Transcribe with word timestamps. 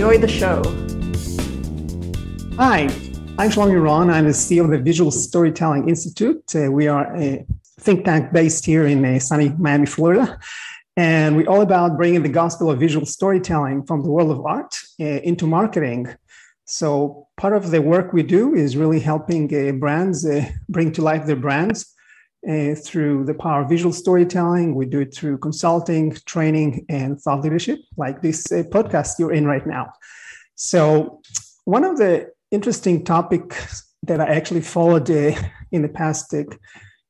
Enjoy 0.00 0.16
the 0.16 0.28
show. 0.28 0.62
Hi, 2.56 2.84
I'm 3.38 3.50
Shlomi 3.50 3.78
Ron. 3.84 4.08
I'm 4.08 4.24
the 4.24 4.30
CEO 4.30 4.64
of 4.64 4.70
the 4.70 4.78
Visual 4.78 5.10
Storytelling 5.10 5.90
Institute. 5.90 6.42
Uh, 6.56 6.72
we 6.72 6.88
are 6.88 7.14
a 7.14 7.44
think 7.80 8.06
tank 8.06 8.32
based 8.32 8.64
here 8.64 8.86
in 8.86 9.04
uh, 9.04 9.18
sunny 9.18 9.50
Miami, 9.58 9.84
Florida. 9.84 10.38
And 10.96 11.36
we're 11.36 11.50
all 11.50 11.60
about 11.60 11.98
bringing 11.98 12.22
the 12.22 12.30
gospel 12.30 12.70
of 12.70 12.80
visual 12.80 13.04
storytelling 13.04 13.84
from 13.84 14.02
the 14.02 14.10
world 14.10 14.30
of 14.30 14.40
art 14.46 14.74
uh, 14.98 15.04
into 15.04 15.46
marketing. 15.46 16.08
So, 16.64 17.28
part 17.36 17.52
of 17.52 17.70
the 17.70 17.82
work 17.82 18.14
we 18.14 18.22
do 18.22 18.54
is 18.54 18.78
really 18.78 19.00
helping 19.00 19.54
uh, 19.54 19.72
brands 19.72 20.24
uh, 20.24 20.48
bring 20.70 20.92
to 20.92 21.02
life 21.02 21.26
their 21.26 21.36
brands 21.36 21.94
uh, 22.48 22.74
through 22.74 23.24
the 23.24 23.34
power 23.34 23.62
of 23.62 23.68
visual 23.68 23.92
storytelling. 23.92 24.74
We 24.74 24.86
do 24.86 25.00
it 25.00 25.14
through 25.14 25.38
consulting, 25.38 26.16
training, 26.26 26.86
and 26.88 27.20
thought 27.20 27.42
leadership, 27.42 27.80
like 27.96 28.22
this 28.22 28.50
uh, 28.50 28.62
podcast 28.70 29.18
you're 29.18 29.32
in 29.32 29.46
right 29.46 29.66
now. 29.66 29.92
So, 30.54 31.20
one 31.64 31.84
of 31.84 31.98
the 31.98 32.30
interesting 32.50 33.04
topics 33.04 33.84
that 34.04 34.20
I 34.20 34.34
actually 34.34 34.62
followed 34.62 35.10
uh, 35.10 35.32
in 35.72 35.82
the 35.82 35.88
past 35.88 36.32
uh, 36.34 36.44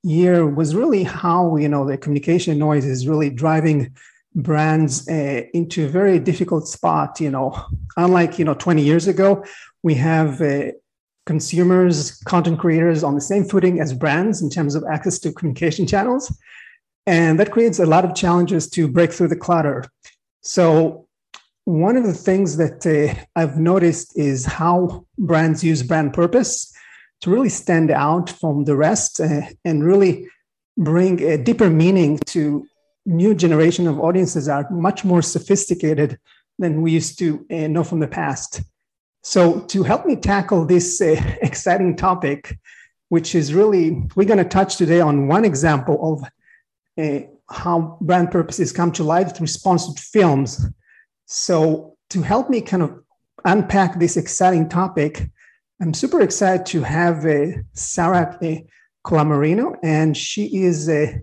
year 0.03 0.47
was 0.47 0.75
really 0.75 1.05
how 1.05 1.57
you 1.57 1.69
know 1.69 1.87
the 1.87 1.97
communication 1.97 2.59
noise 2.59 2.85
is 2.85 3.07
really 3.07 3.31
driving 3.31 3.95
brands 4.35 5.09
uh, 5.09 5.43
into 5.53 5.85
a 5.85 5.89
very 5.89 6.19
difficult 6.19 6.67
spot. 6.67 7.21
You 7.21 7.31
know, 7.31 7.67
unlike 7.97 8.39
you 8.39 8.45
know 8.45 8.55
20 8.55 8.83
years 8.83 9.07
ago, 9.07 9.45
we 9.83 9.95
have 9.95 10.43
consumers, 11.31 11.97
content 12.33 12.59
creators 12.59 13.05
on 13.05 13.15
the 13.15 13.21
same 13.21 13.45
footing 13.45 13.81
as 13.81 14.01
brands 14.05 14.43
in 14.43 14.51
terms 14.51 14.75
of 14.75 14.83
access 14.95 15.17
to 15.21 15.33
communication 15.33 15.87
channels. 15.87 16.25
And 17.07 17.39
that 17.39 17.53
creates 17.55 17.79
a 17.79 17.87
lot 17.95 18.05
of 18.05 18.17
challenges 18.17 18.69
to 18.71 18.89
break 18.97 19.13
through 19.13 19.29
the 19.29 19.43
clutter. 19.47 19.79
So, 20.41 21.07
one 21.67 21.97
of 21.97 22.05
the 22.05 22.21
things 22.29 22.57
that 22.63 22.79
uh, 22.85 23.15
I've 23.41 23.59
noticed 23.73 24.19
is 24.19 24.39
how 24.45 25.07
brands 25.19 25.63
use 25.63 25.85
brand 25.85 26.11
purpose 26.15 26.53
to 27.21 27.31
really 27.31 27.53
stand 27.63 27.91
out 27.93 28.27
from 28.41 28.65
the 28.65 28.77
rest 28.89 29.21
uh, 29.21 29.43
and 29.65 29.85
really 29.85 30.27
bring 30.77 31.23
a 31.23 31.39
deeper 31.49 31.71
meaning 31.71 32.19
to 32.35 32.67
new 33.07 33.33
generation 33.45 33.87
of 33.87 34.01
audiences 34.01 34.49
are 34.49 34.67
much 34.71 35.05
more 35.05 35.23
sophisticated 35.23 36.19
than 36.59 36.83
we 36.83 36.91
used 36.91 37.19
to 37.21 37.29
uh, 37.53 37.69
know 37.75 37.85
from 37.85 38.01
the 38.01 38.13
past. 38.21 38.63
So, 39.23 39.61
to 39.61 39.83
help 39.83 40.07
me 40.07 40.17
tackle 40.17 40.65
this 40.65 41.01
uh, 41.01 41.21
exciting 41.43 41.97
topic, 41.97 42.59
which 43.09 43.35
is 43.35 43.53
really, 43.53 44.03
we're 44.17 44.27
going 44.27 44.39
to 44.39 44.45
touch 44.45 44.77
today 44.77 45.01
on 45.01 45.29
one 45.29 45.45
example 45.45 46.15
of 46.15 47.05
uh, 47.05 47.27
how 47.51 47.99
brand 48.01 48.31
purposes 48.31 48.73
come 48.73 48.93
to 48.93 49.05
life 49.05 49.37
through 49.37 49.49
sponsored 49.49 49.99
films. 49.99 50.67
So, 51.27 51.97
to 52.11 52.23
help 52.23 52.49
me 52.49 52.61
kind 52.61 52.83
of 52.83 53.03
unpack 53.45 53.99
this 53.99 54.17
exciting 54.17 54.69
topic, 54.69 55.29
I'm 55.83 55.95
super 55.95 56.21
excited 56.21 56.67
to 56.67 56.83
have 56.83 57.27
uh, 57.27 57.59
Sarah 57.75 58.39
uh, 58.43 58.55
Colamarino, 59.05 59.77
and 59.83 60.17
she 60.17 60.63
is 60.63 60.89
a 60.89 61.21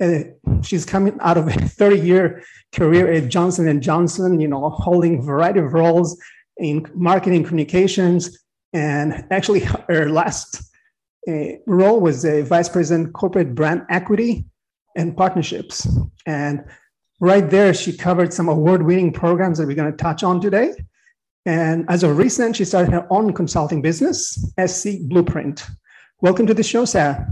uh, 0.00 0.20
she's 0.62 0.86
coming 0.86 1.18
out 1.20 1.36
of 1.36 1.48
a 1.48 1.52
30 1.52 2.00
year 2.00 2.42
career 2.72 3.10
at 3.12 3.28
Johnson 3.28 3.80
Johnson, 3.82 4.40
you 4.40 4.48
know, 4.48 4.70
holding 4.70 5.18
a 5.18 5.22
variety 5.22 5.60
of 5.60 5.72
roles 5.72 6.18
in 6.60 6.86
marketing 6.94 7.44
communications. 7.44 8.38
And 8.72 9.24
actually, 9.30 9.60
her 9.88 10.08
last 10.10 10.62
uh, 11.28 11.56
role 11.66 12.00
was 12.00 12.24
a 12.24 12.42
vice 12.42 12.68
president 12.68 13.12
corporate 13.14 13.54
brand 13.54 13.84
equity 13.90 14.44
and 14.96 15.16
partnerships. 15.16 15.88
And 16.26 16.64
right 17.20 17.48
there, 17.48 17.74
she 17.74 17.96
covered 17.96 18.32
some 18.32 18.48
award 18.48 18.82
winning 18.82 19.12
programs 19.12 19.58
that 19.58 19.66
we're 19.66 19.74
going 19.74 19.90
to 19.90 19.96
touch 19.96 20.22
on 20.22 20.40
today. 20.40 20.74
And 21.46 21.86
as 21.88 22.02
of 22.02 22.18
recent, 22.18 22.56
she 22.56 22.64
started 22.64 22.92
her 22.92 23.06
own 23.10 23.32
consulting 23.32 23.80
business, 23.80 24.52
SC 24.64 25.00
Blueprint. 25.02 25.66
Welcome 26.20 26.46
to 26.46 26.54
the 26.54 26.62
show, 26.62 26.84
Sarah. 26.84 27.26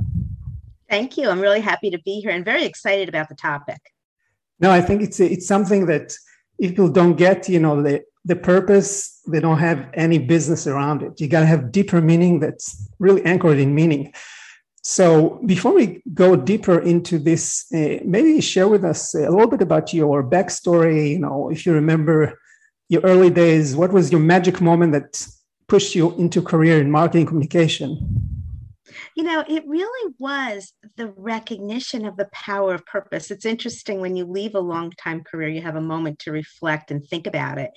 Thank 0.88 1.18
you. 1.18 1.28
I'm 1.28 1.40
really 1.40 1.60
happy 1.60 1.90
to 1.90 1.98
be 1.98 2.20
here 2.20 2.30
and 2.30 2.42
very 2.44 2.64
excited 2.64 3.08
about 3.10 3.28
the 3.28 3.34
topic. 3.34 3.78
No, 4.60 4.70
I 4.70 4.80
think 4.80 5.02
it's 5.02 5.20
it's 5.20 5.46
something 5.46 5.86
that 5.86 6.16
if 6.58 6.70
people 6.70 6.88
don't 6.88 7.16
get, 7.16 7.48
you 7.48 7.60
know, 7.60 7.82
the 7.82 8.04
the 8.24 8.36
purpose, 8.36 9.20
they 9.26 9.40
don't 9.40 9.58
have 9.58 9.88
any 9.94 10.18
business 10.18 10.66
around 10.66 11.02
it. 11.02 11.18
You 11.20 11.28
got 11.28 11.40
to 11.40 11.46
have 11.46 11.72
deeper 11.72 12.00
meaning 12.00 12.40
that's 12.40 12.88
really 12.98 13.24
anchored 13.24 13.58
in 13.58 13.74
meaning. 13.74 14.12
So 14.82 15.40
before 15.46 15.72
we 15.72 16.02
go 16.12 16.36
deeper 16.36 16.78
into 16.78 17.18
this, 17.18 17.66
uh, 17.72 17.98
maybe 18.04 18.40
share 18.40 18.68
with 18.68 18.84
us 18.84 19.14
a 19.14 19.30
little 19.30 19.46
bit 19.46 19.62
about 19.62 19.94
your 19.94 20.22
backstory. 20.22 21.10
You 21.10 21.20
know, 21.20 21.50
if 21.50 21.64
you 21.64 21.72
remember 21.72 22.38
your 22.88 23.02
early 23.02 23.30
days, 23.30 23.74
what 23.74 23.92
was 23.92 24.10
your 24.10 24.20
magic 24.20 24.60
moment 24.60 24.92
that 24.92 25.26
pushed 25.66 25.94
you 25.94 26.14
into 26.16 26.42
career 26.42 26.80
in 26.80 26.90
marketing 26.90 27.26
communication? 27.26 28.27
You 29.14 29.22
know, 29.22 29.44
it 29.48 29.64
really 29.66 30.14
was 30.18 30.72
the 30.96 31.08
recognition 31.16 32.06
of 32.06 32.16
the 32.16 32.28
power 32.32 32.74
of 32.74 32.86
purpose. 32.86 33.30
It's 33.30 33.46
interesting 33.46 34.00
when 34.00 34.16
you 34.16 34.24
leave 34.24 34.54
a 34.54 34.60
long 34.60 34.90
time 34.92 35.22
career, 35.22 35.48
you 35.48 35.62
have 35.62 35.76
a 35.76 35.80
moment 35.80 36.18
to 36.20 36.32
reflect 36.32 36.90
and 36.90 37.04
think 37.06 37.26
about 37.26 37.58
it. 37.58 37.70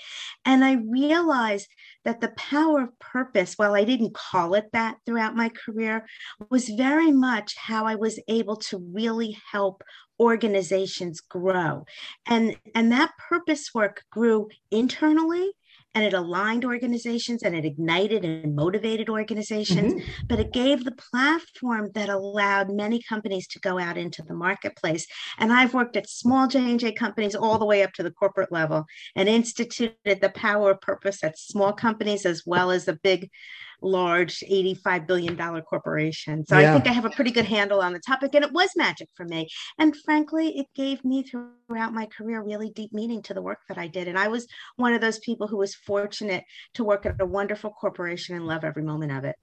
And 0.46 0.64
I 0.64 0.74
realized 0.74 1.68
that 2.06 2.22
the 2.22 2.34
power 2.38 2.82
of 2.82 3.00
purpose, 3.00 3.56
while 3.56 3.76
I 3.76 3.84
didn't 3.84 4.14
call 4.14 4.54
it 4.56 4.66
that 4.74 4.98
throughout 5.06 5.36
my 5.36 5.50
career, 5.50 6.06
was 6.50 6.70
very 6.70 7.12
much 7.12 7.56
how 7.58 7.86
I 7.86 7.96
was 7.96 8.20
able 8.28 8.58
to 8.58 8.78
really 8.78 9.38
help 9.52 9.84
organizations 10.20 11.20
grow. 11.20 11.86
And, 12.28 12.56
and 12.76 12.92
that 12.92 13.12
purpose 13.18 13.72
work 13.74 14.04
grew 14.12 14.50
internally 14.70 15.52
and 15.94 16.04
it 16.04 16.14
aligned 16.14 16.64
organizations 16.64 17.44
and 17.44 17.56
it 17.56 17.66
ignited 17.66 18.24
and 18.24 18.56
motivated 18.56 19.10
organizations 19.10 19.94
mm-hmm. 19.94 20.26
but 20.28 20.40
it 20.40 20.54
gave 20.54 20.84
the 20.84 20.92
platform 20.92 21.90
that 21.94 22.10
allowed 22.10 22.72
many 22.72 23.02
companies 23.02 23.48
to 23.48 23.60
go 23.60 23.78
out 23.78 23.98
into 23.98 24.24
the 24.24 24.34
marketplace 24.34 25.06
and 25.38 25.52
i've 25.52 25.74
worked 25.74 25.98
at 25.98 26.10
small 26.10 26.48
j&j 26.48 26.92
companies 26.94 27.36
all 27.36 27.58
the 27.58 27.66
way 27.66 27.84
up 27.84 27.94
to 27.94 28.04
the 28.04 28.12
corporate 28.12 28.52
level 28.52 28.86
and 29.16 29.28
instituted 29.28 30.22
the 30.22 30.32
power 30.36 30.72
of 30.72 30.82
purpose 30.82 31.24
at 31.24 31.38
small 31.38 31.74
companies 31.74 32.26
as 32.26 32.44
well 32.46 32.72
as 32.72 32.86
the 32.86 33.00
big 33.04 33.30
large 33.82 34.40
$85 34.50 35.08
billion 35.08 35.38
corporation. 35.62 36.46
So 36.46 36.58
yeah. 36.58 36.72
I 36.72 36.74
think 36.74 36.88
I 36.88 36.94
have 36.94 37.06
a 37.06 37.10
pretty 37.10 37.32
good 37.32 37.46
handle 37.46 37.82
on 37.82 37.94
the 37.94 38.00
topic. 38.00 38.36
And 38.36 38.44
it 38.44 38.52
was 38.52 38.70
magic 38.76 39.10
for 39.16 39.26
me. 39.26 39.48
And 39.80 39.96
frankly, 40.06 40.58
it 40.58 40.68
gave 40.76 41.04
me 41.04 41.24
throughout 41.24 41.94
my 41.94 42.06
career 42.06 42.42
really 42.42 42.72
deep 42.72 42.94
meaning 42.94 43.22
to 43.24 43.34
the 43.34 43.42
work 43.42 43.60
that 43.68 43.78
I 43.78 43.88
did. 43.88 44.08
And 44.08 44.18
I 44.18 44.28
was 44.28 44.48
one 44.76 44.94
of 44.94 45.02
those 45.02 45.20
people 45.20 45.48
who 45.48 45.58
was 45.58 45.76
fortunate 45.76 46.44
to 46.76 46.84
work 46.84 47.06
at 47.06 47.20
a 47.20 47.26
wonderful 47.26 47.72
corporation 47.72 48.36
and 48.36 48.46
love 48.46 48.64
every 48.64 48.84
moment 48.84 49.12
of 49.12 49.26
it. 49.26 49.36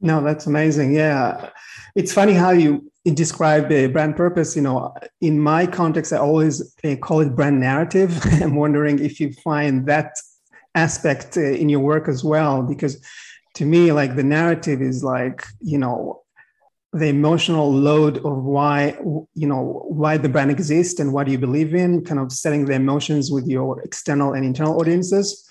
No, 0.00 0.22
that's 0.22 0.46
amazing. 0.46 0.94
Yeah. 0.94 1.50
It's 1.96 2.12
funny 2.12 2.32
how 2.32 2.50
you 2.50 2.90
describe 3.04 3.72
a 3.72 3.86
brand 3.86 4.16
purpose. 4.16 4.54
You 4.54 4.62
know, 4.62 4.94
in 5.20 5.40
my 5.40 5.66
context, 5.66 6.12
I 6.12 6.18
always 6.18 6.74
uh, 6.84 6.94
call 6.96 7.20
it 7.20 7.34
brand 7.34 7.58
narrative. 7.60 8.20
I'm 8.42 8.54
wondering 8.54 9.04
if 9.04 9.18
you 9.18 9.32
find 9.32 9.86
that 9.86 10.14
aspect 10.74 11.36
uh, 11.36 11.40
in 11.40 11.68
your 11.68 11.80
work 11.80 12.06
as 12.08 12.22
well, 12.22 12.62
because 12.62 13.04
to 13.58 13.64
me 13.64 13.90
like 13.90 14.14
the 14.14 14.22
narrative 14.22 14.80
is 14.80 15.02
like 15.02 15.44
you 15.60 15.78
know 15.78 16.22
the 16.92 17.08
emotional 17.08 17.70
load 17.70 18.18
of 18.18 18.44
why 18.44 18.96
you 19.34 19.48
know 19.48 19.84
why 19.88 20.16
the 20.16 20.28
brand 20.28 20.50
exists 20.50 21.00
and 21.00 21.12
what 21.12 21.26
do 21.26 21.32
you 21.32 21.38
believe 21.38 21.74
in 21.74 22.04
kind 22.04 22.20
of 22.20 22.30
setting 22.32 22.64
the 22.64 22.72
emotions 22.72 23.32
with 23.32 23.46
your 23.48 23.82
external 23.82 24.32
and 24.32 24.44
internal 24.44 24.78
audiences 24.80 25.44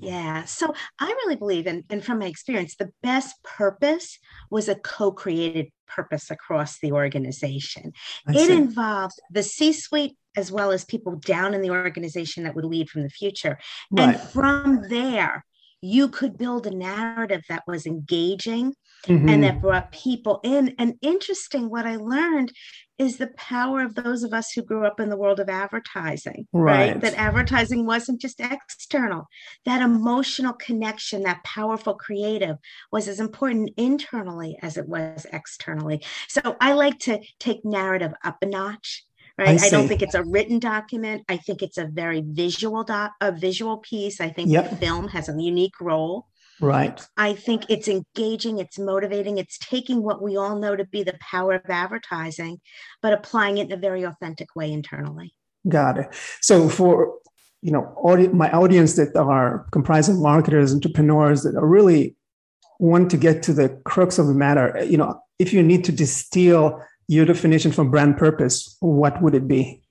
yeah. 0.00 0.44
So 0.44 0.72
I 1.00 1.06
really 1.06 1.34
believe, 1.34 1.66
and, 1.66 1.82
and 1.90 2.04
from 2.04 2.20
my 2.20 2.26
experience, 2.26 2.76
the 2.76 2.92
best 3.02 3.34
purpose 3.42 4.20
was 4.48 4.68
a 4.68 4.76
co 4.76 5.10
created 5.10 5.72
purpose 5.88 6.30
across 6.30 6.78
the 6.78 6.92
organization. 6.92 7.92
It 8.28 8.48
involved 8.48 9.16
the 9.32 9.42
C 9.42 9.72
suite 9.72 10.16
as 10.36 10.52
well 10.52 10.70
as 10.70 10.84
people 10.84 11.16
down 11.16 11.52
in 11.52 11.62
the 11.62 11.70
organization 11.70 12.44
that 12.44 12.54
would 12.54 12.64
lead 12.64 12.88
from 12.88 13.02
the 13.02 13.10
future. 13.10 13.58
Right. 13.90 14.14
And 14.14 14.20
from 14.20 14.88
there, 14.88 15.44
you 15.80 16.08
could 16.08 16.36
build 16.36 16.66
a 16.66 16.74
narrative 16.74 17.42
that 17.48 17.62
was 17.66 17.86
engaging 17.86 18.74
mm-hmm. 19.06 19.28
and 19.28 19.44
that 19.44 19.60
brought 19.60 19.92
people 19.92 20.40
in. 20.42 20.74
And 20.78 20.94
interesting, 21.02 21.70
what 21.70 21.86
I 21.86 21.96
learned 21.96 22.52
is 22.98 23.16
the 23.16 23.28
power 23.36 23.82
of 23.82 23.94
those 23.94 24.24
of 24.24 24.32
us 24.32 24.50
who 24.50 24.62
grew 24.62 24.84
up 24.84 24.98
in 24.98 25.08
the 25.08 25.16
world 25.16 25.38
of 25.38 25.48
advertising, 25.48 26.48
right? 26.52 26.92
right? 26.92 27.00
That 27.00 27.14
advertising 27.14 27.86
wasn't 27.86 28.20
just 28.20 28.40
external, 28.40 29.28
that 29.64 29.82
emotional 29.82 30.52
connection, 30.54 31.22
that 31.22 31.44
powerful 31.44 31.94
creative 31.94 32.56
was 32.90 33.06
as 33.06 33.20
important 33.20 33.70
internally 33.76 34.58
as 34.62 34.76
it 34.76 34.88
was 34.88 35.26
externally. 35.32 36.02
So 36.28 36.56
I 36.60 36.72
like 36.72 36.98
to 37.00 37.20
take 37.38 37.64
narrative 37.64 38.12
up 38.24 38.38
a 38.42 38.46
notch 38.46 39.04
right? 39.38 39.60
I, 39.60 39.66
I, 39.66 39.70
don't 39.70 39.88
think 39.88 40.02
it's 40.02 40.14
a 40.14 40.24
written 40.24 40.58
document. 40.58 41.24
I 41.28 41.36
think 41.36 41.62
it's 41.62 41.78
a 41.78 41.86
very 41.86 42.22
visual 42.26 42.84
doc, 42.84 43.12
a 43.20 43.32
visual 43.32 43.78
piece. 43.78 44.20
I 44.20 44.30
think 44.30 44.50
yep. 44.50 44.78
film 44.78 45.08
has 45.08 45.28
a 45.28 45.40
unique 45.40 45.80
role. 45.80 46.26
Right. 46.60 47.00
I 47.16 47.34
think 47.34 47.66
it's 47.68 47.86
engaging, 47.86 48.58
it's 48.58 48.78
motivating, 48.78 49.38
it's 49.38 49.58
taking 49.58 50.02
what 50.02 50.20
we 50.20 50.36
all 50.36 50.58
know 50.58 50.74
to 50.74 50.84
be 50.84 51.04
the 51.04 51.16
power 51.20 51.54
of 51.54 51.70
advertising, 51.70 52.60
but 53.00 53.12
applying 53.12 53.58
it 53.58 53.66
in 53.66 53.72
a 53.72 53.76
very 53.76 54.02
authentic 54.02 54.56
way 54.56 54.72
internally. 54.72 55.34
Got 55.68 55.98
it. 55.98 56.08
So 56.40 56.68
for 56.68 57.18
you 57.62 57.72
know, 57.72 57.92
audi- 57.96 58.28
my 58.28 58.50
audience 58.52 58.94
that 58.94 59.16
are 59.16 59.66
comprised 59.72 60.08
of 60.10 60.18
marketers, 60.18 60.72
entrepreneurs 60.72 61.42
that 61.42 61.56
are 61.56 61.66
really 61.66 62.16
want 62.78 63.10
to 63.10 63.16
get 63.16 63.42
to 63.44 63.52
the 63.52 63.68
crux 63.84 64.18
of 64.18 64.28
the 64.28 64.34
matter, 64.34 64.84
you 64.84 64.96
know, 64.96 65.20
if 65.38 65.52
you 65.52 65.62
need 65.62 65.84
to 65.84 65.92
distill 65.92 66.80
your 67.08 67.24
definition 67.24 67.72
for 67.72 67.84
brand 67.84 68.18
purpose, 68.18 68.76
what 68.80 69.20
would 69.22 69.34
it 69.34 69.48
be? 69.48 69.82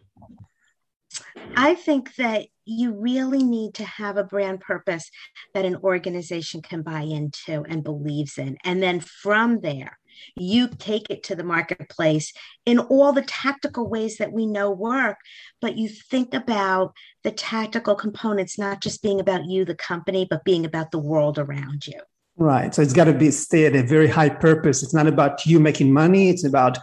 I 1.56 1.74
think 1.74 2.16
that 2.16 2.46
you 2.66 2.94
really 2.94 3.44
need 3.44 3.74
to 3.76 3.84
have 3.84 4.18
a 4.18 4.24
brand 4.24 4.60
purpose 4.60 5.10
that 5.54 5.66
an 5.66 5.78
organization 5.78 6.62
can 6.62 6.84
buy 6.84 7.02
into 7.02 7.64
and 7.68 7.84
believes 7.84 8.38
in. 8.38 8.58
And 8.64 8.84
then 8.84 9.00
from 9.00 9.62
there, 9.62 9.98
you 10.36 10.68
take 10.68 11.10
it 11.10 11.24
to 11.24 11.36
the 11.36 11.44
marketplace 11.44 12.34
in 12.66 12.80
all 12.80 13.14
the 13.14 13.24
tactical 13.24 13.90
ways 13.90 14.18
that 14.18 14.34
we 14.34 14.46
know 14.46 14.70
work, 14.70 15.18
but 15.62 15.78
you 15.78 15.88
think 15.88 16.34
about 16.34 16.94
the 17.24 17.32
tactical 17.32 17.96
components 17.96 18.60
not 18.60 18.82
just 18.82 19.02
being 19.02 19.20
about 19.20 19.46
you, 19.46 19.66
the 19.66 19.76
company, 19.76 20.28
but 20.30 20.44
being 20.44 20.66
about 20.66 20.92
the 20.92 21.00
world 21.00 21.40
around 21.40 21.88
you. 21.88 22.00
Right. 22.38 22.74
So 22.74 22.84
it's 22.84 22.94
got 22.94 23.06
to 23.06 23.14
be 23.14 23.32
stay 23.32 23.66
at 23.66 23.76
a 23.76 23.82
very 23.82 24.08
high 24.08 24.30
purpose. 24.30 24.84
It's 24.84 24.94
not 24.94 25.08
about 25.08 25.46
you 25.46 25.60
making 25.60 25.92
money. 25.92 26.30
It's 26.30 26.44
about 26.44 26.78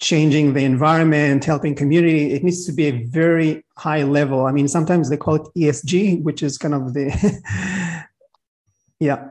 changing 0.00 0.54
the 0.54 0.64
environment, 0.64 1.44
helping 1.44 1.74
community. 1.74 2.32
It 2.32 2.42
needs 2.42 2.64
to 2.66 2.72
be 2.72 2.86
a 2.86 3.04
very 3.04 3.64
high 3.76 4.02
level. 4.02 4.46
I 4.46 4.52
mean, 4.52 4.68
sometimes 4.68 5.10
they 5.10 5.18
call 5.18 5.36
it 5.36 5.42
ESG, 5.56 6.22
which 6.22 6.42
is 6.42 6.56
kind 6.56 6.74
of 6.74 6.94
the 6.94 7.06
yeah. 9.00 9.28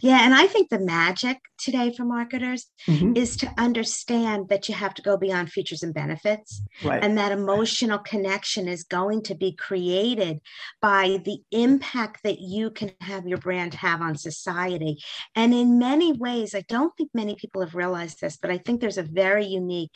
Yeah, 0.00 0.24
and 0.24 0.34
I 0.34 0.46
think 0.46 0.68
the 0.68 0.78
magic 0.78 1.38
today 1.58 1.94
for 1.94 2.04
marketers 2.04 2.66
mm-hmm. 2.86 3.16
is 3.16 3.36
to 3.38 3.52
understand 3.58 4.48
that 4.48 4.68
you 4.68 4.74
have 4.74 4.94
to 4.94 5.02
go 5.02 5.16
beyond 5.16 5.50
features 5.50 5.82
and 5.82 5.94
benefits. 5.94 6.62
Right. 6.82 7.02
And 7.02 7.16
that 7.18 7.32
emotional 7.32 7.98
connection 7.98 8.68
is 8.68 8.84
going 8.84 9.22
to 9.24 9.34
be 9.34 9.52
created 9.52 10.40
by 10.80 11.20
the 11.24 11.38
impact 11.50 12.22
that 12.24 12.40
you 12.40 12.70
can 12.70 12.92
have 13.00 13.26
your 13.26 13.38
brand 13.38 13.74
have 13.74 14.00
on 14.00 14.16
society. 14.16 14.98
And 15.34 15.54
in 15.54 15.78
many 15.78 16.12
ways, 16.12 16.54
I 16.54 16.64
don't 16.68 16.96
think 16.96 17.10
many 17.14 17.36
people 17.36 17.60
have 17.60 17.74
realized 17.74 18.20
this, 18.20 18.36
but 18.36 18.50
I 18.50 18.58
think 18.58 18.80
there's 18.80 18.98
a 18.98 19.02
very 19.02 19.46
unique 19.46 19.92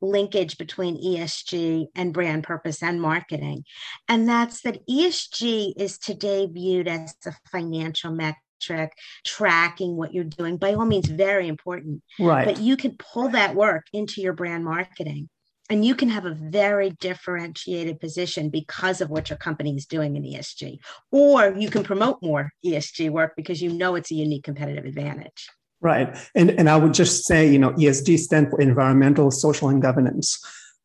linkage 0.00 0.58
between 0.58 1.02
ESG 1.02 1.86
and 1.94 2.12
brand 2.12 2.44
purpose 2.44 2.82
and 2.82 3.00
marketing. 3.00 3.64
And 4.08 4.28
that's 4.28 4.62
that 4.62 4.86
ESG 4.86 5.74
is 5.76 5.98
today 5.98 6.46
viewed 6.46 6.88
as 6.88 7.14
a 7.26 7.32
financial 7.50 8.12
metric 8.12 8.43
metric, 8.68 8.92
tracking 9.24 9.96
what 9.96 10.12
you're 10.12 10.24
doing, 10.24 10.56
by 10.56 10.74
all 10.74 10.86
means, 10.86 11.08
very 11.08 11.48
important. 11.48 12.02
Right. 12.18 12.44
But 12.44 12.60
you 12.60 12.76
can 12.76 12.96
pull 12.96 13.30
that 13.30 13.54
work 13.54 13.86
into 13.92 14.20
your 14.20 14.32
brand 14.32 14.64
marketing 14.64 15.28
and 15.70 15.84
you 15.84 15.94
can 15.94 16.10
have 16.10 16.26
a 16.26 16.34
very 16.34 16.90
differentiated 16.90 17.98
position 17.98 18.50
because 18.50 19.00
of 19.00 19.08
what 19.08 19.30
your 19.30 19.38
company 19.38 19.74
is 19.74 19.86
doing 19.86 20.16
in 20.16 20.22
ESG. 20.22 20.78
Or 21.10 21.54
you 21.56 21.70
can 21.70 21.82
promote 21.82 22.18
more 22.22 22.50
ESG 22.64 23.10
work 23.10 23.32
because 23.34 23.62
you 23.62 23.70
know 23.70 23.94
it's 23.94 24.10
a 24.10 24.14
unique 24.14 24.44
competitive 24.44 24.84
advantage. 24.84 25.48
Right. 25.80 26.16
And, 26.34 26.50
and 26.50 26.68
I 26.68 26.76
would 26.76 26.94
just 26.94 27.24
say, 27.24 27.50
you 27.50 27.58
know, 27.58 27.70
ESG 27.72 28.18
stands 28.18 28.50
for 28.50 28.60
environmental, 28.60 29.30
social, 29.30 29.68
and 29.68 29.80
governance. 29.80 30.38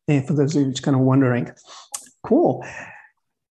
And 0.08 0.26
for 0.26 0.32
those 0.32 0.54
who 0.54 0.66
are 0.66 0.70
just 0.70 0.82
kind 0.82 0.96
of 0.96 1.02
wondering. 1.02 1.50
Cool. 2.24 2.64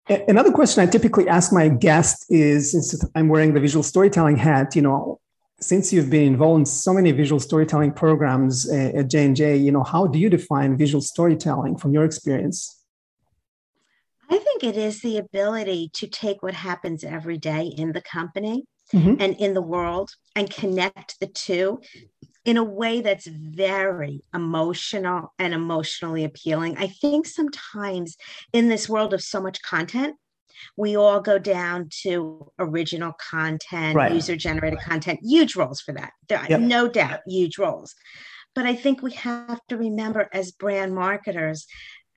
Another 0.08 0.53
question 0.53 0.82
I 0.82 0.87
typically 0.87 1.29
ask 1.29 1.53
my 1.53 1.69
guest 1.69 2.26
is 2.29 2.70
since 2.70 3.05
I'm 3.17 3.29
wearing 3.29 3.55
the 3.55 3.61
visual 3.61 3.82
storytelling 3.82 4.37
hat, 4.37 4.76
you 4.76 4.82
know, 4.82 5.20
since 5.58 5.93
you've 5.93 6.11
been 6.11 6.26
involved 6.26 6.61
in 6.61 6.67
so 6.67 6.93
many 6.93 7.11
visual 7.12 7.41
storytelling 7.41 7.93
programs 7.93 8.70
uh, 8.70 8.93
at 8.94 9.08
J&J, 9.08 9.56
you 9.56 9.73
know, 9.73 9.82
how 9.82 10.06
do 10.06 10.19
you 10.19 10.31
define 10.31 10.76
visual 10.76 11.00
storytelling 11.00 11.76
from 11.76 11.93
your 11.93 12.05
experience? 12.05 12.85
I 14.31 14.38
think 14.38 14.62
it 14.62 14.76
is 14.76 15.00
the 15.00 15.19
ability 15.19 15.91
to 15.94 16.06
take 16.06 16.43
what 16.43 16.55
happens 16.55 17.03
every 17.03 17.38
day 17.38 17.67
in 17.67 17.93
the 17.93 18.03
company 18.03 18.64
mm-hmm. 18.93 19.14
and 19.20 19.37
in 19.37 19.55
the 19.55 19.62
world 19.62 20.11
and 20.35 20.50
connect 20.50 21.19
the 21.20 21.26
two 21.26 21.81
in 22.46 22.56
a 22.56 22.64
way 22.64 23.00
that's 23.00 23.26
very 23.26 24.22
emotional 24.32 25.34
and 25.38 25.52
emotionally 25.52 26.22
appealing. 26.22 26.78
I 26.78 26.87
think 26.87 27.26
sometimes 27.26 28.16
in 28.52 28.69
this 28.69 28.88
world 28.88 29.12
of 29.12 29.20
so 29.20 29.43
much 29.43 29.60
content, 29.62 30.14
we 30.76 30.96
all 30.96 31.20
go 31.20 31.38
down 31.38 31.90
to 32.02 32.50
original 32.58 33.12
content, 33.31 33.96
right. 33.96 34.12
user 34.12 34.37
generated 34.37 34.78
content, 34.78 35.19
huge 35.22 35.56
roles 35.56 35.81
for 35.81 35.93
that. 35.94 36.12
Yep. 36.31 36.60
No 36.60 36.88
doubt, 36.88 37.20
huge 37.26 37.58
roles. 37.58 37.94
But 38.54 38.64
I 38.64 38.76
think 38.76 39.02
we 39.02 39.12
have 39.14 39.60
to 39.69 39.76
remember 39.76 40.28
as 40.32 40.52
brand 40.52 40.94
marketers 40.94 41.66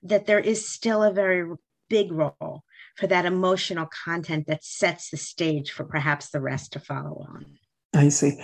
that 0.04 0.26
there 0.26 0.38
is 0.38 0.66
still 0.66 1.02
a 1.02 1.12
very 1.12 1.44
big 1.90 2.12
role 2.12 2.62
for 2.96 3.08
that 3.08 3.26
emotional 3.26 3.88
content 4.04 4.46
that 4.46 4.64
sets 4.64 5.10
the 5.10 5.16
stage 5.16 5.72
for 5.72 5.84
perhaps 5.84 6.30
the 6.30 6.40
rest 6.40 6.72
to 6.74 6.80
follow 6.80 7.26
on. 7.28 7.46
I 7.92 8.10
see. 8.10 8.40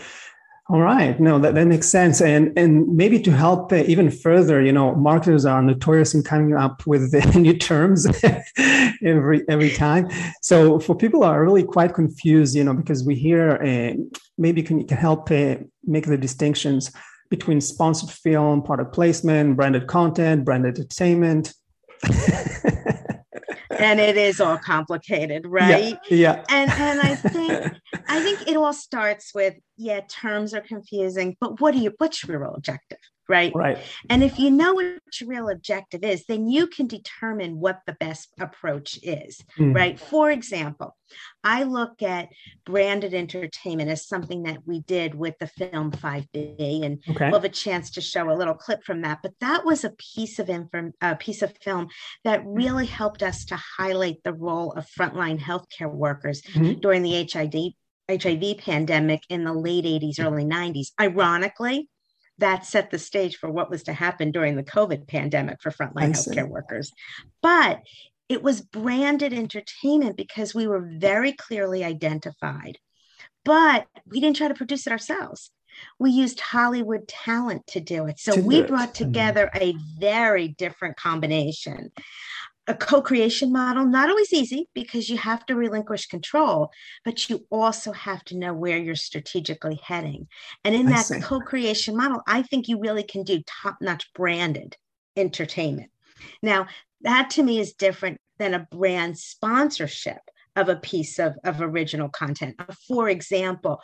All 0.68 0.80
right, 0.80 1.18
no, 1.20 1.38
that, 1.38 1.54
that 1.54 1.68
makes 1.68 1.88
sense, 1.88 2.20
and 2.20 2.52
and 2.58 2.88
maybe 2.96 3.20
to 3.20 3.30
help 3.30 3.72
uh, 3.72 3.84
even 3.86 4.10
further, 4.10 4.60
you 4.60 4.72
know, 4.72 4.96
marketers 4.96 5.46
are 5.46 5.62
notorious 5.62 6.12
in 6.12 6.24
coming 6.24 6.56
up 6.56 6.84
with 6.88 7.14
new 7.36 7.56
terms 7.56 8.04
every 9.04 9.48
every 9.48 9.70
time. 9.70 10.08
So 10.42 10.80
for 10.80 10.96
people 10.96 11.22
are 11.22 11.40
really 11.44 11.62
quite 11.62 11.94
confused, 11.94 12.56
you 12.56 12.64
know, 12.64 12.74
because 12.74 13.04
we 13.04 13.14
hear 13.14 13.62
uh, 13.62 14.02
maybe 14.38 14.60
can 14.60 14.84
can 14.84 14.96
help 14.96 15.30
uh, 15.30 15.56
make 15.84 16.06
the 16.06 16.18
distinctions 16.18 16.90
between 17.30 17.60
sponsored 17.60 18.10
film, 18.10 18.60
product 18.62 18.92
placement, 18.92 19.54
branded 19.54 19.86
content, 19.86 20.44
branded 20.44 20.76
entertainment. 20.78 21.54
and 23.78 24.00
it 24.00 24.16
is 24.16 24.40
all 24.40 24.58
complicated 24.58 25.46
right 25.48 25.98
yeah, 26.10 26.16
yeah. 26.16 26.44
and 26.48 26.70
and 26.70 27.00
i 27.00 27.14
think 27.14 27.74
i 28.08 28.20
think 28.20 28.46
it 28.48 28.56
all 28.56 28.72
starts 28.72 29.34
with 29.34 29.54
yeah 29.76 30.00
terms 30.08 30.54
are 30.54 30.60
confusing 30.60 31.36
but 31.40 31.60
what 31.60 31.72
do 31.72 31.80
you 31.80 31.92
what's 31.98 32.26
your 32.26 32.40
real 32.40 32.54
objective 32.54 32.98
right? 33.28 33.52
Right. 33.54 33.78
And 34.08 34.22
if 34.22 34.38
you 34.38 34.50
know 34.50 34.74
what 34.74 35.20
your 35.20 35.28
real 35.28 35.48
objective 35.48 36.04
is, 36.04 36.24
then 36.26 36.48
you 36.48 36.66
can 36.66 36.86
determine 36.86 37.58
what 37.58 37.80
the 37.86 37.94
best 37.94 38.28
approach 38.40 38.98
is, 39.02 39.42
mm. 39.58 39.74
right? 39.74 39.98
For 39.98 40.30
example, 40.30 40.96
I 41.42 41.64
look 41.64 42.02
at 42.02 42.28
branded 42.64 43.14
entertainment 43.14 43.90
as 43.90 44.06
something 44.06 44.44
that 44.44 44.66
we 44.66 44.80
did 44.80 45.14
with 45.14 45.34
the 45.38 45.46
film 45.46 45.92
5B, 45.92 46.84
and 46.84 47.02
okay. 47.08 47.26
we'll 47.26 47.40
have 47.40 47.44
a 47.44 47.48
chance 47.48 47.90
to 47.92 48.00
show 48.00 48.30
a 48.30 48.34
little 48.34 48.54
clip 48.54 48.84
from 48.84 49.02
that. 49.02 49.20
But 49.22 49.32
that 49.40 49.64
was 49.64 49.84
a 49.84 49.90
piece 49.90 50.38
of 50.38 50.48
inform- 50.48 50.94
a 51.00 51.16
piece 51.16 51.42
of 51.42 51.56
film 51.58 51.88
that 52.24 52.44
really 52.44 52.86
helped 52.86 53.22
us 53.22 53.44
to 53.46 53.56
highlight 53.56 54.22
the 54.24 54.32
role 54.32 54.72
of 54.72 54.86
frontline 54.98 55.38
healthcare 55.38 55.92
workers 55.92 56.42
mm-hmm. 56.42 56.80
during 56.80 57.02
the 57.02 57.28
HIV 57.32 57.74
HIV 58.08 58.58
pandemic 58.58 59.22
in 59.28 59.42
the 59.44 59.52
late 59.52 59.84
80s, 59.84 60.20
early 60.20 60.44
90s. 60.44 60.88
Ironically, 61.00 61.88
that 62.38 62.66
set 62.66 62.90
the 62.90 62.98
stage 62.98 63.36
for 63.36 63.50
what 63.50 63.70
was 63.70 63.84
to 63.84 63.92
happen 63.92 64.30
during 64.30 64.56
the 64.56 64.62
COVID 64.62 65.08
pandemic 65.08 65.60
for 65.62 65.70
frontline 65.70 66.12
healthcare 66.12 66.48
workers. 66.48 66.92
But 67.42 67.80
it 68.28 68.42
was 68.42 68.60
branded 68.60 69.32
entertainment 69.32 70.16
because 70.16 70.54
we 70.54 70.66
were 70.66 70.88
very 70.98 71.32
clearly 71.32 71.84
identified, 71.84 72.78
but 73.44 73.86
we 74.06 74.20
didn't 74.20 74.36
try 74.36 74.48
to 74.48 74.54
produce 74.54 74.86
it 74.86 74.92
ourselves. 74.92 75.50
We 75.98 76.10
used 76.10 76.40
Hollywood 76.40 77.06
talent 77.06 77.66
to 77.68 77.80
do 77.80 78.06
it. 78.06 78.18
So 78.18 78.34
to 78.34 78.40
we 78.40 78.62
brought 78.62 78.94
mm-hmm. 78.94 79.04
together 79.04 79.50
a 79.54 79.74
very 79.98 80.48
different 80.48 80.96
combination 80.96 81.92
a 82.68 82.74
co-creation 82.74 83.52
model 83.52 83.84
not 83.86 84.08
always 84.08 84.32
easy 84.32 84.68
because 84.74 85.08
you 85.08 85.16
have 85.16 85.44
to 85.46 85.54
relinquish 85.54 86.06
control 86.06 86.70
but 87.04 87.28
you 87.28 87.46
also 87.50 87.92
have 87.92 88.24
to 88.24 88.36
know 88.36 88.52
where 88.52 88.78
you're 88.78 88.94
strategically 88.94 89.78
heading. 89.82 90.26
And 90.64 90.74
in 90.74 90.86
that 90.86 91.10
co-creation 91.22 91.96
model 91.96 92.22
i 92.26 92.42
think 92.42 92.68
you 92.68 92.80
really 92.80 93.04
can 93.04 93.22
do 93.22 93.42
top-notch 93.46 94.12
branded 94.14 94.76
entertainment. 95.16 95.90
Now 96.42 96.66
that 97.02 97.30
to 97.30 97.42
me 97.42 97.60
is 97.60 97.74
different 97.74 98.20
than 98.38 98.54
a 98.54 98.66
brand 98.70 99.18
sponsorship 99.18 100.20
of 100.56 100.68
a 100.68 100.76
piece 100.76 101.18
of, 101.18 101.36
of 101.44 101.60
original 101.60 102.08
content. 102.08 102.60
For 102.88 103.08
example, 103.08 103.80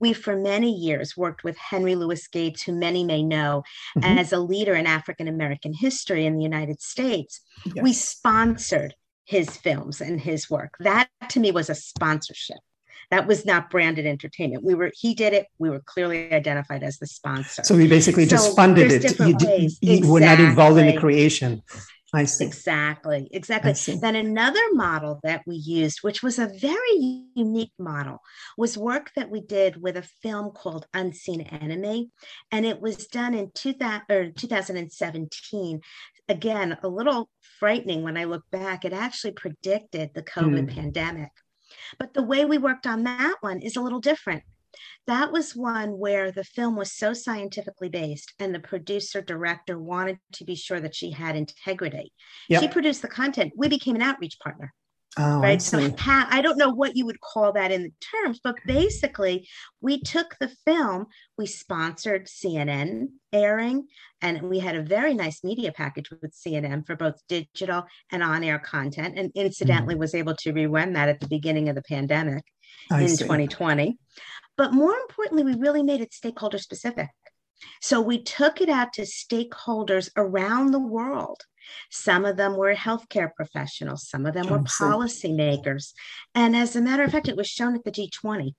we 0.00 0.12
for 0.12 0.36
many 0.36 0.72
years 0.72 1.16
worked 1.16 1.44
with 1.44 1.56
Henry 1.58 1.94
Louis 1.94 2.26
Gates, 2.28 2.62
who 2.62 2.72
many 2.72 3.04
may 3.04 3.22
know 3.22 3.64
mm-hmm. 3.96 4.18
as 4.18 4.32
a 4.32 4.38
leader 4.38 4.74
in 4.74 4.86
African 4.86 5.28
American 5.28 5.74
history 5.74 6.24
in 6.24 6.36
the 6.36 6.42
United 6.42 6.80
States. 6.80 7.40
Yes. 7.66 7.82
We 7.82 7.92
sponsored 7.92 8.94
his 9.24 9.56
films 9.56 10.00
and 10.00 10.20
his 10.20 10.48
work. 10.50 10.74
That 10.80 11.08
to 11.30 11.40
me 11.40 11.52
was 11.52 11.70
a 11.70 11.74
sponsorship. 11.74 12.58
That 13.10 13.26
was 13.26 13.44
not 13.44 13.68
branded 13.68 14.06
entertainment. 14.06 14.64
We 14.64 14.74
were 14.74 14.90
he 14.94 15.14
did 15.14 15.34
it. 15.34 15.46
We 15.58 15.68
were 15.68 15.82
clearly 15.84 16.32
identified 16.32 16.82
as 16.82 16.98
the 16.98 17.06
sponsor. 17.06 17.62
So 17.64 17.76
we 17.76 17.86
basically 17.86 18.24
so 18.24 18.30
just 18.30 18.56
funded 18.56 18.90
it. 18.90 19.18
You, 19.18 19.26
you 19.28 19.64
exactly. 19.66 20.08
were 20.08 20.20
not 20.20 20.40
involved 20.40 20.78
in 20.78 20.86
the 20.86 20.96
creation. 20.96 21.62
I 22.14 22.24
see. 22.24 22.44
Exactly, 22.44 23.28
exactly. 23.32 23.72
See. 23.72 23.96
Then 23.96 24.16
another 24.16 24.60
model 24.72 25.18
that 25.22 25.42
we 25.46 25.56
used, 25.56 26.00
which 26.02 26.22
was 26.22 26.38
a 26.38 26.52
very 26.60 27.24
unique 27.34 27.72
model, 27.78 28.18
was 28.58 28.76
work 28.76 29.10
that 29.16 29.30
we 29.30 29.40
did 29.40 29.80
with 29.80 29.96
a 29.96 30.08
film 30.22 30.50
called 30.50 30.86
Unseen 30.92 31.40
Enemy. 31.40 32.10
And 32.50 32.66
it 32.66 32.80
was 32.82 33.06
done 33.06 33.32
in 33.32 33.50
2000, 33.54 34.02
or 34.10 34.30
2017. 34.30 35.80
Again, 36.28 36.76
a 36.82 36.88
little 36.88 37.30
frightening 37.58 38.02
when 38.02 38.18
I 38.18 38.24
look 38.24 38.44
back. 38.50 38.84
It 38.84 38.92
actually 38.92 39.32
predicted 39.32 40.10
the 40.14 40.22
COVID 40.22 40.66
mm. 40.66 40.74
pandemic. 40.74 41.30
But 41.98 42.12
the 42.12 42.22
way 42.22 42.44
we 42.44 42.58
worked 42.58 42.86
on 42.86 43.04
that 43.04 43.36
one 43.40 43.60
is 43.60 43.76
a 43.76 43.80
little 43.80 44.00
different. 44.00 44.42
That 45.06 45.32
was 45.32 45.56
one 45.56 45.98
where 45.98 46.30
the 46.30 46.44
film 46.44 46.76
was 46.76 46.92
so 46.92 47.12
scientifically 47.12 47.88
based, 47.88 48.32
and 48.38 48.54
the 48.54 48.60
producer 48.60 49.20
director 49.20 49.78
wanted 49.78 50.18
to 50.34 50.44
be 50.44 50.54
sure 50.54 50.80
that 50.80 50.94
she 50.94 51.10
had 51.10 51.36
integrity. 51.36 52.12
Yep. 52.48 52.62
She 52.62 52.68
produced 52.68 53.02
the 53.02 53.08
content. 53.08 53.52
We 53.56 53.68
became 53.68 53.96
an 53.96 54.02
outreach 54.02 54.38
partner. 54.42 54.72
Oh, 55.18 55.40
right. 55.40 55.60
So 55.60 55.90
ha- 55.98 56.28
I 56.30 56.40
don't 56.40 56.56
know 56.56 56.70
what 56.70 56.96
you 56.96 57.04
would 57.04 57.20
call 57.20 57.52
that 57.52 57.70
in 57.70 57.82
the 57.82 57.92
terms, 58.00 58.40
but 58.42 58.56
basically, 58.66 59.46
we 59.82 60.00
took 60.00 60.36
the 60.40 60.50
film, 60.64 61.06
we 61.36 61.44
sponsored 61.44 62.28
CNN 62.28 63.08
airing, 63.30 63.88
and 64.22 64.40
we 64.42 64.58
had 64.58 64.74
a 64.74 64.82
very 64.82 65.12
nice 65.12 65.44
media 65.44 65.70
package 65.70 66.10
with 66.10 66.34
CNN 66.34 66.86
for 66.86 66.96
both 66.96 67.20
digital 67.28 67.84
and 68.10 68.22
on 68.22 68.42
air 68.42 68.58
content. 68.58 69.18
And 69.18 69.30
incidentally, 69.34 69.96
mm 69.96 69.98
was 70.02 70.14
able 70.14 70.34
to 70.34 70.52
rerun 70.52 70.94
that 70.94 71.10
at 71.10 71.20
the 71.20 71.28
beginning 71.28 71.68
of 71.68 71.76
the 71.76 71.82
pandemic 71.82 72.42
I 72.90 73.02
in 73.02 73.08
see. 73.08 73.24
2020. 73.24 73.98
But 74.56 74.72
more 74.72 74.94
importantly, 74.94 75.44
we 75.44 75.54
really 75.54 75.82
made 75.82 76.00
it 76.00 76.12
stakeholder 76.12 76.58
specific. 76.58 77.08
So 77.80 78.00
we 78.00 78.22
took 78.22 78.60
it 78.60 78.68
out 78.68 78.92
to 78.94 79.02
stakeholders 79.02 80.10
around 80.16 80.72
the 80.72 80.80
world. 80.80 81.40
Some 81.90 82.24
of 82.24 82.36
them 82.36 82.56
were 82.56 82.74
healthcare 82.74 83.30
professionals, 83.34 84.08
some 84.08 84.26
of 84.26 84.34
them 84.34 84.48
were 84.48 84.58
policymakers. 84.60 85.92
And 86.34 86.56
as 86.56 86.74
a 86.74 86.80
matter 86.80 87.04
of 87.04 87.12
fact, 87.12 87.28
it 87.28 87.36
was 87.36 87.46
shown 87.46 87.76
at 87.76 87.84
the 87.84 87.92
G20 87.92 88.54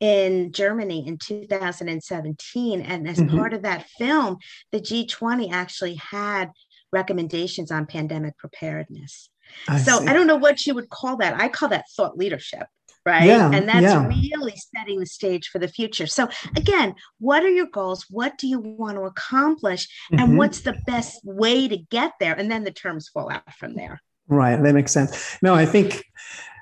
in 0.00 0.52
Germany 0.52 1.06
in 1.06 1.18
2017. 1.18 2.82
And 2.82 3.08
as 3.08 3.18
mm-hmm. 3.18 3.36
part 3.36 3.54
of 3.54 3.62
that 3.62 3.88
film, 3.90 4.38
the 4.72 4.80
G20 4.80 5.52
actually 5.52 5.94
had 5.94 6.50
recommendations 6.92 7.70
on 7.70 7.86
pandemic 7.86 8.36
preparedness. 8.38 9.30
I 9.68 9.78
so 9.78 10.00
see. 10.00 10.06
I 10.06 10.12
don't 10.12 10.26
know 10.26 10.36
what 10.36 10.66
you 10.66 10.74
would 10.74 10.90
call 10.90 11.16
that. 11.18 11.40
I 11.40 11.48
call 11.48 11.68
that 11.68 11.84
thought 11.96 12.18
leadership 12.18 12.66
right? 13.04 13.24
Yeah, 13.24 13.50
and 13.52 13.68
that's 13.68 13.82
yeah. 13.82 14.06
really 14.06 14.54
setting 14.74 15.00
the 15.00 15.06
stage 15.06 15.48
for 15.48 15.58
the 15.58 15.68
future. 15.68 16.06
So, 16.06 16.28
again, 16.56 16.94
what 17.18 17.42
are 17.42 17.50
your 17.50 17.66
goals? 17.66 18.06
What 18.10 18.38
do 18.38 18.46
you 18.46 18.58
want 18.60 18.96
to 18.96 19.02
accomplish? 19.02 19.88
Mm-hmm. 20.12 20.22
And 20.22 20.38
what's 20.38 20.60
the 20.60 20.76
best 20.86 21.20
way 21.24 21.68
to 21.68 21.76
get 21.76 22.12
there? 22.20 22.34
And 22.34 22.50
then 22.50 22.64
the 22.64 22.70
terms 22.70 23.08
fall 23.08 23.30
out 23.30 23.52
from 23.54 23.74
there. 23.74 24.00
Right. 24.28 24.62
That 24.62 24.74
makes 24.74 24.92
sense. 24.92 25.38
No, 25.42 25.54
I 25.54 25.64
think, 25.64 26.04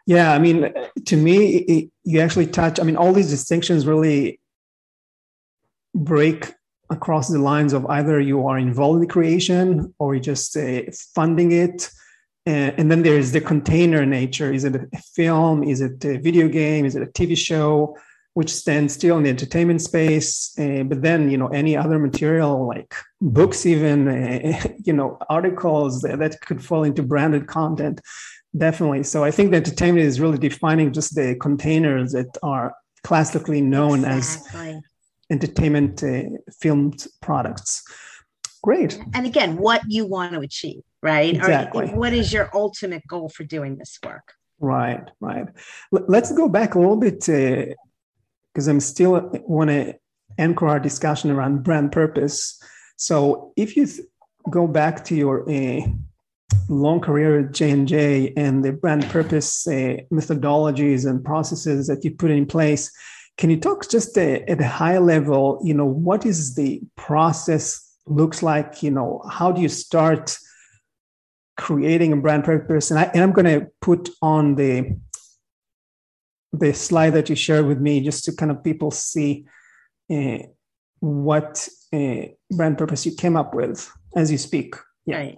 yeah, 0.07 0.33
I 0.33 0.39
mean, 0.39 0.73
to 1.07 1.17
me, 1.17 1.57
it, 1.57 1.91
you 2.05 2.21
actually 2.21 2.47
touch, 2.47 2.79
I 2.79 2.85
mean, 2.85 2.97
all 2.97 3.13
these 3.13 3.31
distinctions 3.31 3.87
really 3.87 4.41
break 5.95 6.53
across 6.91 7.29
the 7.29 7.41
lines 7.41 7.73
of 7.73 7.85
either 7.87 8.21
you 8.21 8.47
are 8.47 8.59
involved 8.59 8.97
in 8.97 9.01
the 9.01 9.13
creation 9.13 9.93
or 9.99 10.15
you're 10.15 10.23
just 10.23 10.57
uh, 10.57 10.83
funding 11.15 11.51
it 11.51 11.91
and, 12.47 12.91
then 12.91 13.03
there's 13.03 13.33
the 13.33 13.41
container 13.41 14.07
nature. 14.07 14.53
Is 14.53 14.65
it 14.65 14.77
a 14.77 15.03
film? 15.15 15.65
Is 15.65 15.81
it 15.81 16.05
a 16.05 16.19
video 16.19 16.49
game? 16.49 16.85
Is 16.85 16.95
it 16.95 17.03
a 17.03 17.07
TV 17.07 17.37
show? 17.37 17.97
Which 18.35 18.53
stands 18.55 18.93
still 18.95 19.17
in 19.17 19.25
the 19.25 19.31
entertainment 19.31 19.81
space, 19.81 20.57
uh, 20.59 20.83
but 20.83 21.01
then 21.01 21.31
you 21.31 21.39
know 21.39 21.49
any 21.49 21.75
other 21.75 21.99
material 21.99 22.67
like 22.67 22.95
books, 23.21 23.65
even 23.65 24.09
uh, 24.09 24.69
you 24.85 24.93
know 24.93 25.19
articles 25.31 26.03
that, 26.03 26.19
that 26.19 26.41
could 26.43 26.63
fall 26.63 26.85
into 26.85 27.03
branded 27.03 27.47
content, 27.47 28.01
definitely. 28.57 29.05
So 29.05 29.25
I 29.25 29.31
think 29.31 29.51
the 29.51 29.57
entertainment 29.57 30.07
is 30.07 30.21
really 30.21 30.37
defining 30.37 30.93
just 30.93 31.15
the 31.15 31.35
containers 31.37 32.13
that 32.13 32.37
are 32.43 32.75
classically 33.05 33.63
known 33.63 34.05
exactly. 34.05 34.71
as 34.71 34.83
entertainment 35.31 36.03
uh, 36.03 36.25
filmed 36.61 37.07
products. 37.23 37.83
Great. 38.67 38.99
And 39.15 39.27
again, 39.27 39.57
what 39.57 39.83
you 39.87 40.07
want 40.07 40.33
to 40.35 40.41
achieve 40.41 40.83
right? 41.07 41.35
Exactly. 41.35 41.87
Or 41.91 41.97
what 41.97 42.13
is 42.13 42.33
your 42.33 42.51
ultimate 42.53 43.07
goal 43.07 43.29
for 43.29 43.45
doing 43.45 43.77
this 43.77 43.99
work? 44.05 44.35
Right, 44.59 45.09
right. 45.21 45.47
Let's 45.93 46.33
go 46.33 46.49
back 46.49 46.75
a 46.75 46.79
little 46.79 46.97
bit 46.97 47.21
because 47.21 48.69
uh, 48.69 48.71
I'm 48.71 48.81
still 48.81 49.31
want 49.47 49.71
to 49.71 49.95
anchor 50.39 50.67
our 50.67 50.81
discussion 50.81 51.31
around 51.31 51.63
brand 51.63 51.93
purpose. 51.93 52.61
So 52.97 53.53
if 53.57 53.77
you 53.77 53.87
th- 53.87 54.01
go 54.51 54.67
back 54.67 55.05
to 55.07 55.15
your 55.15 55.49
uh, 55.51 55.83
long 56.69 57.01
career 57.01 57.41
at 57.41 57.53
J&J 57.53 58.33
and 58.37 58.65
the 58.65 58.73
brand 58.73 59.05
purpose 59.11 59.67
uh, 59.69 59.99
methodologies 60.13 61.09
and 61.09 61.25
processes 61.25 61.87
that 61.87 62.05
you 62.05 62.13
put 62.13 62.31
in 62.31 62.47
place, 62.47 62.91
can 63.37 63.51
you 63.51 63.61
talk 63.61 63.89
just 63.89 64.17
uh, 64.17 64.41
at 64.49 64.61
a 64.61 64.67
high 64.67 64.99
level, 64.99 65.61
you 65.63 65.75
know, 65.75 65.85
what 65.85 66.25
is 66.25 66.55
the 66.55 66.81
process 66.97 67.86
looks 68.07 68.43
like, 68.43 68.83
you 68.83 68.91
know, 68.91 69.23
how 69.29 69.53
do 69.53 69.61
you 69.61 69.69
start 69.69 70.37
creating 71.57 72.13
a 72.13 72.17
brand 72.17 72.45
purpose. 72.45 72.91
And, 72.91 73.01
I, 73.01 73.05
and 73.15 73.23
I'm 73.23 73.33
going 73.33 73.47
to 73.47 73.67
put 73.81 74.11
on 74.23 74.55
the 74.55 74.99
the 76.53 76.73
slide 76.73 77.11
that 77.11 77.29
you 77.29 77.37
shared 77.37 77.67
with 77.67 77.81
me 77.81 78.01
just 78.01 78.25
to 78.25 78.33
kind 78.35 78.51
of 78.51 78.65
people 78.65 78.91
see 78.91 79.45
uh, 80.11 80.39
what 81.01 81.69
uh, 81.93 82.23
brand 82.51 82.79
purpose 82.79 83.05
you 83.05 83.13
came 83.13 83.37
up 83.37 83.55
with 83.55 83.91
as 84.15 84.31
you 84.33 84.39
speak. 84.39 84.75
Yeah. 85.05 85.19
Right. 85.19 85.37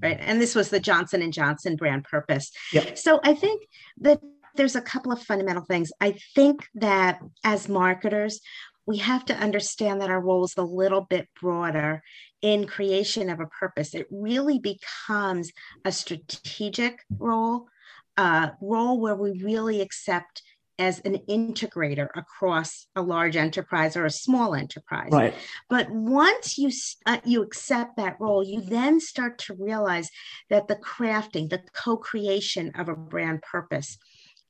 Right. 0.00 0.18
And 0.20 0.40
this 0.40 0.54
was 0.54 0.68
the 0.68 0.78
Johnson 0.78 1.22
and 1.22 1.32
Johnson 1.32 1.74
brand 1.74 2.04
purpose. 2.04 2.52
Yeah. 2.72 2.94
So 2.94 3.20
I 3.24 3.34
think 3.34 3.62
that 4.00 4.20
there's 4.54 4.76
a 4.76 4.80
couple 4.80 5.10
of 5.12 5.20
fundamental 5.22 5.64
things. 5.64 5.90
I 6.00 6.16
think 6.36 6.68
that 6.74 7.20
as 7.42 7.68
marketers, 7.68 8.40
we 8.90 8.96
have 8.96 9.24
to 9.24 9.36
understand 9.36 10.00
that 10.00 10.10
our 10.10 10.20
role 10.20 10.42
is 10.42 10.54
a 10.56 10.62
little 10.64 11.02
bit 11.02 11.28
broader 11.40 12.02
in 12.42 12.66
creation 12.66 13.30
of 13.30 13.38
a 13.38 13.46
purpose. 13.46 13.94
It 13.94 14.08
really 14.10 14.58
becomes 14.58 15.52
a 15.84 15.92
strategic 15.92 16.98
role, 17.08 17.68
a 18.16 18.50
role 18.60 19.00
where 19.00 19.14
we 19.14 19.44
really 19.44 19.80
accept 19.80 20.42
as 20.80 20.98
an 21.04 21.18
integrator 21.28 22.08
across 22.16 22.88
a 22.96 23.02
large 23.02 23.36
enterprise 23.36 23.96
or 23.96 24.06
a 24.06 24.10
small 24.10 24.56
enterprise. 24.56 25.12
Right. 25.12 25.34
But 25.68 25.88
once 25.90 26.58
you 26.58 26.72
uh, 27.06 27.18
you 27.24 27.42
accept 27.42 27.96
that 27.98 28.16
role, 28.18 28.42
you 28.42 28.60
then 28.60 28.98
start 28.98 29.38
to 29.46 29.54
realize 29.54 30.10
that 30.48 30.66
the 30.66 30.76
crafting, 30.76 31.48
the 31.48 31.62
co-creation 31.74 32.72
of 32.74 32.88
a 32.88 32.96
brand 32.96 33.42
purpose 33.42 33.98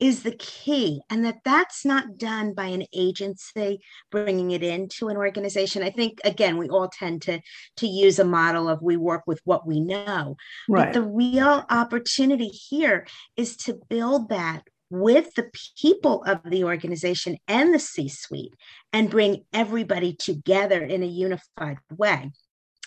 is 0.01 0.23
the 0.23 0.33
key 0.33 1.03
and 1.11 1.25
that 1.25 1.39
that's 1.45 1.85
not 1.85 2.17
done 2.17 2.55
by 2.55 2.67
an 2.67 2.85
agency 2.95 3.81
bringing 4.11 4.51
it 4.51 4.63
into 4.63 5.09
an 5.09 5.17
organization. 5.17 5.83
I 5.83 5.91
think 5.91 6.21
again 6.25 6.57
we 6.57 6.69
all 6.69 6.89
tend 6.89 7.23
to 7.23 7.41
to 7.77 7.87
use 7.87 8.19
a 8.19 8.25
model 8.25 8.69
of 8.69 8.83
we 8.83 8.97
work 8.97 9.23
with 9.27 9.41
what 9.45 9.67
we 9.67 9.81
know. 9.81 10.37
Right. 10.69 10.87
but 10.87 10.95
the 10.95 11.07
real 11.07 11.65
opportunity 11.69 12.49
here 12.49 13.07
is 13.37 13.57
to 13.59 13.79
build 13.89 14.31
that 14.31 14.63
with 14.89 15.35
the 15.35 15.51
people 15.81 16.25
of 16.25 16.41
the 16.45 16.65
organization 16.65 17.37
and 17.47 17.73
the 17.73 17.79
c 17.79 18.09
suite 18.09 18.55
and 18.93 19.11
bring 19.11 19.45
everybody 19.53 20.15
together 20.15 20.83
in 20.83 21.03
a 21.03 21.07
unified 21.07 21.79
way. 21.97 22.33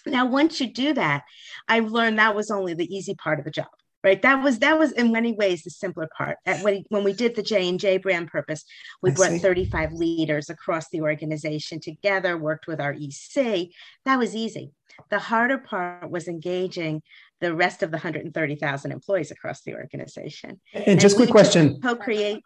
Now 0.05 0.25
once 0.25 0.59
you 0.59 0.73
do 0.73 0.93
that 0.95 1.23
i've 1.69 1.91
learned 1.91 2.19
that 2.19 2.35
was 2.35 2.51
only 2.51 2.73
the 2.73 2.93
easy 2.93 3.15
part 3.15 3.39
of 3.39 3.45
the 3.45 3.51
job 3.51 3.67
right? 4.03 4.21
That 4.21 4.43
was 4.43 4.59
that 4.59 4.77
was 4.77 4.91
in 4.91 5.11
many 5.11 5.33
ways 5.33 5.63
the 5.63 5.69
simpler 5.69 6.09
part. 6.15 6.37
When, 6.61 6.83
when 6.89 7.03
we 7.03 7.13
did 7.13 7.35
the 7.35 7.43
j&j 7.43 7.97
brand 7.97 8.27
purpose 8.27 8.63
we 9.01 9.11
I 9.11 9.13
brought 9.13 9.31
see. 9.31 9.39
35 9.39 9.93
leaders 9.93 10.49
across 10.49 10.89
the 10.89 11.01
organization 11.01 11.79
together 11.79 12.37
worked 12.37 12.67
with 12.67 12.79
our 12.81 12.93
ec 12.93 13.69
that 14.05 14.19
was 14.19 14.35
easy. 14.35 14.71
The 15.09 15.19
harder 15.19 15.57
part 15.57 16.09
was 16.09 16.27
engaging 16.27 17.01
the 17.41 17.55
rest 17.55 17.81
of 17.83 17.91
the 17.91 17.97
130000 17.97 18.91
employees 18.91 19.31
across 19.31 19.61
the 19.61 19.73
organization. 19.73 20.61
And, 20.73 20.87
and 20.87 20.99
just 20.99 21.15
quick 21.15 21.29
question. 21.29 21.81
co-create 21.81 22.43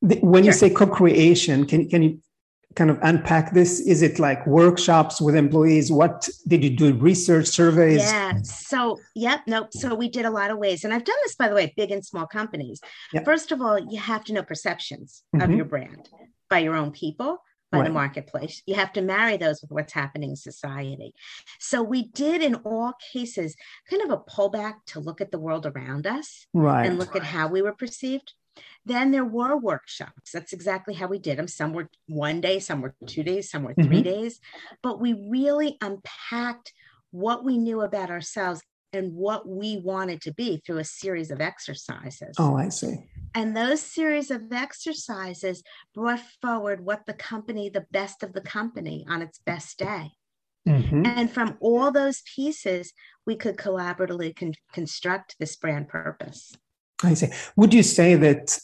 when 0.00 0.44
sure. 0.44 0.52
you 0.52 0.52
say 0.52 0.70
co-creation 0.70 1.66
can, 1.66 1.88
can 1.88 2.02
you 2.02 2.20
kind 2.78 2.90
of 2.90 2.98
unpack 3.02 3.52
this? 3.52 3.80
Is 3.80 4.02
it 4.02 4.20
like 4.20 4.46
workshops 4.46 5.20
with 5.20 5.34
employees? 5.34 5.90
What 5.90 6.28
did 6.46 6.62
you 6.62 6.70
do? 6.70 6.94
Research 6.94 7.46
surveys? 7.46 7.98
Yeah. 7.98 8.40
So, 8.42 9.00
yep. 9.16 9.40
Nope. 9.48 9.68
So 9.72 9.94
we 9.96 10.08
did 10.08 10.24
a 10.24 10.30
lot 10.30 10.52
of 10.52 10.58
ways. 10.58 10.84
And 10.84 10.94
I've 10.94 11.04
done 11.04 11.16
this, 11.24 11.34
by 11.34 11.48
the 11.48 11.54
way, 11.56 11.74
big 11.76 11.90
and 11.90 12.06
small 12.06 12.26
companies. 12.26 12.80
Yep. 13.12 13.24
First 13.24 13.50
of 13.50 13.60
all, 13.60 13.78
you 13.78 13.98
have 13.98 14.24
to 14.24 14.32
know 14.32 14.44
perceptions 14.44 15.24
mm-hmm. 15.34 15.44
of 15.44 15.56
your 15.56 15.64
brand 15.64 16.08
by 16.48 16.60
your 16.60 16.76
own 16.76 16.92
people 16.92 17.42
by 17.72 17.78
right. 17.78 17.88
the 17.88 17.92
marketplace. 17.92 18.62
You 18.64 18.76
have 18.76 18.92
to 18.94 19.02
marry 19.02 19.36
those 19.36 19.60
with 19.60 19.70
what's 19.70 19.92
happening 19.92 20.30
in 20.30 20.36
society. 20.36 21.12
So 21.58 21.82
we 21.82 22.08
did 22.08 22.42
in 22.42 22.54
all 22.56 22.94
cases 23.12 23.56
kind 23.90 24.02
of 24.02 24.10
a 24.10 24.18
pullback 24.18 24.74
to 24.86 25.00
look 25.00 25.20
at 25.20 25.32
the 25.32 25.38
world 25.38 25.66
around 25.66 26.06
us 26.06 26.46
right. 26.54 26.86
and 26.86 26.98
look 26.98 27.14
at 27.16 27.24
how 27.24 27.48
we 27.48 27.60
were 27.60 27.74
perceived. 27.74 28.32
Then 28.84 29.10
there 29.10 29.24
were 29.24 29.56
workshops. 29.56 30.32
That's 30.32 30.52
exactly 30.52 30.94
how 30.94 31.06
we 31.06 31.18
did 31.18 31.38
them. 31.38 31.48
Some 31.48 31.72
were 31.72 31.88
one 32.06 32.40
day, 32.40 32.58
some 32.58 32.80
were 32.80 32.94
two 33.06 33.22
days, 33.22 33.50
some 33.50 33.64
were 33.64 33.74
3 33.74 33.84
mm-hmm. 33.84 34.02
days. 34.02 34.40
But 34.82 35.00
we 35.00 35.14
really 35.28 35.76
unpacked 35.80 36.72
what 37.10 37.44
we 37.44 37.58
knew 37.58 37.80
about 37.82 38.10
ourselves 38.10 38.60
and 38.92 39.14
what 39.14 39.46
we 39.46 39.78
wanted 39.78 40.22
to 40.22 40.32
be 40.32 40.62
through 40.64 40.78
a 40.78 40.84
series 40.84 41.30
of 41.30 41.40
exercises. 41.40 42.34
Oh, 42.38 42.56
I 42.56 42.70
see. 42.70 42.96
And 43.34 43.56
those 43.56 43.82
series 43.82 44.30
of 44.30 44.52
exercises 44.52 45.62
brought 45.94 46.20
forward 46.40 46.84
what 46.84 47.04
the 47.06 47.12
company, 47.12 47.68
the 47.68 47.86
best 47.90 48.22
of 48.22 48.32
the 48.32 48.40
company 48.40 49.04
on 49.08 49.20
its 49.20 49.38
best 49.44 49.78
day. 49.78 50.12
Mm-hmm. 50.66 51.06
And 51.06 51.30
from 51.30 51.56
all 51.60 51.90
those 51.90 52.22
pieces, 52.34 52.92
we 53.26 53.36
could 53.36 53.56
collaboratively 53.56 54.36
con- 54.36 54.54
construct 54.72 55.36
this 55.38 55.56
brand 55.56 55.88
purpose. 55.88 56.54
I 57.02 57.14
see. 57.14 57.28
Would 57.56 57.72
you 57.72 57.82
say 57.82 58.14
that, 58.16 58.58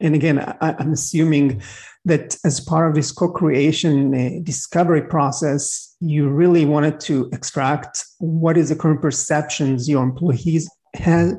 and 0.00 0.14
again, 0.14 0.38
I, 0.38 0.76
am 0.78 0.92
assuming 0.92 1.62
that 2.04 2.36
as 2.44 2.60
part 2.60 2.88
of 2.88 2.94
this 2.94 3.12
co 3.12 3.30
creation 3.30 4.14
uh, 4.14 4.40
discovery 4.42 5.02
process, 5.02 5.96
you 6.00 6.28
really 6.28 6.64
wanted 6.64 7.00
to 7.00 7.28
extract 7.32 8.04
what 8.18 8.56
is 8.56 8.68
the 8.68 8.76
current 8.76 9.02
perceptions 9.02 9.88
your 9.88 10.02
employees 10.02 10.70
have 10.94 11.34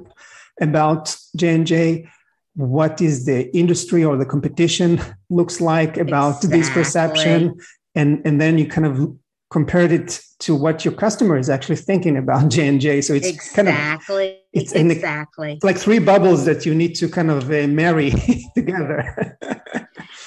about 0.61 1.15
J&J 1.35 2.07
what 2.59 2.99
is 2.99 3.25
the 3.25 3.55
industry 3.55 4.03
or 4.03 4.17
the 4.17 4.25
competition 4.25 4.99
looks 5.29 5.61
like 5.61 5.95
about 5.95 6.43
exactly. 6.43 6.59
this 6.59 6.69
perception 6.69 7.55
and 7.95 8.21
and 8.25 8.41
then 8.41 8.57
you 8.57 8.67
kind 8.67 8.85
of 8.85 9.15
compared 9.49 9.93
it 9.93 10.19
to 10.39 10.53
what 10.53 10.83
your 10.83 10.93
customer 10.93 11.37
is 11.37 11.49
actually 11.49 11.77
thinking 11.77 12.17
about 12.17 12.49
J&J 12.49 13.01
so 13.01 13.13
it's 13.13 13.27
exactly. 13.27 13.63
kind 13.63 13.69
of 13.69 14.38
it's 14.53 14.73
exactly 14.73 15.53
it's 15.53 15.63
like 15.63 15.77
three 15.77 15.99
bubbles 15.99 16.45
that 16.45 16.65
you 16.65 16.73
need 16.73 16.95
to 16.95 17.07
kind 17.07 17.29
of 17.29 17.49
uh, 17.51 17.67
marry 17.67 18.11
together 18.55 19.37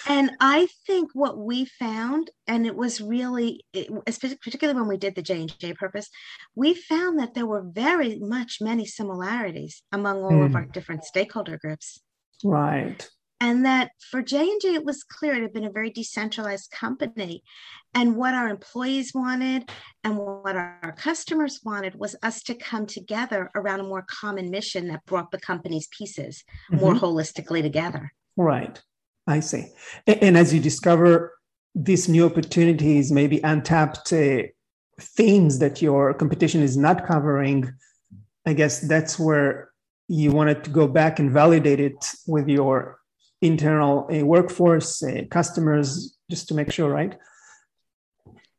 and 0.08 0.30
i 0.40 0.66
think 0.86 1.10
what 1.14 1.38
we 1.38 1.64
found 1.64 2.30
and 2.46 2.66
it 2.66 2.76
was 2.76 3.00
really 3.00 3.64
particularly 4.40 4.78
when 4.78 4.88
we 4.88 4.96
did 4.96 5.14
the 5.14 5.22
j&j 5.22 5.74
purpose 5.74 6.08
we 6.54 6.72
found 6.74 7.18
that 7.18 7.34
there 7.34 7.46
were 7.46 7.62
very 7.62 8.18
much 8.20 8.58
many 8.60 8.86
similarities 8.86 9.82
among 9.92 10.22
all 10.22 10.30
mm. 10.30 10.44
of 10.44 10.50
hmm. 10.50 10.56
our 10.56 10.64
different 10.66 11.04
stakeholder 11.04 11.58
groups 11.58 12.00
Right. 12.44 13.08
And 13.42 13.64
that 13.64 13.90
for 14.08 14.22
J&J, 14.22 14.72
it 14.72 14.84
was 14.84 15.02
clear 15.02 15.34
it 15.34 15.42
had 15.42 15.52
been 15.52 15.64
a 15.64 15.72
very 15.72 15.90
decentralized 15.90 16.70
company. 16.70 17.42
And 17.92 18.14
what 18.14 18.34
our 18.34 18.48
employees 18.48 19.10
wanted 19.12 19.68
and 20.04 20.16
what 20.16 20.54
our 20.54 20.94
customers 20.96 21.58
wanted 21.64 21.96
was 21.96 22.14
us 22.22 22.44
to 22.44 22.54
come 22.54 22.86
together 22.86 23.50
around 23.56 23.80
a 23.80 23.82
more 23.82 24.04
common 24.08 24.48
mission 24.48 24.86
that 24.88 25.04
brought 25.06 25.32
the 25.32 25.40
company's 25.40 25.88
pieces 25.88 26.44
mm-hmm. 26.70 26.84
more 26.84 26.94
holistically 26.94 27.62
together. 27.62 28.12
Right. 28.36 28.80
I 29.26 29.40
see. 29.40 29.66
And 30.06 30.38
as 30.38 30.54
you 30.54 30.60
discover 30.60 31.34
these 31.74 32.08
new 32.08 32.26
opportunities, 32.26 33.10
maybe 33.10 33.40
untapped 33.42 34.12
uh, 34.12 34.42
themes 35.00 35.58
that 35.58 35.82
your 35.82 36.14
competition 36.14 36.62
is 36.62 36.76
not 36.76 37.08
covering, 37.08 37.72
I 38.46 38.52
guess 38.52 38.78
that's 38.82 39.18
where 39.18 39.72
you 40.06 40.30
wanted 40.30 40.62
to 40.62 40.70
go 40.70 40.86
back 40.86 41.18
and 41.18 41.32
validate 41.32 41.80
it 41.80 42.06
with 42.28 42.48
your 42.48 43.01
internal 43.42 44.08
uh, 44.10 44.24
workforce, 44.24 45.02
uh, 45.02 45.22
customers, 45.30 46.16
just 46.30 46.48
to 46.48 46.54
make 46.54 46.72
sure, 46.72 46.88
right? 46.88 47.16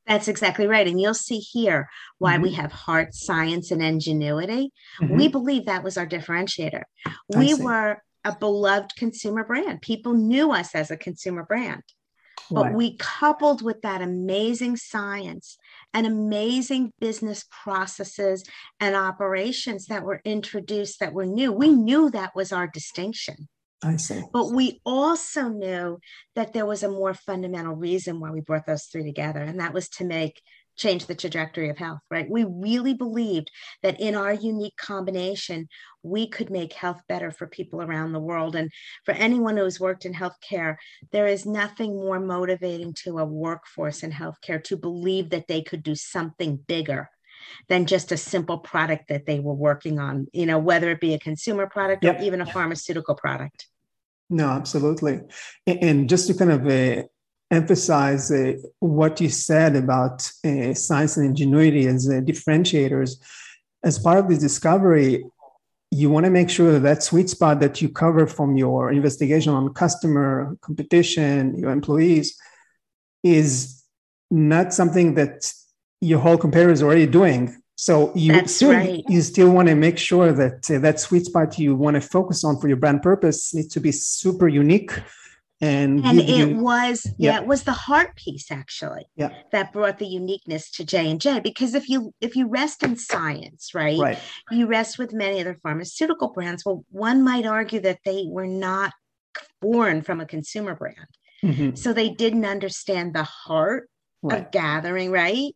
That's 0.05 0.27
exactly 0.27 0.67
right. 0.67 0.85
And 0.85 0.99
you'll 0.99 1.13
see 1.13 1.39
here 1.39 1.89
why 2.19 2.33
mm-hmm. 2.33 2.43
we 2.43 2.51
have 2.53 2.71
heart, 2.71 3.15
science, 3.15 3.71
and 3.71 3.81
ingenuity. 3.81 4.71
Mm-hmm. 5.01 5.17
We 5.17 5.27
believe 5.29 5.65
that 5.65 5.83
was 5.83 5.97
our 5.97 6.05
differentiator. 6.05 6.83
We 7.29 7.53
were 7.53 8.01
a 8.25 8.35
beloved 8.37 8.95
consumer 8.97 9.43
brand. 9.45 9.81
People 9.81 10.13
knew 10.13 10.51
us 10.51 10.75
as 10.75 10.91
a 10.91 10.97
consumer 10.97 11.43
brand. 11.43 11.83
But 12.51 12.65
right. 12.65 12.73
we 12.73 12.97
coupled 12.97 13.61
with 13.61 13.81
that 13.81 14.01
amazing 14.01 14.75
science 14.75 15.57
and 15.93 16.05
amazing 16.05 16.91
business 16.99 17.45
processes 17.49 18.43
and 18.79 18.95
operations 18.95 19.85
that 19.87 20.03
were 20.03 20.21
introduced 20.25 20.99
that 20.99 21.13
were 21.13 21.25
new. 21.25 21.53
We 21.53 21.69
knew 21.69 22.09
that 22.11 22.35
was 22.35 22.51
our 22.51 22.67
distinction. 22.67 23.47
I 23.83 23.97
see. 23.97 24.21
But 24.31 24.51
we 24.51 24.81
also 24.85 25.49
knew 25.49 25.99
that 26.35 26.53
there 26.53 26.65
was 26.65 26.83
a 26.83 26.89
more 26.89 27.13
fundamental 27.13 27.75
reason 27.75 28.19
why 28.19 28.31
we 28.31 28.41
brought 28.41 28.65
those 28.65 28.85
three 28.85 29.03
together, 29.03 29.41
and 29.41 29.59
that 29.59 29.73
was 29.73 29.89
to 29.89 30.05
make 30.05 30.41
change 30.75 31.05
the 31.05 31.15
trajectory 31.15 31.69
of 31.69 31.77
health, 31.77 31.99
right? 32.09 32.29
We 32.29 32.45
really 32.45 32.93
believed 32.93 33.51
that 33.83 33.99
in 33.99 34.15
our 34.15 34.33
unique 34.33 34.75
combination, 34.77 35.67
we 36.01 36.27
could 36.27 36.49
make 36.49 36.73
health 36.73 37.01
better 37.07 37.31
for 37.31 37.47
people 37.47 37.81
around 37.81 38.11
the 38.11 38.19
world. 38.19 38.55
And 38.55 38.71
for 39.05 39.13
anyone 39.13 39.57
who's 39.57 39.79
worked 39.79 40.05
in 40.05 40.13
healthcare, 40.13 40.77
there 41.11 41.27
is 41.27 41.45
nothing 41.45 41.95
more 41.95 42.19
motivating 42.19 42.93
to 43.03 43.19
a 43.19 43.25
workforce 43.25 44.03
in 44.03 44.11
healthcare 44.11 44.63
to 44.65 44.77
believe 44.77 45.29
that 45.29 45.47
they 45.47 45.61
could 45.61 45.83
do 45.83 45.95
something 45.95 46.57
bigger 46.67 47.09
than 47.67 47.85
just 47.85 48.11
a 48.11 48.17
simple 48.17 48.57
product 48.57 49.09
that 49.09 49.25
they 49.25 49.39
were 49.39 49.53
working 49.53 49.99
on, 49.99 50.27
you 50.33 50.45
know, 50.45 50.57
whether 50.57 50.89
it 50.89 51.01
be 51.01 51.13
a 51.13 51.19
consumer 51.19 51.67
product 51.67 52.03
yep. 52.03 52.19
or 52.19 52.23
even 52.23 52.41
a 52.41 52.45
pharmaceutical 52.45 53.15
product. 53.15 53.67
No, 54.29 54.47
absolutely. 54.49 55.21
And 55.67 56.09
just 56.09 56.27
to 56.27 56.33
kind 56.33 56.51
of 56.51 56.67
uh, 56.67 57.03
emphasize 57.51 58.31
uh, 58.31 58.53
what 58.79 59.21
you 59.21 59.29
said 59.29 59.75
about 59.75 60.27
uh, 60.45 60.73
science 60.73 61.17
and 61.17 61.27
ingenuity 61.27 61.87
as 61.87 62.09
uh, 62.09 62.13
differentiators. 62.13 63.17
As 63.83 63.99
part 63.99 64.17
of 64.17 64.27
this 64.27 64.39
discovery, 64.39 65.23
you 65.91 66.09
want 66.09 66.25
to 66.25 66.31
make 66.31 66.49
sure 66.49 66.71
that 66.71 66.79
that 66.79 67.03
sweet 67.03 67.29
spot 67.29 67.59
that 67.59 67.81
you 67.81 67.89
cover 67.89 68.25
from 68.25 68.57
your 68.57 68.91
investigation 68.91 69.53
on 69.53 69.73
customer, 69.73 70.57
competition, 70.61 71.55
your 71.57 71.69
employees 71.71 72.35
is 73.23 73.83
not 74.31 74.73
something 74.73 75.13
that 75.13 75.51
your 76.01 76.19
whole 76.19 76.37
competitor 76.37 76.71
is 76.71 76.81
already 76.81 77.05
doing. 77.05 77.61
So 77.75 78.11
you 78.15 78.33
That's 78.33 78.55
still 78.55 78.71
right. 78.71 79.03
you 79.07 79.21
still 79.21 79.51
want 79.51 79.67
to 79.67 79.75
make 79.75 79.97
sure 79.97 80.31
that 80.31 80.69
uh, 80.69 80.79
that 80.79 80.99
sweet 80.99 81.25
spot 81.25 81.57
you 81.57 81.75
want 81.75 81.95
to 81.95 82.01
focus 82.01 82.43
on 82.43 82.59
for 82.59 82.67
your 82.67 82.77
brand 82.77 83.01
purpose 83.01 83.53
needs 83.53 83.69
to 83.69 83.79
be 83.79 83.91
super 83.91 84.47
unique 84.47 84.91
and 85.63 86.05
and 86.05 86.19
it 86.19 86.49
you, 86.49 86.57
was 86.57 87.05
yeah. 87.17 87.31
yeah. 87.31 87.41
it 87.41 87.47
was 87.47 87.63
the 87.63 87.71
heart 87.71 88.15
piece 88.15 88.51
actually 88.51 89.05
yeah. 89.15 89.29
that 89.51 89.71
brought 89.71 89.97
the 89.97 90.05
uniqueness 90.05 90.69
to 90.69 90.83
j&j 90.83 91.39
because 91.39 91.73
if 91.73 91.87
you 91.87 92.13
if 92.19 92.35
you 92.35 92.47
rest 92.47 92.83
in 92.83 92.97
science 92.97 93.71
right, 93.73 93.97
right 93.97 94.19
you 94.51 94.67
rest 94.67 94.99
with 94.99 95.13
many 95.13 95.39
other 95.39 95.57
pharmaceutical 95.63 96.29
brands 96.33 96.65
well 96.65 96.83
one 96.89 97.23
might 97.23 97.45
argue 97.45 97.79
that 97.79 97.99
they 98.03 98.25
were 98.27 98.47
not 98.47 98.91
born 99.61 100.01
from 100.01 100.19
a 100.19 100.25
consumer 100.25 100.75
brand 100.75 100.97
mm-hmm. 101.43 101.75
so 101.75 101.93
they 101.93 102.09
didn't 102.09 102.45
understand 102.45 103.13
the 103.13 103.23
heart 103.23 103.89
right. 104.21 104.41
of 104.41 104.51
gathering 104.51 105.11
right 105.11 105.55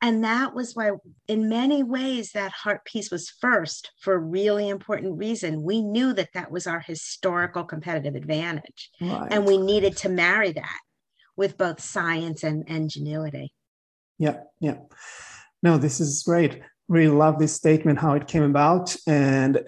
and 0.00 0.22
that 0.24 0.54
was 0.54 0.74
why 0.74 0.92
in 1.26 1.48
many 1.48 1.82
ways 1.82 2.32
that 2.32 2.52
heart 2.52 2.84
piece 2.84 3.10
was 3.10 3.30
first 3.40 3.90
for 4.00 4.14
a 4.14 4.18
really 4.18 4.68
important 4.68 5.18
reason. 5.18 5.62
We 5.62 5.82
knew 5.82 6.12
that 6.12 6.32
that 6.34 6.50
was 6.50 6.66
our 6.66 6.80
historical 6.80 7.64
competitive 7.64 8.14
advantage 8.14 8.90
right. 9.00 9.28
and 9.30 9.44
we 9.44 9.58
needed 9.58 9.96
to 9.98 10.08
marry 10.08 10.52
that 10.52 10.78
with 11.36 11.58
both 11.58 11.80
science 11.80 12.44
and 12.44 12.68
ingenuity. 12.68 13.52
Yeah 14.18 14.40
yeah. 14.60 14.76
No 15.62 15.78
this 15.78 16.00
is 16.00 16.22
great. 16.22 16.62
Really 16.88 17.14
love 17.14 17.38
this 17.38 17.54
statement 17.54 17.98
how 17.98 18.14
it 18.14 18.28
came 18.28 18.44
about. 18.44 18.94
And 19.06 19.62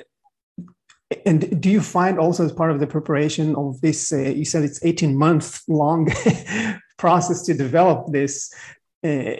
and 1.26 1.60
do 1.60 1.70
you 1.70 1.80
find 1.80 2.20
also 2.20 2.44
as 2.44 2.52
part 2.52 2.70
of 2.70 2.78
the 2.78 2.86
preparation 2.86 3.56
of 3.56 3.80
this 3.80 4.12
uh, 4.12 4.18
you 4.18 4.44
said 4.44 4.62
it's 4.62 4.84
18 4.84 5.16
month 5.16 5.62
long 5.66 6.08
process 6.98 7.42
to 7.42 7.54
develop 7.54 8.12
this 8.12 8.54
uh, 9.02 9.32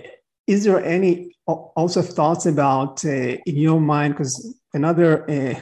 is 0.51 0.65
there 0.65 0.85
any 0.85 1.37
also 1.47 2.03
thoughts 2.03 2.45
about 2.45 3.05
uh, 3.05 3.37
in 3.51 3.57
your 3.57 3.81
mind 3.81 4.15
because 4.15 4.35
another 4.75 5.09
uh, 5.31 5.55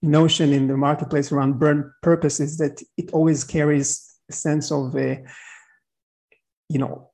notion 0.00 0.52
in 0.52 0.68
the 0.68 0.76
marketplace 0.76 1.32
around 1.32 1.58
brand 1.58 1.84
purpose 2.02 2.38
is 2.38 2.56
that 2.58 2.80
it 2.96 3.10
always 3.12 3.42
carries 3.42 3.88
a 4.30 4.32
sense 4.32 4.70
of 4.70 4.94
a 4.94 5.12
uh, 5.12 5.16
you 6.68 6.78
know 6.78 7.10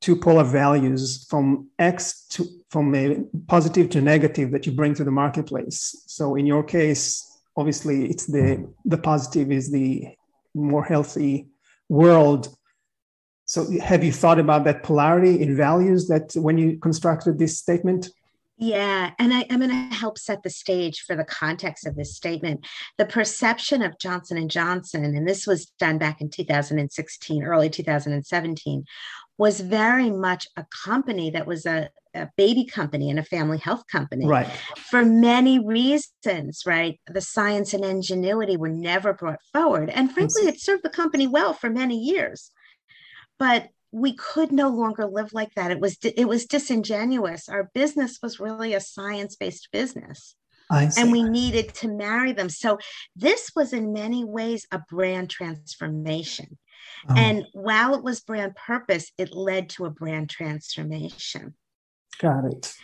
two 0.00 0.16
polar 0.16 0.44
values 0.44 1.26
from 1.30 1.68
x 1.78 2.26
to 2.30 2.40
from 2.70 2.92
a 2.94 3.22
positive 3.46 3.88
to 3.90 4.00
negative 4.00 4.50
that 4.50 4.66
you 4.66 4.72
bring 4.72 4.94
to 4.94 5.04
the 5.04 5.10
marketplace. 5.22 6.04
So 6.06 6.34
in 6.34 6.44
your 6.44 6.64
case 6.64 7.04
obviously 7.56 8.10
it's 8.10 8.26
the 8.26 8.46
the 8.84 8.98
positive 8.98 9.52
is 9.52 9.70
the 9.70 10.08
more 10.54 10.84
healthy 10.84 11.50
world 11.88 12.42
So, 13.50 13.68
have 13.80 14.04
you 14.04 14.12
thought 14.12 14.38
about 14.38 14.62
that 14.62 14.84
polarity 14.84 15.42
in 15.42 15.56
values 15.56 16.06
that 16.06 16.34
when 16.36 16.56
you 16.56 16.78
constructed 16.78 17.36
this 17.36 17.58
statement? 17.58 18.08
Yeah, 18.58 19.10
and 19.18 19.34
I, 19.34 19.40
am 19.50 19.58
going 19.58 19.70
to 19.70 19.96
help 19.96 20.18
set 20.18 20.44
the 20.44 20.50
stage 20.50 21.00
for 21.00 21.16
the 21.16 21.24
context 21.24 21.84
of 21.84 21.96
this 21.96 22.14
statement. 22.14 22.64
The 22.96 23.06
perception 23.06 23.82
of 23.82 23.98
Johnson 23.98 24.36
and 24.36 24.48
Johnson, 24.48 25.04
and 25.04 25.26
this 25.26 25.48
was 25.48 25.66
done 25.80 25.98
back 25.98 26.20
in 26.20 26.30
2016, 26.30 27.42
early 27.42 27.68
2017, 27.68 28.84
was 29.36 29.58
very 29.58 30.10
much 30.10 30.46
a 30.56 30.64
company 30.84 31.30
that 31.30 31.48
was 31.48 31.66
a, 31.66 31.90
a 32.14 32.28
baby 32.36 32.64
company 32.64 33.10
and 33.10 33.18
a 33.18 33.24
family 33.24 33.58
health 33.58 33.82
company. 33.90 34.28
Right. 34.28 34.46
For 34.76 35.04
many 35.04 35.58
reasons, 35.58 36.62
right? 36.64 37.00
The 37.08 37.20
science 37.20 37.74
and 37.74 37.84
ingenuity 37.84 38.56
were 38.56 38.68
never 38.68 39.12
brought 39.12 39.40
forward, 39.52 39.90
and 39.90 40.12
frankly, 40.12 40.42
it 40.46 40.60
served 40.60 40.84
the 40.84 40.88
company 40.88 41.26
well 41.26 41.52
for 41.52 41.68
many 41.68 41.98
years. 41.98 42.52
But 43.40 43.68
we 43.90 44.14
could 44.14 44.52
no 44.52 44.68
longer 44.68 45.06
live 45.06 45.32
like 45.32 45.52
that. 45.56 45.72
It 45.72 45.80
was 45.80 45.98
it 46.04 46.28
was 46.28 46.46
disingenuous. 46.46 47.48
Our 47.48 47.70
business 47.74 48.20
was 48.22 48.38
really 48.38 48.74
a 48.74 48.80
science-based 48.80 49.68
business. 49.72 50.36
And 50.96 51.10
we 51.10 51.24
needed 51.24 51.74
to 51.74 51.88
marry 51.88 52.32
them. 52.32 52.48
So 52.48 52.78
this 53.16 53.50
was 53.56 53.72
in 53.72 53.92
many 53.92 54.24
ways 54.24 54.66
a 54.70 54.80
brand 54.88 55.28
transformation. 55.28 56.58
Oh. 57.08 57.14
and 57.16 57.46
while 57.52 57.94
it 57.94 58.02
was 58.02 58.20
brand 58.20 58.56
purpose 58.56 59.12
it 59.16 59.34
led 59.34 59.70
to 59.70 59.86
a 59.86 59.90
brand 59.90 60.28
transformation. 60.30 61.54
Got 62.18 62.44
it. 62.46 62.74